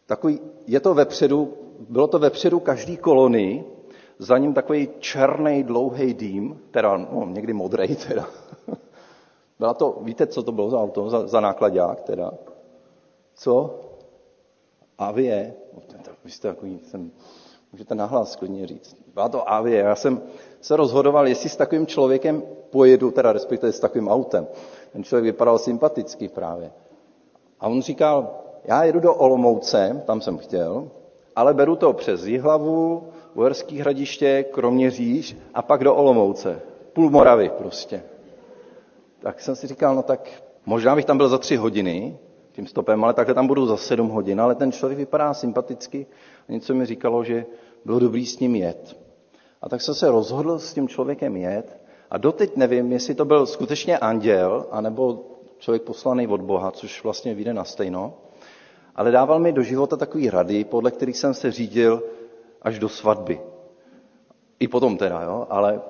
Takový, 0.05 0.39
je 0.67 0.79
to 0.79 0.93
vepředu, 0.93 1.53
bylo 1.89 2.07
to 2.07 2.19
vepředu 2.19 2.59
každý 2.59 2.97
kolony 2.97 3.65
za 4.19 4.37
ním 4.37 4.53
takový 4.53 4.89
černý 4.99 5.63
dlouhý 5.63 6.13
dým, 6.13 6.61
teda 6.71 6.97
no, 6.97 7.25
někdy 7.25 7.53
modrý 7.53 7.95
teda. 7.95 8.25
Byla 9.59 9.73
to, 9.73 9.97
víte, 10.01 10.27
co 10.27 10.43
to 10.43 10.51
bylo 10.51 10.69
za 10.69 10.81
auto, 10.81 11.09
za, 11.09 11.27
za 11.27 11.39
nákladák 11.39 12.01
teda? 12.01 12.31
Co? 13.35 13.79
Avie. 14.97 15.53
No, 15.73 15.81
vy 16.23 16.31
jste 16.31 16.47
takový, 16.47 16.79
jsem, 16.79 17.11
můžete 17.71 17.95
nahlas 17.95 18.35
klidně 18.35 18.67
říct. 18.67 18.95
Byla 19.13 19.29
to 19.29 19.49
Avie. 19.49 19.77
Já 19.77 19.95
jsem 19.95 20.21
se 20.61 20.75
rozhodoval, 20.75 21.27
jestli 21.27 21.49
s 21.49 21.55
takovým 21.55 21.87
člověkem 21.87 22.43
pojedu, 22.69 23.11
teda 23.11 23.31
respektive 23.33 23.71
s 23.71 23.79
takovým 23.79 24.07
autem. 24.07 24.47
Ten 24.93 25.03
člověk 25.03 25.23
vypadal 25.23 25.57
sympaticky 25.57 26.27
právě. 26.27 26.71
A 27.59 27.67
on 27.67 27.81
říkal, 27.81 28.29
já 28.63 28.83
jedu 28.83 28.99
do 28.99 29.13
Olomouce, 29.13 30.03
tam 30.05 30.21
jsem 30.21 30.37
chtěl, 30.37 30.89
ale 31.35 31.53
beru 31.53 31.75
to 31.75 31.93
přes 31.93 32.25
Jihlavu, 32.25 33.07
Uherský 33.35 33.79
hradiště, 33.79 34.45
Kroměříž 34.51 35.37
a 35.53 35.61
pak 35.61 35.83
do 35.83 35.95
Olomouce. 35.95 36.61
Půl 36.93 37.09
Moravy 37.09 37.51
prostě. 37.57 38.03
Tak 39.19 39.41
jsem 39.41 39.55
si 39.55 39.67
říkal, 39.67 39.95
no 39.95 40.03
tak 40.03 40.43
možná 40.65 40.95
bych 40.95 41.05
tam 41.05 41.17
byl 41.17 41.29
za 41.29 41.37
tři 41.37 41.55
hodiny 41.55 42.17
tím 42.51 42.67
stopem, 42.67 43.03
ale 43.03 43.13
takhle 43.13 43.35
tam 43.35 43.47
budu 43.47 43.65
za 43.65 43.77
sedm 43.77 44.09
hodin, 44.09 44.41
ale 44.41 44.55
ten 44.55 44.71
člověk 44.71 44.97
vypadá 44.97 45.33
sympaticky 45.33 46.07
a 46.49 46.51
něco 46.51 46.73
mi 46.73 46.85
říkalo, 46.85 47.23
že 47.23 47.45
bylo 47.85 47.99
dobrý 47.99 48.25
s 48.25 48.39
ním 48.39 48.55
jet. 48.55 48.97
A 49.61 49.69
tak 49.69 49.81
jsem 49.81 49.95
se 49.95 50.11
rozhodl 50.11 50.59
s 50.59 50.73
tím 50.73 50.87
člověkem 50.87 51.35
jet 51.35 51.77
a 52.11 52.17
doteď 52.17 52.55
nevím, 52.55 52.91
jestli 52.91 53.15
to 53.15 53.25
byl 53.25 53.45
skutečně 53.45 53.97
anděl, 53.97 54.65
anebo 54.71 55.25
člověk 55.57 55.81
poslaný 55.81 56.27
od 56.27 56.41
Boha, 56.41 56.71
což 56.71 57.03
vlastně 57.03 57.33
vyjde 57.33 57.53
na 57.53 57.63
stejno, 57.63 58.13
ale 58.95 59.11
dával 59.11 59.39
mi 59.39 59.51
do 59.51 59.63
života 59.63 59.97
takový 59.97 60.29
rady, 60.29 60.63
podle 60.63 60.91
kterých 60.91 61.17
jsem 61.17 61.33
se 61.33 61.51
řídil 61.51 62.03
až 62.65 62.79
do 62.79 62.89
svatby. 62.89 63.41
I 64.59 64.67
potom 64.67 64.97
teda, 64.97 65.21
jo, 65.21 65.47
ale 65.49 65.81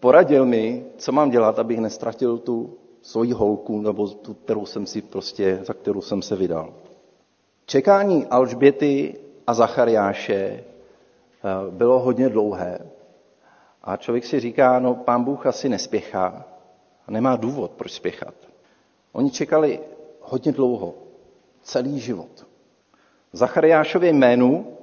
poradil 0.00 0.46
mi, 0.46 0.86
co 0.96 1.12
mám 1.12 1.30
dělat, 1.30 1.58
abych 1.58 1.78
nestratil 1.78 2.38
tu 2.38 2.78
svoji 3.02 3.32
holku, 3.32 3.80
nebo 3.80 4.08
tu, 4.08 4.34
kterou 4.34 4.66
jsem 4.66 4.86
si 4.86 5.02
prostě, 5.02 5.60
za 5.62 5.74
kterou 5.74 6.00
jsem 6.00 6.22
se 6.22 6.36
vydal. 6.36 6.74
Čekání 7.66 8.26
Alžběty 8.26 9.14
a 9.46 9.54
Zachariáše 9.54 10.34
eh, 10.34 10.62
bylo 11.70 11.98
hodně 11.98 12.28
dlouhé. 12.28 12.78
A 13.82 13.96
člověk 13.96 14.24
si 14.24 14.40
říká, 14.40 14.78
no 14.78 14.94
pán 14.94 15.24
Bůh 15.24 15.46
asi 15.46 15.68
nespěchá. 15.68 16.44
A 17.06 17.10
nemá 17.10 17.36
důvod, 17.36 17.70
proč 17.70 17.92
spěchat. 17.92 18.34
Oni 19.12 19.30
čekali 19.30 19.80
hodně 20.20 20.52
dlouho, 20.52 20.94
celý 21.62 22.00
život. 22.00 22.46
Zachariášově 23.32 24.12
jménu 24.12 24.76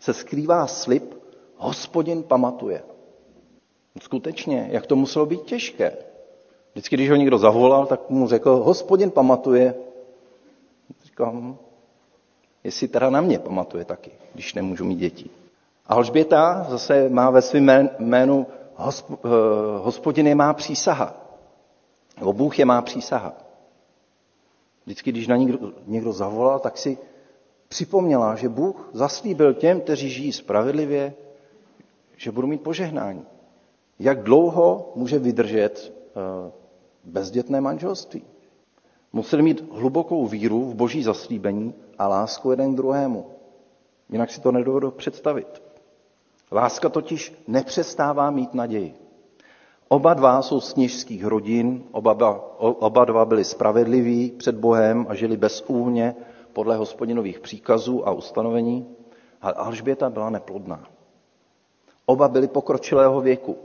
se 0.00 0.14
skrývá 0.14 0.66
slib, 0.66 1.14
hospodin 1.56 2.22
pamatuje. 2.22 2.82
Skutečně, 4.02 4.68
jak 4.70 4.86
to 4.86 4.96
muselo 4.96 5.26
být 5.26 5.42
těžké. 5.42 5.96
Vždycky, 6.72 6.96
když 6.96 7.10
ho 7.10 7.16
někdo 7.16 7.38
zavolal, 7.38 7.86
tak 7.86 8.10
mu 8.10 8.28
řekl, 8.28 8.56
hospodin 8.56 9.10
pamatuje. 9.10 9.74
Říkám, 11.04 11.58
jestli 12.64 12.88
teda 12.88 13.10
na 13.10 13.20
mě 13.20 13.38
pamatuje 13.38 13.84
taky, 13.84 14.10
když 14.34 14.54
nemůžu 14.54 14.84
mít 14.84 14.98
děti. 14.98 15.30
A 15.86 15.94
Alžběta 15.94 16.66
zase 16.68 17.08
má 17.08 17.30
ve 17.30 17.42
svém 17.42 17.90
jménu 17.98 18.46
eh, 18.78 19.28
hospodin 19.78 20.26
je 20.26 20.34
má 20.34 20.54
přísaha. 20.54 21.14
Nebo 22.18 22.32
Bůh 22.32 22.58
je 22.58 22.64
má 22.64 22.82
přísaha. 22.82 23.32
Vždycky, 24.84 25.12
když 25.12 25.26
na 25.26 25.36
někdo, 25.36 25.72
někdo 25.86 26.12
zavolal, 26.12 26.58
tak 26.58 26.78
si 26.78 26.98
připomněla, 27.68 28.34
že 28.34 28.48
Bůh 28.48 28.90
zaslíbil 28.92 29.54
těm, 29.54 29.80
kteří 29.80 30.10
žijí 30.10 30.32
spravedlivě, 30.32 31.14
že 32.16 32.32
budou 32.32 32.48
mít 32.48 32.62
požehnání. 32.62 33.24
Jak 33.98 34.22
dlouho 34.22 34.92
může 34.94 35.18
vydržet 35.18 35.92
eh, 35.92 36.50
bezdětné 37.04 37.60
manželství? 37.60 38.22
Museli 39.12 39.42
mít 39.42 39.72
hlubokou 39.72 40.26
víru 40.26 40.64
v 40.64 40.74
boží 40.74 41.02
zaslíbení 41.02 41.74
a 41.98 42.08
lásku 42.08 42.50
jeden 42.50 42.72
k 42.72 42.76
druhému. 42.76 43.26
Jinak 44.10 44.30
si 44.30 44.40
to 44.40 44.52
nedovedu 44.52 44.90
představit. 44.90 45.62
Láska 46.52 46.88
totiž 46.88 47.34
nepřestává 47.46 48.30
mít 48.30 48.54
naději. 48.54 48.94
Oba 49.88 50.14
dva 50.14 50.42
jsou 50.42 50.60
z 50.60 50.74
rodin, 51.22 51.84
oba, 51.92 52.40
oba 52.58 53.04
dva 53.04 53.24
byli 53.24 53.44
spravedliví 53.44 54.30
před 54.30 54.54
Bohem 54.54 55.06
a 55.08 55.14
žili 55.14 55.36
bezúhně 55.36 56.16
podle 56.58 56.76
hospodinových 56.76 57.40
příkazů 57.40 58.08
a 58.08 58.12
ustanovení, 58.12 58.96
ale 59.42 59.52
Alžběta 59.52 60.10
byla 60.10 60.30
neplodná. 60.30 60.90
Oba 62.06 62.28
byli 62.28 62.48
pokročilého 62.48 63.20
věku. 63.20 63.56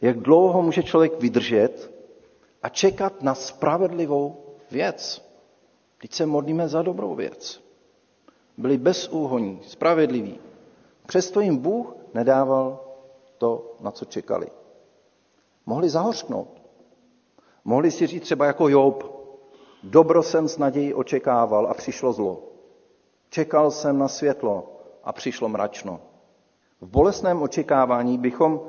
Jak 0.00 0.18
dlouho 0.18 0.62
může 0.62 0.82
člověk 0.82 1.20
vydržet 1.20 1.90
a 2.62 2.68
čekat 2.68 3.22
na 3.22 3.34
spravedlivou 3.34 4.54
věc? 4.70 5.26
Teď 5.98 6.12
se 6.12 6.26
modlíme 6.26 6.68
za 6.68 6.82
dobrou 6.82 7.14
věc. 7.14 7.62
Byli 8.56 8.78
bezúhoní, 8.78 9.60
spravedliví. 9.66 10.38
Přesto 11.06 11.40
jim 11.40 11.56
Bůh 11.56 11.96
nedával 12.14 12.80
to, 13.38 13.76
na 13.80 13.90
co 13.90 14.04
čekali. 14.04 14.46
Mohli 15.66 15.88
zahořknout. 15.88 16.62
Mohli 17.64 17.90
si 17.90 18.06
říct 18.06 18.22
třeba 18.22 18.46
jako 18.46 18.68
Job, 18.68 19.13
dobro 19.84 20.22
jsem 20.22 20.48
s 20.48 20.58
nadějí 20.58 20.94
očekával 20.94 21.66
a 21.66 21.74
přišlo 21.74 22.12
zlo. 22.12 22.42
Čekal 23.30 23.70
jsem 23.70 23.98
na 23.98 24.08
světlo 24.08 24.80
a 25.04 25.12
přišlo 25.12 25.48
mračno. 25.48 26.00
V 26.80 26.86
bolestném 26.86 27.42
očekávání 27.42 28.18
bychom 28.18 28.60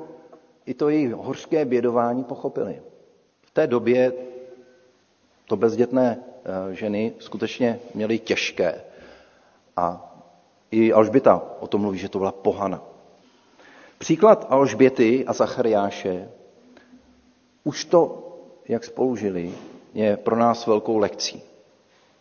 i 0.66 0.74
to 0.74 0.88
jejich 0.88 1.12
hořké 1.12 1.64
bědování 1.64 2.24
pochopili. 2.24 2.82
V 3.42 3.50
té 3.50 3.66
době 3.66 4.12
to 5.46 5.56
bezdětné 5.56 6.18
eh, 6.20 6.74
ženy 6.74 7.12
skutečně 7.18 7.80
měly 7.94 8.18
těžké. 8.18 8.80
A 9.76 10.14
i 10.70 10.92
Alžběta 10.92 11.42
o 11.60 11.66
tom 11.66 11.80
mluví, 11.80 11.98
že 11.98 12.08
to 12.08 12.18
byla 12.18 12.32
pohana. 12.32 12.82
Příklad 13.98 14.46
Alžběty 14.48 15.24
a 15.26 15.32
Zachariáše, 15.32 16.28
už 17.64 17.84
to, 17.84 18.32
jak 18.68 18.84
spolu 18.84 19.16
žili, 19.16 19.52
je 19.96 20.16
pro 20.16 20.36
nás 20.36 20.66
velkou 20.66 20.98
lekcí. 20.98 21.42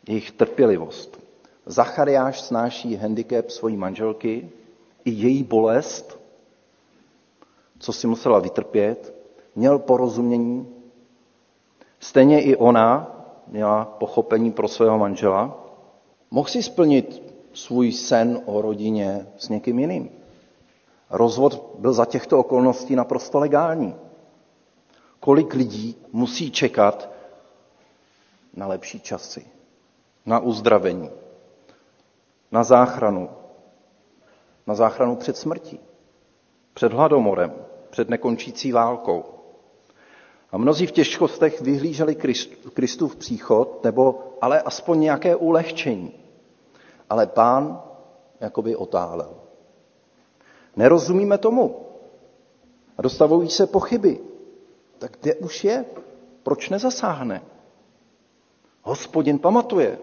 Jejich 0.08 0.32
trpělivost. 0.32 1.20
Zachariáš 1.66 2.42
snáší 2.42 2.96
handicap 2.96 3.50
svojí 3.50 3.78
manželky, 3.78 4.50
i 5.06 5.12
její 5.12 5.44
bolest, 5.44 6.20
co 7.80 7.94
si 7.94 8.08
musela 8.08 8.40
vytrpět, 8.40 9.14
měl 9.56 9.80
porozumění. 9.80 10.68
Stejně 12.00 12.42
i 12.42 12.56
ona 12.56 13.12
měla 13.48 13.86
pochopení 13.86 14.52
pro 14.52 14.68
svého 14.68 14.98
manžela. 14.98 15.66
Mohl 16.32 16.50
si 16.50 16.64
splnit 16.64 17.24
svůj 17.54 17.92
sen 17.92 18.42
o 18.46 18.62
rodině 18.62 19.28
s 19.38 19.50
někým 19.50 19.80
jiným. 19.80 20.10
Rozvod 21.10 21.76
byl 21.80 21.94
za 21.94 22.06
těchto 22.06 22.40
okolností 22.40 22.96
naprosto 22.96 23.40
legální. 23.40 23.96
Kolik 25.20 25.54
lidí 25.54 25.96
musí 26.12 26.52
čekat 26.52 27.15
na 28.56 28.68
lepší 28.68 29.00
časy, 29.00 29.46
na 30.26 30.40
uzdravení, 30.40 31.10
na 32.52 32.64
záchranu, 32.64 33.30
na 34.68 34.76
záchranu 34.76 35.16
před 35.16 35.38
smrtí, 35.38 35.80
před 36.74 36.94
hladomorem, 36.94 37.54
před 37.90 38.10
nekončící 38.10 38.72
válkou. 38.72 39.24
A 40.52 40.58
mnozí 40.58 40.88
v 40.88 40.92
těžkostech 40.92 41.62
vyhlíželi 41.62 42.16
Kristův 42.74 43.16
příchod, 43.16 43.84
nebo 43.84 44.24
ale 44.42 44.62
aspoň 44.62 45.00
nějaké 45.00 45.36
ulehčení. 45.36 46.14
Ale 47.10 47.28
pán 47.28 47.84
jakoby 48.40 48.76
otálel. 48.76 49.36
Nerozumíme 50.76 51.38
tomu. 51.38 51.86
A 52.98 53.02
dostavují 53.02 53.50
se 53.50 53.68
pochyby. 53.68 54.20
Tak 55.00 55.18
kde 55.22 55.36
už 55.36 55.64
je? 55.64 55.86
Proč 56.44 56.70
nezasáhne? 56.70 57.42
Hospodin 58.88 59.40
pamatuje. 59.40 59.98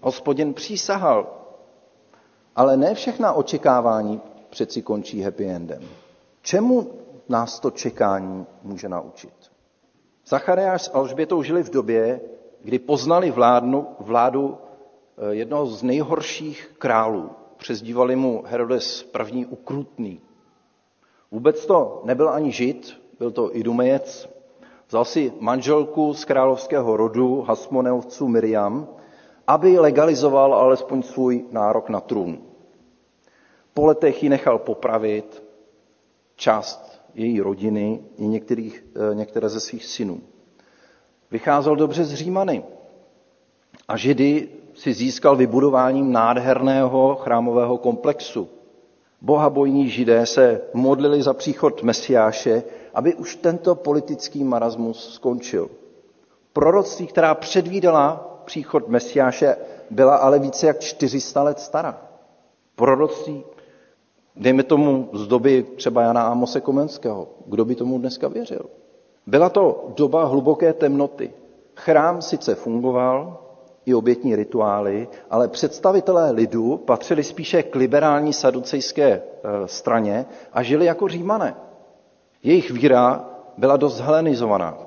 Hospodin 0.00 0.54
přísahal. 0.54 1.26
Ale 2.56 2.76
ne 2.76 2.94
všechna 2.94 3.32
očekávání 3.32 4.20
přeci 4.50 4.82
končí 4.82 5.22
happy 5.22 5.46
endem. 5.46 5.82
Čemu 6.42 6.90
nás 7.28 7.60
to 7.60 7.70
čekání 7.70 8.46
může 8.62 8.88
naučit? 8.88 9.32
Zachariáš 10.26 10.82
s 10.82 10.94
Alžbětou 10.94 11.42
žili 11.42 11.62
v 11.62 11.70
době, 11.70 12.20
kdy 12.62 12.78
poznali 12.78 13.30
vládnu, 13.30 13.86
vládu 14.00 14.58
eh, 14.58 15.34
jednoho 15.34 15.66
z 15.66 15.82
nejhorších 15.82 16.74
králů. 16.78 17.30
Přezdívali 17.56 18.16
mu 18.16 18.44
Herodes 18.46 19.02
první 19.02 19.46
ukrutný. 19.46 20.20
Vůbec 21.30 21.66
to 21.66 22.02
nebyl 22.04 22.28
ani 22.30 22.52
žid, 22.52 23.00
byl 23.18 23.30
to 23.30 23.56
idumejec. 23.56 24.28
Vzal 24.92 25.04
si 25.04 25.32
manželku 25.40 26.14
z 26.14 26.24
královského 26.24 26.96
rodu 26.96 27.40
Hasmoneovců 27.40 28.28
Miriam 28.28 28.88
aby 29.46 29.78
legalizoval 29.78 30.54
alespoň 30.54 31.02
svůj 31.02 31.44
nárok 31.50 31.88
na 31.88 32.00
trůn. 32.00 32.38
Po 33.74 33.86
letech 33.86 34.22
ji 34.22 34.28
nechal 34.28 34.58
popravit 34.58 35.42
část 36.36 37.00
její 37.14 37.40
rodiny 37.40 38.00
i 38.16 38.26
některých, 38.26 38.84
eh, 38.96 39.14
některé 39.14 39.48
ze 39.48 39.60
svých 39.60 39.84
synů. 39.84 40.20
Vycházel 41.30 41.76
dobře 41.76 42.04
z 42.04 42.14
Římany 42.14 42.64
a 43.88 43.96
Židy 43.96 44.48
si 44.74 44.92
získal 44.92 45.36
vybudováním 45.36 46.12
nádherného 46.12 47.14
chrámového 47.14 47.78
komplexu. 47.78 48.48
Bohabojní 49.20 49.88
židé 49.88 50.26
se 50.26 50.60
modlili 50.74 51.22
za 51.22 51.34
příchod 51.34 51.82
Mesiáše, 51.82 52.62
aby 52.94 53.14
už 53.14 53.36
tento 53.36 53.74
politický 53.74 54.44
marasmus 54.44 55.14
skončil. 55.14 55.70
Proroctví, 56.52 57.06
která 57.06 57.34
předvídala 57.34 58.38
příchod 58.44 58.88
Mesiáše 58.88 59.56
byla 59.90 60.16
ale 60.16 60.38
více 60.38 60.66
jak 60.66 60.80
400 60.80 61.42
let 61.42 61.60
stará. 61.60 62.02
Proroctví, 62.74 63.44
dejme 64.36 64.62
tomu 64.62 65.08
z 65.12 65.26
doby 65.26 65.66
třeba 65.76 66.02
Jana 66.02 66.22
Amose 66.22 66.60
Komenského. 66.60 67.28
Kdo 67.46 67.64
by 67.64 67.74
tomu 67.74 67.98
dneska 67.98 68.28
věřil? 68.28 68.66
Byla 69.26 69.48
to 69.48 69.92
doba 69.96 70.24
hluboké 70.24 70.72
temnoty. 70.72 71.32
Chrám 71.76 72.22
sice 72.22 72.54
fungoval, 72.54 73.38
i 73.86 73.94
obětní 73.94 74.36
rituály, 74.36 75.08
ale 75.30 75.48
představitelé 75.48 76.30
lidu 76.30 76.76
patřili 76.76 77.24
spíše 77.24 77.62
k 77.62 77.74
liberální 77.74 78.32
saducejské 78.32 79.10
e, 79.12 79.22
straně 79.66 80.26
a 80.52 80.62
žili 80.62 80.86
jako 80.86 81.08
římané. 81.08 81.54
Jejich 82.42 82.70
víra 82.70 83.30
byla 83.58 83.76
dost 83.76 84.00
helenizovaná. 84.00 84.78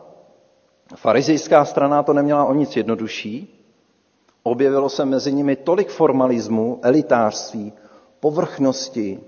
Farizejská 0.96 1.66
strana 1.66 2.04
to 2.04 2.14
neměla 2.14 2.46
o 2.46 2.54
nic 2.54 2.76
jednodušší. 2.76 3.62
Objevilo 4.44 4.90
se 4.90 5.06
mezi 5.06 5.34
nimi 5.34 5.56
tolik 5.56 5.90
formalismu, 5.90 6.80
elitářství, 6.84 7.74
povrchnosti 8.20 9.20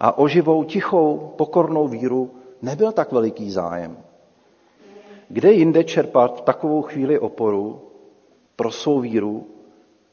a 0.00 0.18
o 0.18 0.28
živou, 0.28 0.64
tichou, 0.64 1.32
pokornou 1.36 1.88
víru 1.88 2.30
nebyl 2.62 2.92
tak 2.92 3.12
veliký 3.12 3.50
zájem. 3.50 3.96
Kde 5.28 5.52
jinde 5.52 5.84
čerpat 5.84 6.38
v 6.38 6.40
takovou 6.40 6.82
chvíli 6.82 7.18
oporu 7.18 7.80
pro 8.56 8.70
svou 8.70 9.00
víru 9.00 9.46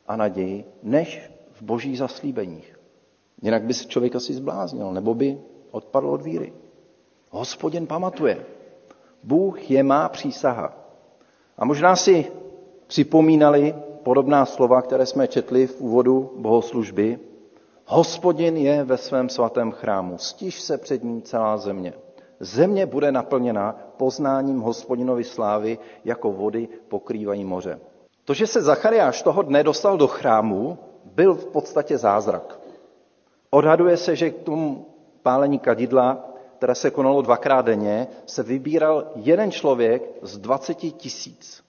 a 0.07 0.15
naději, 0.15 0.65
než 0.83 1.31
v 1.51 1.61
božích 1.61 1.97
zaslíbeních? 1.97 2.79
Jinak 3.41 3.63
by 3.63 3.73
se 3.73 3.85
člověk 3.87 4.15
asi 4.15 4.33
zbláznil, 4.33 4.93
nebo 4.93 5.13
by 5.13 5.41
odpadl 5.71 6.09
od 6.09 6.21
víry. 6.21 6.53
Hospodin 7.31 7.87
pamatuje. 7.87 8.45
Bůh 9.23 9.71
je 9.71 9.83
má 9.83 10.09
přísaha. 10.09 10.73
A 11.57 11.65
možná 11.65 11.95
si 11.95 12.31
připomínali 12.87 13.75
podobná 14.03 14.45
slova, 14.45 14.81
které 14.81 15.05
jsme 15.05 15.27
četli 15.27 15.67
v 15.67 15.81
úvodu 15.81 16.31
bohoslužby. 16.35 17.19
Hospodin 17.85 18.57
je 18.57 18.83
ve 18.83 18.97
svém 18.97 19.29
svatém 19.29 19.71
chrámu, 19.71 20.17
stiž 20.17 20.61
se 20.61 20.77
před 20.77 21.03
ním 21.03 21.21
celá 21.21 21.57
země. 21.57 21.93
Země 22.39 22.85
bude 22.85 23.11
naplněna 23.11 23.75
poznáním 23.97 24.59
hospodinovy 24.59 25.23
slávy, 25.23 25.79
jako 26.05 26.31
vody 26.31 26.67
pokrývají 26.87 27.45
moře. 27.45 27.79
To, 28.25 28.33
že 28.33 28.47
se 28.47 28.61
Zachariáš 28.61 29.21
toho 29.21 29.41
dne 29.41 29.63
dostal 29.63 29.97
do 29.97 30.07
chrámu, 30.07 30.77
byl 31.05 31.33
v 31.35 31.45
podstatě 31.45 31.97
zázrak. 31.97 32.59
Odhaduje 33.49 33.97
se, 33.97 34.15
že 34.15 34.29
k 34.29 34.43
tomu 34.43 34.85
pálení 35.23 35.59
kadidla 35.59 36.30
které 36.61 36.75
se 36.75 36.91
konalo 36.91 37.21
dvakrát 37.21 37.65
denně, 37.65 38.07
se 38.25 38.43
vybíral 38.43 39.11
jeden 39.15 39.51
člověk 39.51 40.03
z 40.21 40.37
20 40.37 40.73
tisíc. 40.73 41.63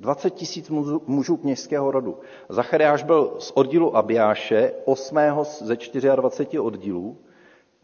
20 0.00 0.30
tisíc 0.30 0.70
mužů 1.06 1.36
kněžského 1.36 1.90
rodu. 1.90 2.18
Zachariáš 2.48 3.02
byl 3.02 3.36
z 3.38 3.52
oddílu 3.54 3.96
Abiáše, 3.96 4.72
8. 4.84 5.18
ze 5.60 5.76
24 6.16 6.58
oddílů, 6.58 7.18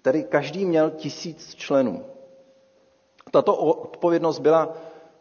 tedy 0.03 0.23
každý 0.23 0.65
měl 0.65 0.91
tisíc 0.91 1.55
členů. 1.55 2.05
Tato 3.31 3.57
odpovědnost 3.57 4.39
byla 4.39 4.77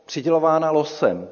přidělována 0.05 0.71
losem. 0.71 1.29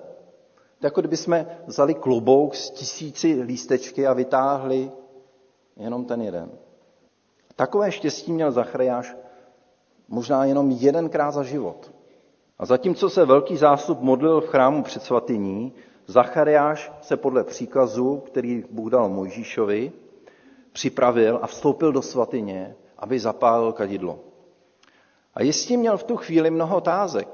Jako 0.82 1.02
kdyby 1.02 1.18
jsme 1.18 1.60
vzali 1.68 1.94
klobouk 1.94 2.56
z 2.56 2.70
tisíci 2.70 3.42
lístečky 3.42 4.08
a 4.08 4.14
vytáhli 4.14 4.92
jenom 5.78 6.06
ten 6.06 6.22
jeden. 6.22 6.52
Takové 7.56 7.92
štěstí 7.92 8.32
měl 8.32 8.52
Zachariáš 8.52 9.16
možná 10.12 10.46
jenom 10.46 10.72
jedenkrát 10.72 11.32
za 11.32 11.44
život. 11.44 11.92
A 12.60 12.66
zatímco 12.66 13.10
se 13.10 13.26
velký 13.26 13.58
zástup 13.58 14.02
modlil 14.02 14.42
v 14.42 14.48
chrámu 14.48 14.84
před 14.84 15.04
svatyní, 15.04 15.74
Zachariáš 16.08 16.92
se 17.02 17.18
podle 17.18 17.44
příkazu, 17.44 18.18
který 18.18 18.64
Bůh 18.72 18.92
dal 18.92 19.10
Mojžíšovi, 19.10 19.92
připravil 20.72 21.40
a 21.42 21.48
vstoupil 21.48 21.92
do 21.92 22.02
svatyně, 22.02 22.76
aby 22.98 23.20
zapálil 23.20 23.72
kadidlo. 23.72 24.20
A 25.36 25.44
jistě 25.44 25.78
měl 25.78 25.98
v 25.98 26.04
tu 26.04 26.18
chvíli 26.18 26.52
mnoho 26.52 26.78
otázek, 26.78 27.28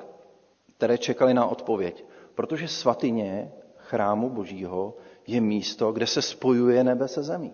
které 0.77 0.97
čekali 0.97 1.33
na 1.33 1.45
odpověď, 1.45 2.05
protože 2.35 2.67
svatyně 2.67 3.51
chrámu 3.77 4.29
božího 4.29 4.93
je 5.27 5.41
místo, 5.41 5.91
kde 5.91 6.07
se 6.07 6.21
spojuje 6.21 6.83
nebe 6.83 7.07
se 7.07 7.23
zemí. 7.23 7.53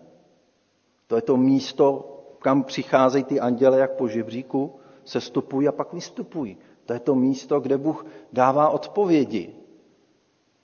To 1.07 1.15
je 1.15 1.21
to 1.21 1.37
místo, 1.37 2.09
kam 2.39 2.63
přicházejí 2.63 3.23
ty 3.23 3.39
anděle 3.39 3.79
jak 3.79 3.91
po 3.91 4.07
žebříku, 4.07 4.75
se 5.05 5.21
stupují 5.21 5.67
a 5.67 5.71
pak 5.71 5.93
vystupují. 5.93 6.57
To 6.85 6.93
je 6.93 6.99
to 6.99 7.15
místo, 7.15 7.59
kde 7.59 7.77
Bůh 7.77 8.05
dává 8.33 8.69
odpovědi 8.69 9.55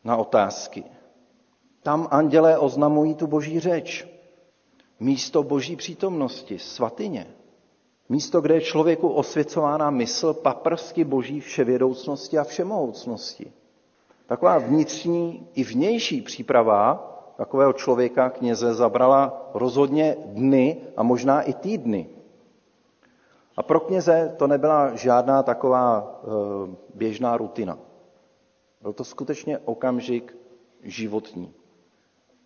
na 0.03 0.17
otázky. 0.17 0.83
Tam 1.83 2.07
andělé 2.11 2.57
oznamují 2.57 3.15
tu 3.15 3.27
boží 3.27 3.59
řeč. 3.59 4.07
Místo 4.99 5.43
boží 5.43 5.75
přítomnosti, 5.75 6.59
svatyně. 6.59 7.27
Místo, 8.09 8.41
kde 8.41 8.53
je 8.53 8.61
člověku 8.61 9.07
osvěcována 9.09 9.89
mysl 9.89 10.33
paprsky 10.33 11.03
boží 11.03 11.39
vševědoucnosti 11.39 12.37
a 12.37 12.43
všemohoucnosti. 12.43 13.51
Taková 14.25 14.57
vnitřní 14.57 15.47
i 15.55 15.63
vnější 15.63 16.21
příprava 16.21 17.05
takového 17.37 17.73
člověka, 17.73 18.29
kněze, 18.29 18.73
zabrala 18.73 19.49
rozhodně 19.53 20.17
dny 20.25 20.77
a 20.97 21.03
možná 21.03 21.41
i 21.41 21.53
týdny. 21.53 22.09
A 23.59 23.63
pro 23.63 23.79
kněze 23.79 24.35
to 24.37 24.47
nebyla 24.47 24.95
žádná 24.95 25.43
taková 25.43 26.21
e, 26.23 26.27
běžná 26.93 27.37
rutina. 27.37 27.77
Byl 28.81 28.93
to 28.93 29.03
skutečně 29.03 29.57
okamžik 29.57 30.37
životní. 30.83 31.53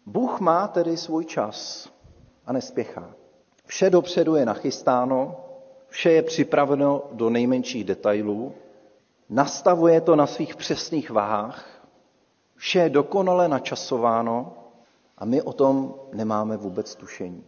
Bůh 0.06 0.40
má 0.40 0.68
tedy 0.68 0.98
svůj 0.98 1.26
čas 1.26 1.90
a 2.46 2.54
nespěchá. 2.54 3.14
Vše 3.66 3.90
dopředu 3.90 4.36
je 4.36 4.46
nachystáno, 4.46 5.36
vše 5.88 6.12
je 6.12 6.22
připraveno 6.22 7.04
do 7.12 7.30
nejmenších 7.30 7.84
detailů, 7.84 8.54
nastavuje 9.30 10.02
to 10.02 10.16
na 10.16 10.28
svých 10.28 10.56
přesných 10.56 11.10
váhách, 11.12 11.88
vše 12.56 12.80
je 12.80 12.90
dokonale 12.90 13.48
načasováno 13.48 14.54
a 15.18 15.26
my 15.26 15.42
o 15.42 15.54
tom 15.54 15.96
nemáme 16.14 16.58
vůbec 16.58 16.96
tušení. 16.96 17.44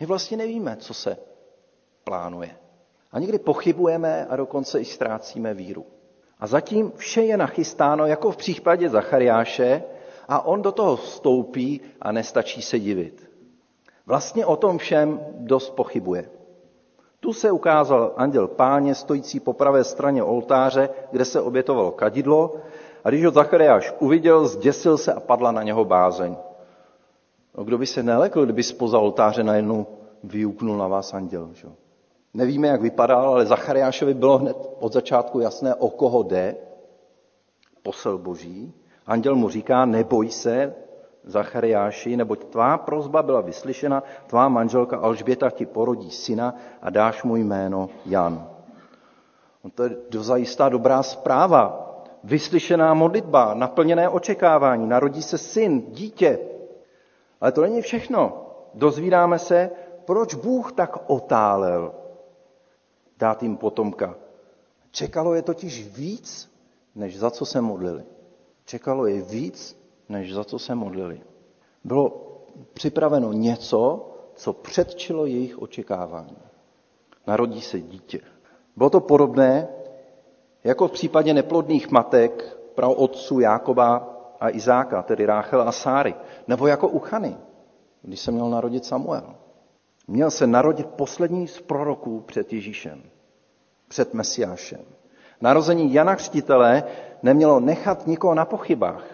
My 0.00 0.06
vlastně 0.06 0.36
nevíme, 0.36 0.76
co 0.76 0.94
se 0.94 1.16
plánuje. 2.04 2.50
A 3.12 3.18
někdy 3.18 3.38
pochybujeme 3.38 4.26
a 4.26 4.36
dokonce 4.36 4.80
i 4.80 4.84
ztrácíme 4.84 5.54
víru. 5.54 5.86
A 6.40 6.46
zatím 6.46 6.92
vše 6.96 7.22
je 7.22 7.36
nachystáno, 7.36 8.06
jako 8.06 8.30
v 8.30 8.36
případě 8.36 8.88
Zachariáše, 8.88 9.82
a 10.28 10.46
on 10.46 10.62
do 10.62 10.72
toho 10.72 10.96
vstoupí 10.96 11.80
a 12.02 12.12
nestačí 12.12 12.62
se 12.62 12.78
divit. 12.78 13.30
Vlastně 14.06 14.46
o 14.46 14.56
tom 14.56 14.78
všem 14.78 15.20
dost 15.30 15.70
pochybuje. 15.70 16.30
Tu 17.20 17.32
se 17.32 17.50
ukázal 17.50 18.12
anděl 18.16 18.48
páně, 18.48 18.94
stojící 18.94 19.40
po 19.40 19.52
pravé 19.52 19.84
straně 19.84 20.22
oltáře, 20.22 20.88
kde 21.10 21.24
se 21.24 21.40
obětovalo 21.40 21.90
kadidlo, 21.90 22.56
a 23.04 23.10
když 23.10 23.24
ho 23.24 23.30
Zachariáš 23.30 23.94
uviděl, 23.98 24.46
zděsil 24.46 24.98
se 24.98 25.12
a 25.12 25.20
padla 25.20 25.52
na 25.52 25.62
něho 25.62 25.84
bázeň. 25.84 26.36
No, 27.58 27.64
kdo 27.64 27.78
by 27.78 27.86
se 27.86 28.02
nelekl, 28.02 28.44
kdyby 28.44 28.62
spoza 28.62 28.98
oltáře 28.98 29.44
najednou 29.44 29.86
vyuknul 30.24 30.76
na 30.76 30.88
vás 30.88 31.14
anděl. 31.14 31.50
Že? 31.52 31.68
Nevíme, 32.34 32.68
jak 32.68 32.82
vypadal, 32.82 33.28
ale 33.28 33.46
Zachariášovi 33.46 34.14
bylo 34.14 34.38
hned 34.38 34.56
od 34.80 34.92
začátku 34.92 35.40
jasné, 35.40 35.74
o 35.74 35.88
koho 35.88 36.22
jde. 36.22 36.56
Posel 37.82 38.18
boží. 38.18 38.74
Anděl 39.06 39.36
mu 39.36 39.48
říká, 39.48 39.84
neboj 39.84 40.30
se, 40.30 40.74
Zachariáši, 41.24 42.16
neboť 42.16 42.44
tvá 42.44 42.78
prozba 42.78 43.22
byla 43.22 43.40
vyslyšena, 43.40 44.02
tvá 44.26 44.48
manželka 44.48 44.96
Alžběta 44.98 45.50
ti 45.50 45.66
porodí 45.66 46.10
syna 46.10 46.54
a 46.82 46.90
dáš 46.90 47.22
mu 47.22 47.36
jméno 47.36 47.88
Jan. 48.06 48.48
No 49.64 49.70
to 49.70 49.82
je 49.82 49.96
dozajistá 50.10 50.68
dobrá 50.68 51.02
zpráva. 51.02 51.80
Vyslyšená 52.24 52.94
modlitba, 52.94 53.54
naplněné 53.54 54.08
očekávání, 54.08 54.86
narodí 54.86 55.22
se 55.22 55.38
syn, 55.38 55.82
dítě. 55.88 56.38
Ale 57.40 57.52
to 57.52 57.62
není 57.62 57.82
všechno. 57.82 58.46
Dozvídáme 58.74 59.38
se, 59.38 59.70
proč 60.04 60.34
Bůh 60.34 60.72
tak 60.72 61.10
otálel 61.10 61.92
dát 63.24 63.42
jim 63.42 63.56
potomka. 63.56 64.14
Čekalo 64.90 65.34
je 65.34 65.42
totiž 65.42 65.88
víc, 65.96 66.52
než 66.94 67.18
za 67.18 67.30
co 67.30 67.46
se 67.46 67.60
modlili. 67.60 68.04
Čekalo 68.64 69.06
je 69.06 69.22
víc, 69.22 69.76
než 70.08 70.34
za 70.34 70.44
co 70.44 70.58
se 70.58 70.74
modlili. 70.74 71.20
Bylo 71.84 72.04
připraveno 72.74 73.32
něco, 73.32 73.80
co 74.34 74.52
předčilo 74.52 75.26
jejich 75.26 75.58
očekávání. 75.62 76.36
Narodí 77.26 77.60
se 77.60 77.80
dítě. 77.80 78.20
Bylo 78.76 78.90
to 78.90 79.00
podobné, 79.00 79.68
jako 80.64 80.88
v 80.88 80.92
případě 80.92 81.34
neplodných 81.34 81.90
matek 81.90 82.56
otců 82.76 83.40
Jákoba 83.40 83.88
a 84.40 84.50
Izáka, 84.50 85.02
tedy 85.02 85.26
Ráchel 85.26 85.62
a 85.62 85.72
Sáry, 85.72 86.14
nebo 86.48 86.66
jako 86.66 86.88
u 86.88 86.98
Chany, 86.98 87.36
když 88.02 88.20
se 88.20 88.30
měl 88.30 88.50
narodit 88.50 88.84
Samuel. 88.84 89.34
Měl 90.08 90.30
se 90.30 90.46
narodit 90.46 90.86
poslední 90.86 91.48
z 91.48 91.60
proroků 91.60 92.20
před 92.20 92.52
Ježíšem, 92.52 93.13
před 93.88 94.14
Mesiášem. 94.14 94.80
Narození 95.40 95.94
Jana 95.94 96.16
Křtitele 96.16 96.84
nemělo 97.22 97.60
nechat 97.60 98.06
nikoho 98.06 98.34
na 98.34 98.44
pochybách. 98.44 99.04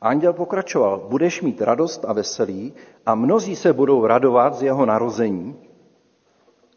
Anděl 0.00 0.32
pokračoval, 0.32 1.06
budeš 1.08 1.42
mít 1.42 1.62
radost 1.62 2.04
a 2.08 2.12
veselí 2.12 2.72
a 3.06 3.14
mnozí 3.14 3.56
se 3.56 3.72
budou 3.72 4.06
radovat 4.06 4.54
z 4.54 4.62
jeho 4.62 4.86
narození. 4.86 5.56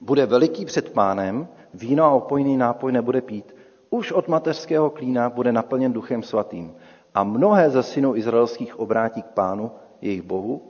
Bude 0.02 0.26
veliký 0.26 0.66
před 0.66 0.90
pánem, 0.90 1.48
víno 1.74 2.04
a 2.04 2.10
opojný 2.10 2.58
nápoj 2.58 2.92
nebude 2.92 3.22
pít. 3.22 3.56
Už 3.90 4.12
od 4.12 4.28
mateřského 4.28 4.90
klína 4.90 5.30
bude 5.30 5.52
naplněn 5.52 5.94
duchem 5.94 6.24
svatým. 6.24 6.76
A 7.14 7.24
mnohé 7.24 7.70
ze 7.70 7.84
synů 7.84 8.16
izraelských 8.16 8.80
obrátí 8.80 9.22
k 9.22 9.26
pánu, 9.26 9.72
jejich 10.02 10.22
bohu. 10.22 10.62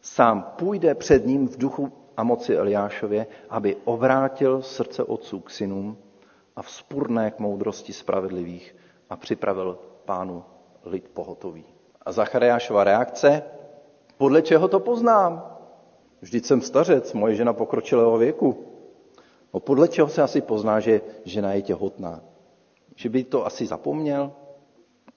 Sám 0.00 0.52
půjde 0.58 0.94
před 0.94 1.26
ním 1.26 1.48
v 1.48 1.58
duchu 1.58 1.92
a 2.18 2.22
moci 2.22 2.56
Eliášově, 2.56 3.26
aby 3.50 3.76
obrátil 3.84 4.62
srdce 4.62 5.04
otců 5.04 5.40
k 5.40 5.50
synům 5.50 5.96
a 6.56 6.62
vzpurné 6.62 7.30
k 7.30 7.38
moudrosti 7.38 7.92
spravedlivých 7.92 8.76
a 9.10 9.16
připravil 9.16 9.78
pánu 10.04 10.44
lid 10.84 11.08
pohotový. 11.14 11.64
A 12.02 12.12
Zachariášova 12.12 12.84
reakce, 12.84 13.42
podle 14.16 14.42
čeho 14.42 14.68
to 14.68 14.80
poznám? 14.80 15.56
Vždyť 16.20 16.44
jsem 16.44 16.60
stařec, 16.60 17.12
moje 17.12 17.34
žena 17.34 17.52
pokročilého 17.52 18.18
věku. 18.18 18.66
No 19.54 19.60
podle 19.60 19.88
čeho 19.88 20.08
se 20.08 20.22
asi 20.22 20.40
pozná, 20.40 20.80
že 20.80 21.00
žena 21.24 21.52
je 21.52 21.62
těhotná? 21.62 22.20
Že 22.96 23.08
by 23.08 23.24
to 23.24 23.46
asi 23.46 23.66
zapomněl? 23.66 24.32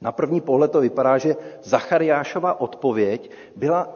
Na 0.02 0.12
první 0.12 0.41
pohled 0.41 0.72
to 0.72 0.82
vypadá, 0.82 1.18
že 1.18 1.36
Zachariášova 1.64 2.62
odpověď 2.62 3.32
byla, 3.56 3.95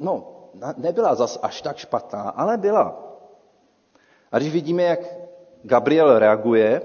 no, 0.00 0.33
nebyla 0.76 1.14
zas 1.14 1.38
až 1.42 1.62
tak 1.62 1.76
špatná, 1.76 2.20
ale 2.20 2.56
byla. 2.56 3.16
A 4.32 4.38
když 4.38 4.52
vidíme, 4.52 4.82
jak 4.82 5.00
Gabriel 5.62 6.18
reaguje, 6.18 6.82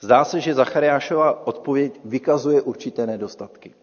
zdá 0.00 0.24
se, 0.24 0.40
že 0.40 0.54
Zachariášova 0.54 1.46
odpověď 1.46 2.00
vykazuje 2.04 2.62
určité 2.62 3.06
nedostatky. 3.06 3.74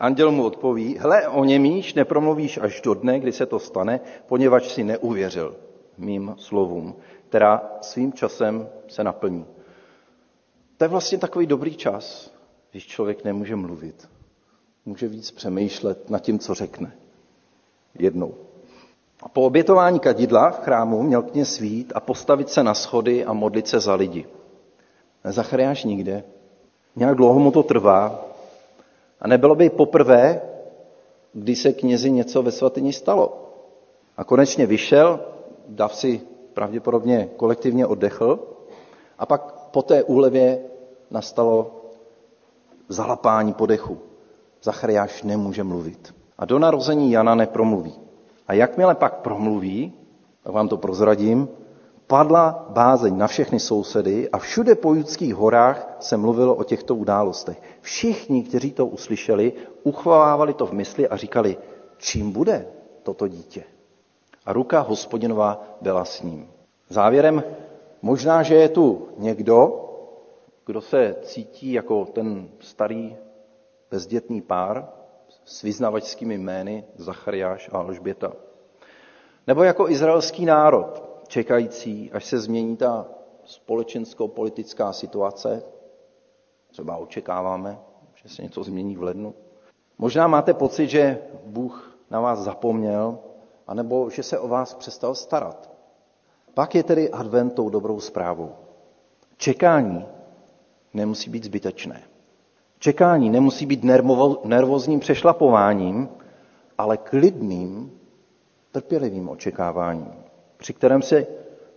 Anděl 0.00 0.30
mu 0.30 0.44
odpoví, 0.44 0.98
hle, 0.98 1.28
o 1.28 1.44
němíš 1.44 1.94
nepromluvíš 1.94 2.58
až 2.58 2.80
do 2.80 2.94
dne, 2.94 3.20
kdy 3.20 3.32
se 3.32 3.46
to 3.46 3.58
stane, 3.58 4.00
poněvadž 4.26 4.68
si 4.68 4.84
neuvěřil 4.84 5.56
mým 5.98 6.34
slovům, 6.38 6.96
která 7.28 7.70
svým 7.80 8.12
časem 8.12 8.68
se 8.88 9.04
naplní. 9.04 9.46
To 10.76 10.84
je 10.84 10.88
vlastně 10.88 11.18
takový 11.18 11.46
dobrý 11.46 11.76
čas, 11.76 12.34
když 12.70 12.86
člověk 12.86 13.24
nemůže 13.24 13.56
mluvit. 13.56 14.08
Může 14.84 15.08
víc 15.08 15.30
přemýšlet 15.30 16.10
nad 16.10 16.18
tím, 16.18 16.38
co 16.38 16.54
řekne. 16.54 17.03
Jednou. 17.98 18.34
Po 19.32 19.42
obětování 19.42 20.00
kadidla 20.00 20.50
v 20.50 20.60
chrámu 20.60 21.02
měl 21.02 21.22
kněz 21.22 21.54
svít 21.54 21.92
a 21.94 22.00
postavit 22.00 22.50
se 22.50 22.62
na 22.62 22.74
schody 22.74 23.24
a 23.24 23.32
modlit 23.32 23.68
se 23.68 23.80
za 23.80 23.94
lidi. 23.94 24.26
Nezachariáš 25.24 25.84
nikde. 25.84 26.24
Nějak 26.96 27.16
dlouho 27.16 27.40
mu 27.40 27.50
to 27.50 27.62
trvá, 27.62 28.24
a 29.20 29.28
nebylo 29.28 29.54
by 29.54 29.70
poprvé, 29.70 30.40
kdy 31.32 31.56
se 31.56 31.72
knězi 31.72 32.10
něco 32.10 32.42
ve 32.42 32.52
svatyni 32.52 32.92
stalo. 32.92 33.50
A 34.16 34.24
konečně 34.24 34.66
vyšel, 34.66 35.20
Dav 35.68 35.96
si 35.96 36.20
pravděpodobně 36.54 37.28
kolektivně 37.36 37.86
oddechl 37.86 38.40
a 39.18 39.26
pak 39.26 39.52
po 39.70 39.82
té 39.82 40.02
úlevě 40.02 40.58
nastalo 41.10 41.80
zalapání 42.88 43.52
podechu. 43.52 43.98
Zachariáš 44.62 45.22
nemůže 45.22 45.64
mluvit. 45.64 46.14
A 46.38 46.44
do 46.44 46.58
narození 46.58 47.12
Jana 47.12 47.34
nepromluví. 47.34 47.94
A 48.48 48.52
jakmile 48.52 48.94
pak 48.94 49.14
promluví, 49.14 49.92
tak 50.42 50.52
vám 50.52 50.68
to 50.68 50.76
prozradím, 50.76 51.48
spadla 52.14 52.66
bázeň 52.70 53.18
na 53.18 53.26
všechny 53.26 53.60
sousedy 53.60 54.30
a 54.30 54.38
všude 54.38 54.74
po 54.74 54.94
judských 54.94 55.34
horách 55.34 55.96
se 56.00 56.16
mluvilo 56.16 56.54
o 56.54 56.64
těchto 56.64 56.94
událostech. 56.94 57.62
Všichni, 57.80 58.42
kteří 58.42 58.72
to 58.72 58.86
uslyšeli, 58.86 59.52
uchvalávali 59.82 60.54
to 60.54 60.66
v 60.66 60.72
mysli 60.72 61.08
a 61.08 61.16
říkali, 61.16 61.56
čím 61.98 62.32
bude 62.32 62.66
toto 63.02 63.28
dítě. 63.28 63.64
A 64.46 64.52
ruka 64.52 64.80
hospodinová 64.80 65.78
byla 65.80 66.04
s 66.04 66.22
ním. 66.22 66.48
Závěrem, 66.88 67.42
možná, 68.02 68.42
že 68.42 68.54
je 68.54 68.68
tu 68.68 69.08
někdo, 69.18 69.90
kdo 70.66 70.80
se 70.80 71.16
cítí 71.22 71.72
jako 71.72 72.04
ten 72.04 72.48
starý 72.60 73.16
bezdětný 73.90 74.40
pár 74.40 74.88
s 75.44 75.62
vyznavačskými 75.62 76.34
jmény 76.34 76.84
Zachariáš 76.96 77.70
a 77.72 77.78
Alžběta. 77.78 78.32
Nebo 79.46 79.62
jako 79.62 79.88
izraelský 79.88 80.44
národ, 80.44 81.02
čekající, 81.28 82.12
až 82.12 82.24
se 82.24 82.38
změní 82.38 82.76
ta 82.76 83.06
společensko-politická 83.44 84.92
situace, 84.92 85.62
třeba 86.70 86.96
očekáváme, 86.96 87.78
že 88.14 88.28
se 88.28 88.42
něco 88.42 88.64
změní 88.64 88.96
v 88.96 89.02
lednu. 89.02 89.34
Možná 89.98 90.26
máte 90.26 90.54
pocit, 90.54 90.88
že 90.88 91.18
Bůh 91.46 91.98
na 92.10 92.20
vás 92.20 92.38
zapomněl, 92.38 93.18
anebo 93.66 94.10
že 94.10 94.22
se 94.22 94.38
o 94.38 94.48
vás 94.48 94.74
přestal 94.74 95.14
starat. 95.14 95.70
Pak 96.54 96.74
je 96.74 96.82
tedy 96.82 97.10
advent 97.10 97.54
tou 97.54 97.70
dobrou 97.70 98.00
zprávou. 98.00 98.52
Čekání 99.36 100.06
nemusí 100.94 101.30
být 101.30 101.44
zbytečné. 101.44 102.02
Čekání 102.84 103.30
nemusí 103.30 103.66
být 103.66 103.84
nervózním 104.44 105.00
přešlapováním, 105.00 106.08
ale 106.78 106.96
klidným, 106.96 107.92
trpělivým 108.72 109.28
očekáváním, 109.28 110.12
při 110.56 110.72
kterém 110.72 111.02
se 111.02 111.26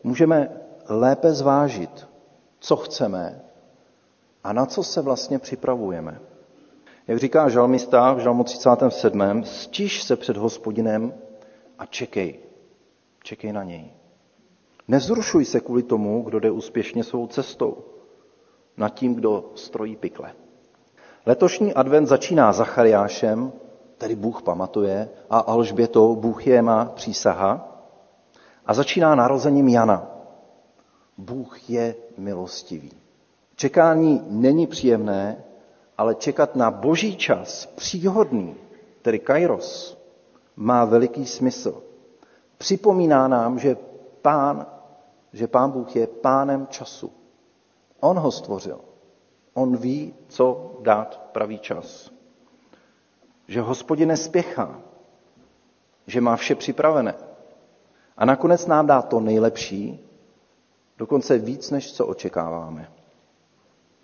můžeme 0.03 0.51
lépe 0.89 1.33
zvážit, 1.33 2.07
co 2.59 2.75
chceme 2.75 3.41
a 4.43 4.53
na 4.53 4.65
co 4.65 4.83
se 4.83 5.01
vlastně 5.01 5.39
připravujeme. 5.39 6.21
Jak 7.07 7.19
říká 7.19 7.49
žalmista 7.49 8.13
v 8.13 8.19
žalmu 8.19 8.43
37. 8.43 9.43
Stiž 9.43 10.03
se 10.03 10.15
před 10.15 10.37
hospodinem 10.37 11.13
a 11.79 11.85
čekej. 11.85 12.39
Čekej 13.23 13.53
na 13.53 13.63
něj. 13.63 13.91
Nezrušuj 14.87 15.45
se 15.45 15.59
kvůli 15.59 15.83
tomu, 15.83 16.21
kdo 16.21 16.39
jde 16.39 16.51
úspěšně 16.51 17.03
svou 17.03 17.27
cestou, 17.27 17.77
nad 18.77 18.89
tím, 18.89 19.15
kdo 19.15 19.51
strojí 19.55 19.95
pikle. 19.95 20.33
Letošní 21.27 21.73
advent 21.73 22.07
začíná 22.07 22.53
Zachariášem, 22.53 23.51
tedy 23.97 24.15
Bůh 24.15 24.41
pamatuje, 24.41 25.09
a 25.29 25.39
Alžbětou, 25.39 26.15
Bůh 26.15 26.47
je 26.47 26.61
má 26.61 26.85
přísaha, 26.85 27.79
a 28.65 28.73
začíná 28.73 29.15
narozením 29.15 29.67
Jana. 29.67 30.07
Bůh 31.17 31.69
je 31.69 31.95
milostivý. 32.17 32.91
Čekání 33.55 34.21
není 34.27 34.67
příjemné, 34.67 35.43
ale 35.97 36.15
čekat 36.15 36.55
na 36.55 36.71
boží 36.71 37.15
čas, 37.15 37.65
příhodný, 37.65 38.55
tedy 39.01 39.19
kairos, 39.19 39.97
má 40.55 40.85
veliký 40.85 41.25
smysl. 41.25 41.83
Připomíná 42.57 43.27
nám, 43.27 43.59
že 43.59 43.77
pán, 44.21 44.65
že 45.33 45.47
pán 45.47 45.71
Bůh 45.71 45.95
je 45.95 46.07
pánem 46.07 46.67
času. 46.67 47.11
On 47.99 48.19
ho 48.19 48.31
stvořil. 48.31 48.79
On 49.57 49.77
ví, 49.77 50.13
co 50.27 50.75
dát 50.81 51.29
pravý 51.31 51.59
čas. 51.59 52.11
Že 53.47 53.61
hospodin 53.61 54.09
nespěchá, 54.09 54.81
že 56.07 56.21
má 56.21 56.35
vše 56.35 56.55
připravené. 56.55 57.15
A 58.17 58.25
nakonec 58.25 58.67
nám 58.67 58.87
dá 58.87 59.01
to 59.01 59.19
nejlepší, 59.19 59.99
dokonce 60.97 61.37
víc, 61.37 61.71
než 61.71 61.93
co 61.93 62.07
očekáváme. 62.07 62.91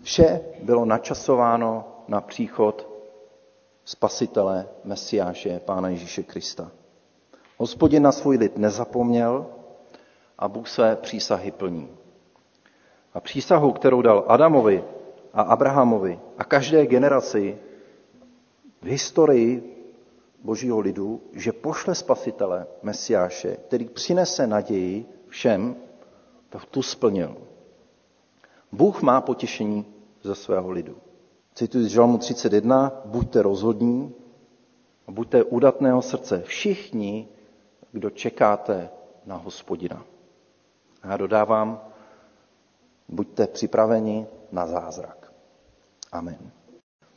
Vše 0.02 0.40
bylo 0.62 0.84
načasováno 0.84 1.84
na 2.08 2.20
příchod 2.20 2.88
spasitele, 3.84 4.68
Mesiáše, 4.84 5.60
Pána 5.60 5.88
Ježíše 5.88 6.22
Krista. 6.22 6.70
Hospodin 7.56 8.02
na 8.02 8.12
svůj 8.12 8.36
lid 8.36 8.58
nezapomněl 8.58 9.46
a 10.38 10.48
Bůh 10.48 10.68
své 10.68 10.96
přísahy 10.96 11.50
plní. 11.50 11.88
A 13.14 13.20
přísahu, 13.20 13.72
kterou 13.72 14.02
dal 14.02 14.24
Adamovi 14.28 14.84
a 15.34 15.42
Abrahamovi 15.42 16.20
a 16.38 16.44
každé 16.44 16.86
generaci 16.86 17.58
v 18.82 18.86
historii 18.86 19.74
božího 20.42 20.80
lidu, 20.80 21.20
že 21.32 21.52
pošle 21.52 21.94
spasitele, 21.94 22.66
Mesiáše, 22.82 23.56
který 23.56 23.84
přinese 23.84 24.46
naději 24.46 25.06
všem, 25.28 25.76
tak 26.48 26.64
tu 26.64 26.82
splnil. 26.82 27.36
Bůh 28.72 29.02
má 29.02 29.20
potěšení 29.20 29.86
ze 30.22 30.34
svého 30.34 30.70
lidu. 30.70 30.96
Cituji 31.54 31.84
z 31.84 31.88
Žalmu 31.88 32.18
31, 32.18 32.92
buďte 33.04 33.42
rozhodní 33.42 34.14
a 35.06 35.12
buďte 35.12 35.44
udatného 35.44 36.02
srdce 36.02 36.42
všichni, 36.42 37.28
kdo 37.92 38.10
čekáte 38.10 38.90
na 39.26 39.36
hospodina. 39.36 40.04
A 41.02 41.08
já 41.08 41.16
dodávám, 41.16 41.80
buďte 43.08 43.46
připraveni 43.46 44.26
na 44.52 44.66
zázrak. 44.66 45.23
Amen. 46.14 46.38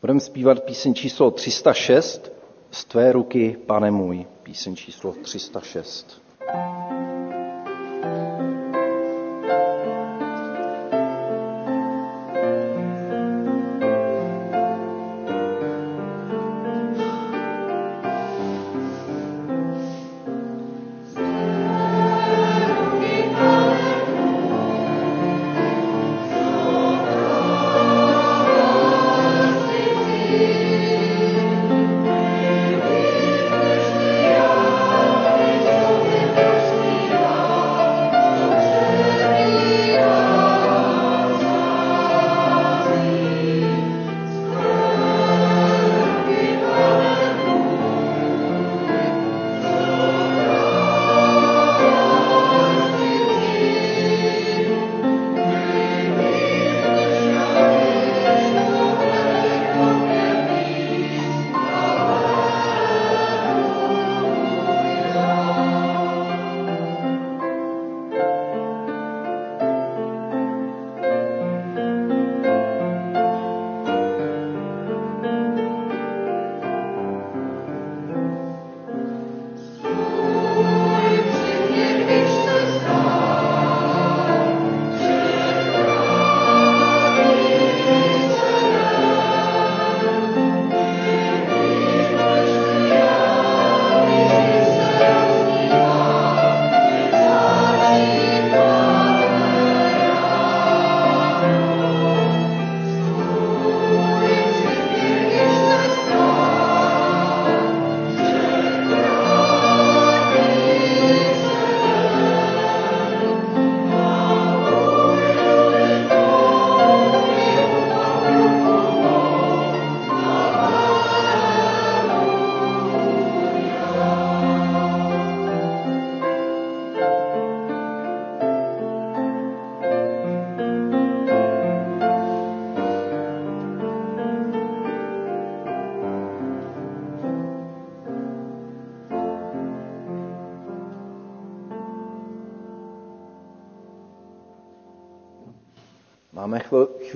Budeme 0.02 0.20
zpívat 0.20 0.64
píseň 0.64 0.94
číslo 0.94 1.32
306, 1.32 2.32
z 2.72 2.86
tvé 2.86 3.12
ruky, 3.12 3.58
pane 3.66 3.92
můj, 3.92 4.26
píseň 4.44 4.76
číslo 4.76 5.14
306. 5.22 6.22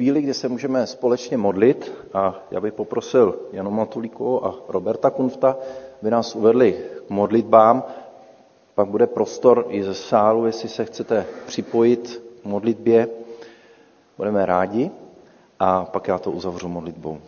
chvíli, 0.02 0.22
kdy 0.22 0.34
se 0.34 0.50
můžeme 0.50 0.88
společně 0.88 1.38
modlit 1.38 1.94
a 2.14 2.36
já 2.52 2.62
bych 2.62 2.74
poprosil 2.74 3.40
Janu 3.52 3.72
Matulíkovou 3.72 4.46
a 4.46 4.56
Roberta 4.68 5.10
Kunfta, 5.10 5.58
aby 6.02 6.12
nás 6.12 6.36
uvedli 6.36 6.74
k 7.08 7.10
modlitbám. 7.10 7.84
Pak 8.76 8.88
bude 8.88 9.08
prostor 9.08 9.66
i 9.70 9.84
ze 9.84 9.94
sálu, 9.94 10.46
jestli 10.46 10.70
se 10.70 10.86
chcete 10.86 11.26
připojit 11.46 12.24
k 12.42 12.46
modlitbě. 12.46 13.08
Budeme 14.18 14.46
rádi 14.46 14.92
a 15.60 15.86
pak 15.86 16.08
já 16.08 16.18
to 16.18 16.32
uzavřu 16.32 16.68
modlitbou. 16.68 17.22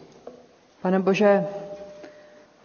Pane 0.81 0.99
Bože, 0.99 1.45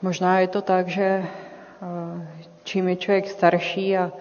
možná 0.03 0.41
je 0.41 0.49
to 0.49 0.63
tak, 0.63 0.89
že 0.89 1.05
eh, 1.05 2.29
čím 2.65 2.89
je 2.89 2.97
člověk 2.97 3.31
starší 3.31 3.97
a, 3.97 4.13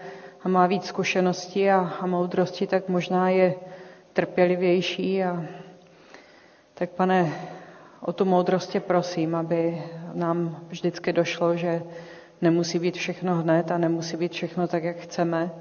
a 0.44 0.50
má 0.50 0.68
víc 0.68 0.86
zkušeností 0.86 1.70
a, 1.70 1.80
a 2.00 2.06
moudrosti, 2.06 2.68
tak 2.68 2.90
možná 2.90 3.30
je 3.30 3.56
trpělivější. 4.14 5.24
A, 5.24 5.44
tak 6.78 6.90
pane, 6.90 7.34
o 8.02 8.14
tu 8.14 8.26
moudrost 8.26 8.76
prosím, 8.80 9.36
aby 9.36 9.84
nám 10.14 10.60
vždycky 10.68 11.14
došlo, 11.14 11.58
že 11.58 11.84
nemusí 12.42 12.80
být 12.80 12.96
všechno 12.96 13.36
hned 13.36 13.72
a 13.72 13.78
nemusí 13.78 14.18
být 14.18 14.32
všechno 14.32 14.68
tak, 14.68 14.84
jak 14.84 14.98
chceme. 14.98 15.52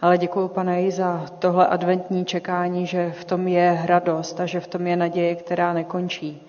Ale 0.00 0.18
děkuji, 0.18 0.48
pane, 0.48 0.82
i 0.82 0.90
za 0.90 1.26
tohle 1.38 1.66
adventní 1.66 2.24
čekání, 2.24 2.86
že 2.86 3.12
v 3.20 3.24
tom 3.24 3.48
je 3.48 3.82
radost 3.84 4.40
a 4.40 4.46
že 4.46 4.60
v 4.60 4.66
tom 4.66 4.86
je 4.86 4.96
naděje, 4.96 5.34
která 5.34 5.72
nekončí. 5.72 6.46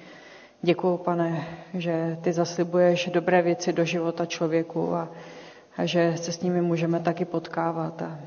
Děkuji, 0.62 0.98
pane, 0.98 1.44
že 1.74 2.18
ty 2.22 2.34
zaslibuješ 2.34 3.10
dobré 3.14 3.42
věci 3.42 3.74
do 3.74 3.86
života 3.86 4.26
člověku 4.26 4.96
a, 4.96 5.10
a 5.78 5.86
že 5.86 6.14
se 6.18 6.32
s 6.32 6.42
nimi 6.42 6.62
můžeme 6.62 7.00
taky 7.00 7.26
potkávat. 7.26 8.02
A, 8.02 8.20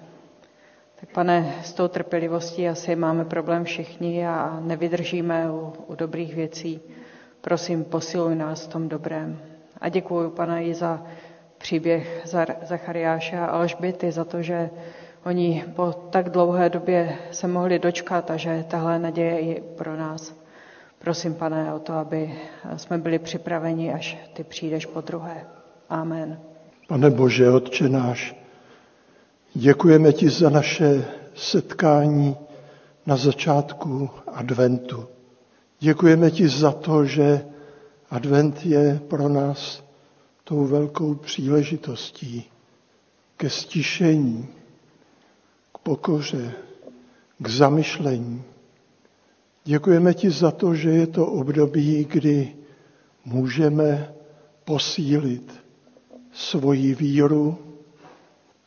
tak 1.03 1.11
pane, 1.11 1.55
s 1.63 1.73
tou 1.73 1.89
trpělivostí 1.89 2.69
asi 2.69 2.97
máme 2.97 3.25
problém 3.25 3.65
všichni 3.65 4.27
a 4.27 4.61
nevydržíme 4.61 5.51
u, 5.51 5.73
u 5.87 5.95
dobrých 5.95 6.35
věcí. 6.35 6.81
Prosím, 7.41 7.85
posiluj 7.85 8.35
nás 8.37 8.67
v 8.67 8.69
tom 8.69 8.89
dobrém. 8.89 9.39
A 9.81 9.89
děkuji, 9.89 10.31
pane, 10.31 10.65
i 10.65 10.75
za 10.75 11.03
příběh 11.59 12.23
Zachariáše 12.63 13.39
a 13.39 13.47
Alžběty, 13.47 14.13
za 14.13 14.25
to, 14.25 14.43
že 14.43 14.71
oni 15.25 15.65
po 15.77 15.93
tak 15.93 16.31
dlouhé 16.31 16.69
době 16.71 17.17
se 17.31 17.49
mohli 17.49 17.79
dočkat 17.79 18.31
a 18.31 18.37
že 18.37 18.65
tahle 18.69 18.99
naděje 18.99 19.41
je 19.41 19.57
i 19.57 19.61
pro 19.61 19.97
nás. 19.97 20.35
Prosím, 20.99 21.35
pane, 21.35 21.75
o 21.75 21.79
to, 21.79 21.93
aby 21.93 22.35
jsme 22.77 22.99
byli 22.99 23.19
připraveni, 23.19 23.93
až 23.93 24.19
ty 24.33 24.45
přijdeš 24.45 24.87
po 24.87 25.01
druhé. 25.01 25.47
Amen. 25.89 26.41
Pane 26.89 27.11
Bože, 27.11 27.51
Otče 27.51 27.89
náš, 27.89 28.42
děkujeme 29.55 30.13
ti 30.13 30.31
za 30.31 30.51
naše 30.51 31.05
setkání 31.35 32.37
na 33.07 33.17
začátku 33.17 34.11
adventu. 34.27 35.05
Děkujeme 35.81 36.31
ti 36.31 36.49
za 36.49 36.73
to, 36.73 37.05
že 37.05 37.45
advent 38.11 38.67
je 38.67 39.01
pro 39.09 39.29
nás 39.29 39.85
tou 40.45 40.65
velkou 40.67 41.15
příležitostí 41.15 42.45
ke 43.37 43.51
stišení, 43.51 44.49
k 45.75 45.79
pokoře, 45.79 46.53
k 47.39 47.49
zamyšlení. 47.49 48.43
Děkujeme 49.65 50.15
ti 50.15 50.31
za 50.31 50.51
to, 50.51 50.75
že 50.75 50.91
je 50.91 51.07
to 51.07 51.27
období, 51.27 52.05
kdy 52.11 52.55
můžeme 53.25 54.13
posílit 54.65 55.53
svoji 56.33 56.95
víru, 56.95 57.59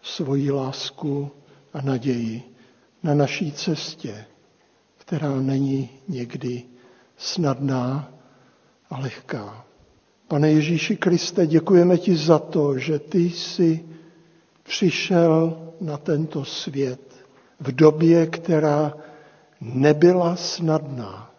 svoji 0.06 0.52
lásku 0.52 1.32
a 1.74 1.82
naději 1.82 2.44
na 3.04 3.14
naší 3.14 3.52
cestě, 3.52 4.26
která 4.98 5.36
není 5.42 5.90
někdy 6.08 6.64
snadná 7.18 8.12
a 8.90 9.00
lehká. 9.00 9.66
Pane 10.28 10.52
Ježíši 10.52 10.96
Kriste, 10.98 11.48
děkujeme 11.48 11.98
ti 11.98 12.16
za 12.16 12.40
to, 12.40 12.78
že 12.80 13.00
ty 13.00 13.20
jsi 13.20 13.86
přišel 14.64 15.58
na 15.82 15.98
tento 15.98 16.46
svět 16.46 17.02
v 17.60 17.72
době, 17.76 18.28
která 18.28 18.94
nebyla 19.62 20.36
snadná, 20.36 21.32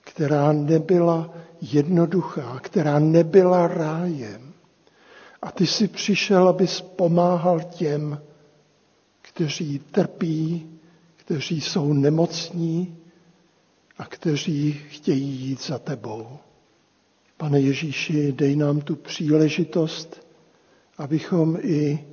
která 0.00 0.52
nebyla 0.52 1.30
jednoduchá, 1.60 2.58
která 2.62 2.98
nebyla 2.98 3.68
rájem. 3.68 4.49
A 5.42 5.50
ty 5.52 5.66
jsi 5.66 5.88
přišel, 5.88 6.48
abys 6.48 6.80
pomáhal 6.80 7.60
těm, 7.60 8.20
kteří 9.22 9.78
trpí, 9.78 10.70
kteří 11.16 11.60
jsou 11.60 11.92
nemocní 11.92 12.96
a 13.98 14.04
kteří 14.04 14.72
chtějí 14.72 15.28
jít 15.28 15.62
za 15.62 15.78
tebou. 15.78 16.38
Pane 17.36 17.60
Ježíši, 17.60 18.32
dej 18.32 18.56
nám 18.56 18.80
tu 18.80 18.96
příležitost, 18.96 20.26
abychom 20.98 21.58
i 21.62 22.04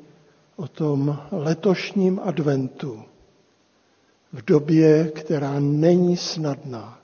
o 0.56 0.68
tom 0.68 1.20
letošním 1.32 2.20
adventu 2.24 3.04
v 4.34 4.46
době, 4.46 5.12
která 5.16 5.60
není 5.60 6.18
snadná, 6.18 7.00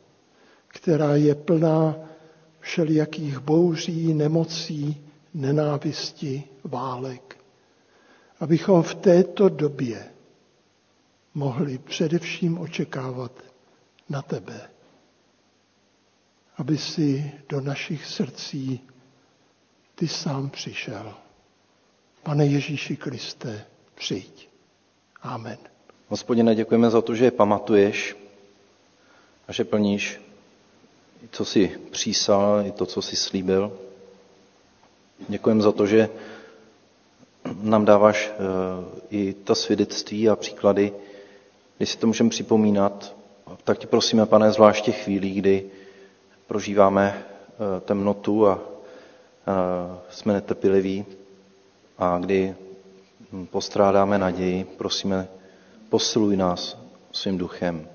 která 0.67 1.15
je 1.15 1.35
plná 1.35 1.95
všelijakých 2.59 3.39
bouří, 3.39 4.13
nemocí, 4.13 5.05
nenávisti, 5.33 6.43
válek. 6.63 7.37
Abychom 8.39 8.83
v 8.83 8.95
této 8.95 9.49
době 9.49 10.05
mohli 11.33 11.77
především 11.77 12.57
očekávat 12.59 13.31
na 14.09 14.21
tebe. 14.21 14.69
Aby 16.57 16.77
si 16.77 17.31
do 17.49 17.61
našich 17.61 18.05
srdcí 18.05 18.79
ty 19.95 20.07
sám 20.07 20.49
přišel. 20.49 21.13
Pane 22.23 22.45
Ježíši 22.45 22.97
Kriste, 22.97 23.65
přijď. 23.95 24.49
Amen. 25.21 25.57
Hospodine, 26.07 26.55
děkujeme 26.55 26.89
za 26.89 27.01
to, 27.01 27.15
že 27.15 27.25
je 27.25 27.31
pamatuješ 27.31 28.15
a 29.47 29.51
že 29.53 29.63
plníš 29.63 30.21
i 31.23 31.27
co 31.31 31.45
jsi 31.45 31.79
přísal, 31.91 32.63
i 32.67 32.71
to, 32.71 32.85
co 32.85 33.01
jsi 33.01 33.15
slíbil. 33.15 33.79
Děkujeme 35.27 35.61
za 35.61 35.71
to, 35.71 35.85
že 35.85 36.09
nám 37.61 37.85
dáváš 37.85 38.31
eh, 38.31 38.35
i 39.09 39.33
ta 39.33 39.55
svědectví 39.55 40.29
a 40.29 40.35
příklady, 40.35 40.93
kdy 41.77 41.85
si 41.85 41.97
to 41.97 42.07
můžeme 42.07 42.29
připomínat. 42.29 43.15
Tak 43.63 43.77
ti 43.77 43.87
prosíme, 43.87 44.25
pane, 44.25 44.51
zvláště 44.51 44.91
chvíli, 44.91 45.29
kdy 45.29 45.65
prožíváme 46.47 47.23
eh, 47.23 47.79
temnotu 47.79 48.47
a 48.47 48.59
eh, 48.59 49.97
jsme 50.09 50.33
netrpěliví 50.33 51.05
a 51.97 52.17
kdy 52.19 52.55
hm, 53.31 53.45
postrádáme 53.45 54.17
naději, 54.17 54.63
prosíme, 54.63 55.27
posiluj 55.89 56.37
nás 56.37 56.77
svým 57.11 57.37
duchem. 57.37 57.87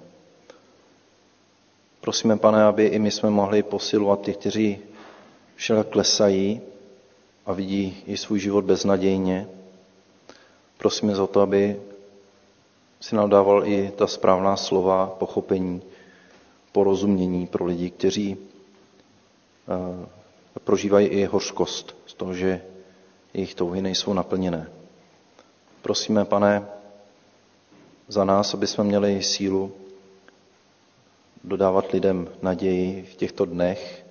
Prosíme, 2.00 2.36
pane, 2.36 2.64
aby 2.64 2.86
i 2.86 2.98
my 2.98 3.10
jsme 3.10 3.30
mohli 3.30 3.62
posilovat 3.62 4.20
těch, 4.20 4.36
kteří 4.36 4.78
všelak 5.56 5.86
klesají 5.88 6.60
a 7.48 7.52
vidí 7.52 8.02
i 8.06 8.16
svůj 8.16 8.40
život 8.40 8.64
beznadějně. 8.64 9.48
Prosíme 10.78 11.14
za 11.14 11.26
to, 11.26 11.40
aby 11.40 11.80
si 13.00 13.16
nám 13.16 13.30
dával 13.30 13.66
i 13.66 13.92
ta 13.96 14.06
správná 14.06 14.56
slova, 14.56 15.06
pochopení, 15.06 15.82
porozumění 16.72 17.46
pro 17.46 17.64
lidi, 17.64 17.90
kteří 17.90 18.36
eh, 19.68 20.06
prožívají 20.64 21.06
i 21.06 21.24
hořkost 21.24 21.96
z 22.06 22.14
toho, 22.14 22.34
že 22.34 22.62
jejich 23.34 23.54
touhy 23.54 23.82
nejsou 23.82 24.12
naplněné. 24.12 24.70
Prosíme, 25.82 26.24
pane, 26.24 26.66
za 28.08 28.24
nás, 28.24 28.54
aby 28.54 28.66
jsme 28.66 28.84
měli 28.84 29.22
sílu 29.22 29.72
dodávat 31.44 31.92
lidem 31.92 32.28
naději 32.42 33.08
v 33.12 33.16
těchto 33.16 33.44
dnech 33.44 34.06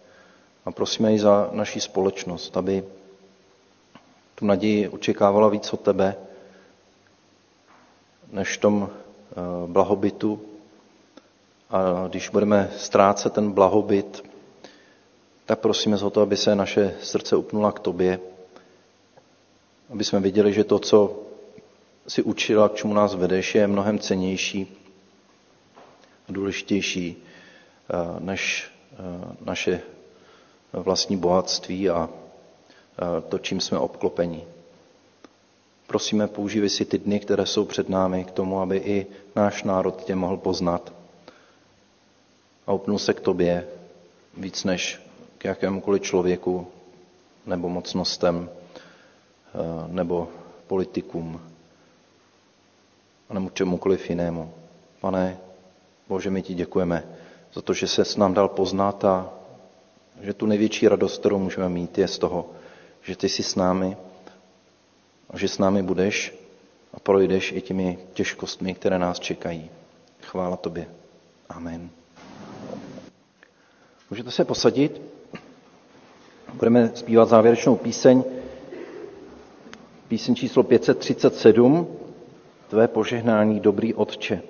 a 0.66 0.72
prosíme 0.72 1.14
i 1.14 1.20
za 1.20 1.50
naší 1.52 1.80
společnost, 1.80 2.58
aby 2.58 2.84
tu 4.40 4.46
naději 4.46 4.90
očekávala 4.90 5.50
víc 5.50 5.74
od 5.74 5.82
tebe, 5.82 6.16
než 8.32 8.58
v 8.58 8.62
tom 8.62 8.90
eh, 8.90 9.36
blahobytu. 9.68 10.42
A 11.70 12.08
když 12.08 12.30
budeme 12.30 12.72
ztrácet 12.78 13.34
ten 13.34 13.52
blahobyt, 13.52 14.24
tak 15.46 15.60
prosíme 15.60 15.98
za 15.98 16.10
to, 16.10 16.22
aby 16.22 16.38
se 16.38 16.56
naše 16.56 16.96
srdce 17.02 17.36
upnula 17.36 17.72
k 17.72 17.80
tobě, 17.80 18.20
aby 19.90 20.04
jsme 20.04 20.20
viděli, 20.20 20.54
že 20.54 20.64
to, 20.64 20.80
co 20.80 21.20
si 22.08 22.24
učila, 22.24 22.70
k 22.70 22.76
čemu 22.76 22.94
nás 22.94 23.16
vedeš, 23.16 23.56
je 23.56 23.68
mnohem 23.68 24.00
cenější 24.00 24.78
a 26.30 26.32
důležitější 26.32 27.18
eh, 27.18 28.20
než 28.20 28.72
eh, 28.94 29.36
naše 29.46 29.82
vlastní 30.74 31.18
bohatství 31.18 31.90
a 31.90 32.10
to, 33.30 33.38
čím 33.38 33.62
jsme 33.62 33.80
obklopeni. 33.80 34.44
Prosíme, 35.88 36.28
používej 36.28 36.70
si 36.70 36.86
ty 36.86 36.98
dny, 36.98 37.20
které 37.20 37.46
jsou 37.46 37.66
před 37.66 37.90
námi, 37.90 38.24
k 38.26 38.32
tomu, 38.32 38.62
aby 38.62 38.78
i 38.78 39.08
náš 39.36 39.64
národ 39.64 40.04
tě 40.04 40.16
mohl 40.16 40.38
poznat. 40.38 40.94
a 42.68 42.74
upnu 42.74 42.98
se 43.00 43.14
k 43.14 43.20
tobě 43.20 43.68
víc 44.38 44.64
než 44.64 45.02
k 45.38 45.46
jakémukoliv 45.46 46.02
člověku 46.02 46.68
nebo 47.46 47.70
mocnostem 47.70 48.50
eh, 48.50 49.58
nebo 49.88 50.28
politikům 50.68 51.42
nebo 53.34 53.50
čemukoliv 53.50 54.10
jinému. 54.10 54.54
Pane 55.02 55.38
Bože, 56.08 56.30
my 56.30 56.42
ti 56.42 56.54
děkujeme 56.54 57.04
za 57.54 57.62
to, 57.62 57.74
že 57.74 57.88
se 57.88 58.06
s 58.06 58.18
nám 58.18 58.34
dal 58.34 58.48
poznat 58.50 59.06
a 59.06 59.30
že 60.22 60.34
tu 60.34 60.46
největší 60.46 60.88
radost, 60.88 61.18
kterou 61.20 61.40
můžeme 61.40 61.70
mít, 61.70 61.98
je 61.98 62.08
z 62.08 62.18
toho, 62.18 62.50
že 63.08 63.16
ty 63.16 63.30
jsi 63.30 63.44
s 63.44 63.56
námi 63.56 63.98
a 65.30 65.38
že 65.38 65.48
s 65.48 65.58
námi 65.58 65.84
budeš 65.84 66.36
a 66.94 67.00
projdeš 67.00 67.52
i 67.52 67.62
těmi 67.62 68.00
těžkostmi, 68.14 68.74
které 68.74 69.00
nás 69.00 69.20
čekají. 69.20 69.70
Chvála 70.22 70.58
tobě. 70.58 70.88
Amen. 71.50 71.90
Můžete 74.10 74.32
se 74.32 74.46
posadit. 74.46 75.02
Budeme 76.54 76.92
zpívat 76.96 77.30
závěrečnou 77.30 77.76
píseň. 77.76 78.24
Píseň 80.08 80.36
číslo 80.36 80.64
537. 80.64 81.88
Tvé 82.70 82.88
požehnání, 82.88 83.60
dobrý 83.60 83.94
Otče. 83.94 84.42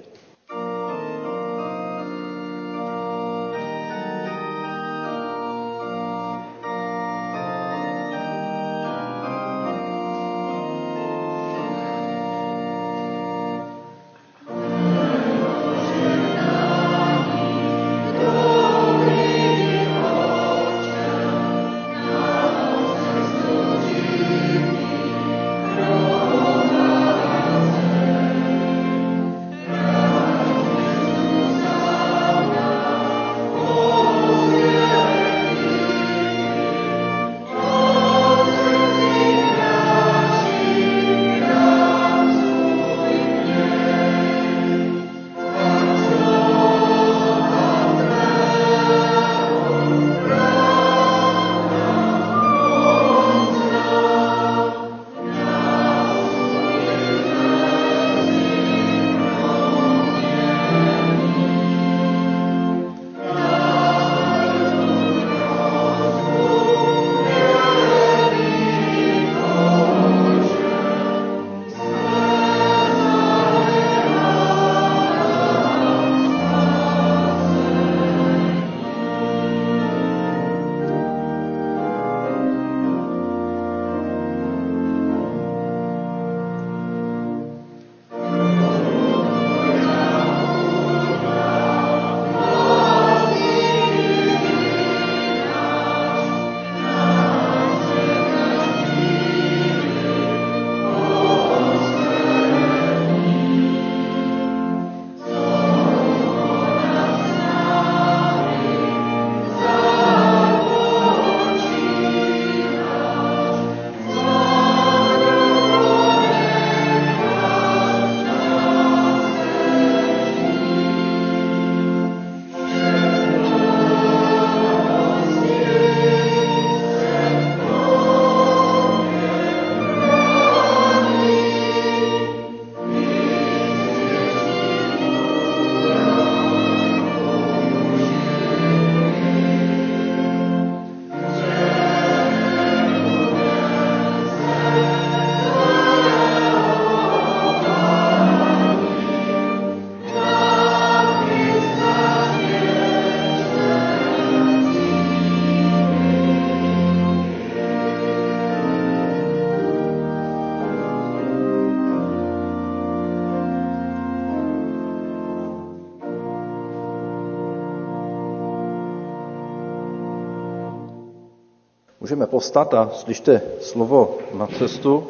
Můžeme 172.17 172.31
postat 172.31 172.73
a 172.73 172.89
slyšte 172.89 173.41
slovo 173.61 174.17
na 174.33 174.47
cestu 174.47 175.07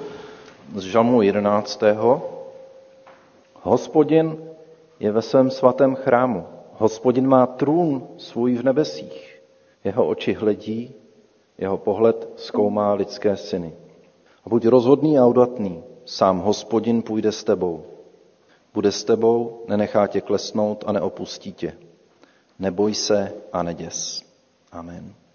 z 0.76 0.82
žalmu 0.82 1.22
11. 1.22 1.84
Hospodin 3.62 4.38
je 5.00 5.12
ve 5.12 5.22
svém 5.22 5.52
svatém 5.52 5.96
chrámu. 5.96 6.46
Hospodin 6.74 7.28
má 7.28 7.46
trůn 7.46 8.08
svůj 8.18 8.56
v 8.56 8.64
nebesích. 8.64 9.42
Jeho 9.84 10.08
oči 10.08 10.34
hledí, 10.34 10.96
jeho 11.58 11.78
pohled 11.78 12.30
zkoumá 12.36 12.94
lidské 12.94 13.38
syny. 13.38 13.74
A 14.46 14.50
buď 14.50 14.66
rozhodný 14.66 15.20
a 15.20 15.26
udatný, 15.26 15.84
sám 16.06 16.40
hospodin 16.40 17.02
půjde 17.02 17.32
s 17.32 17.44
tebou. 17.44 17.84
Bude 18.74 18.92
s 18.92 19.04
tebou, 19.04 19.64
nenechá 19.68 20.08
tě 20.08 20.22
klesnout 20.22 20.84
a 20.88 20.92
neopustí 20.92 21.54
tě. 21.54 21.74
Neboj 22.60 22.94
se 22.94 23.34
a 23.54 23.64
neděs. 23.64 24.22
Amen. 24.72 25.27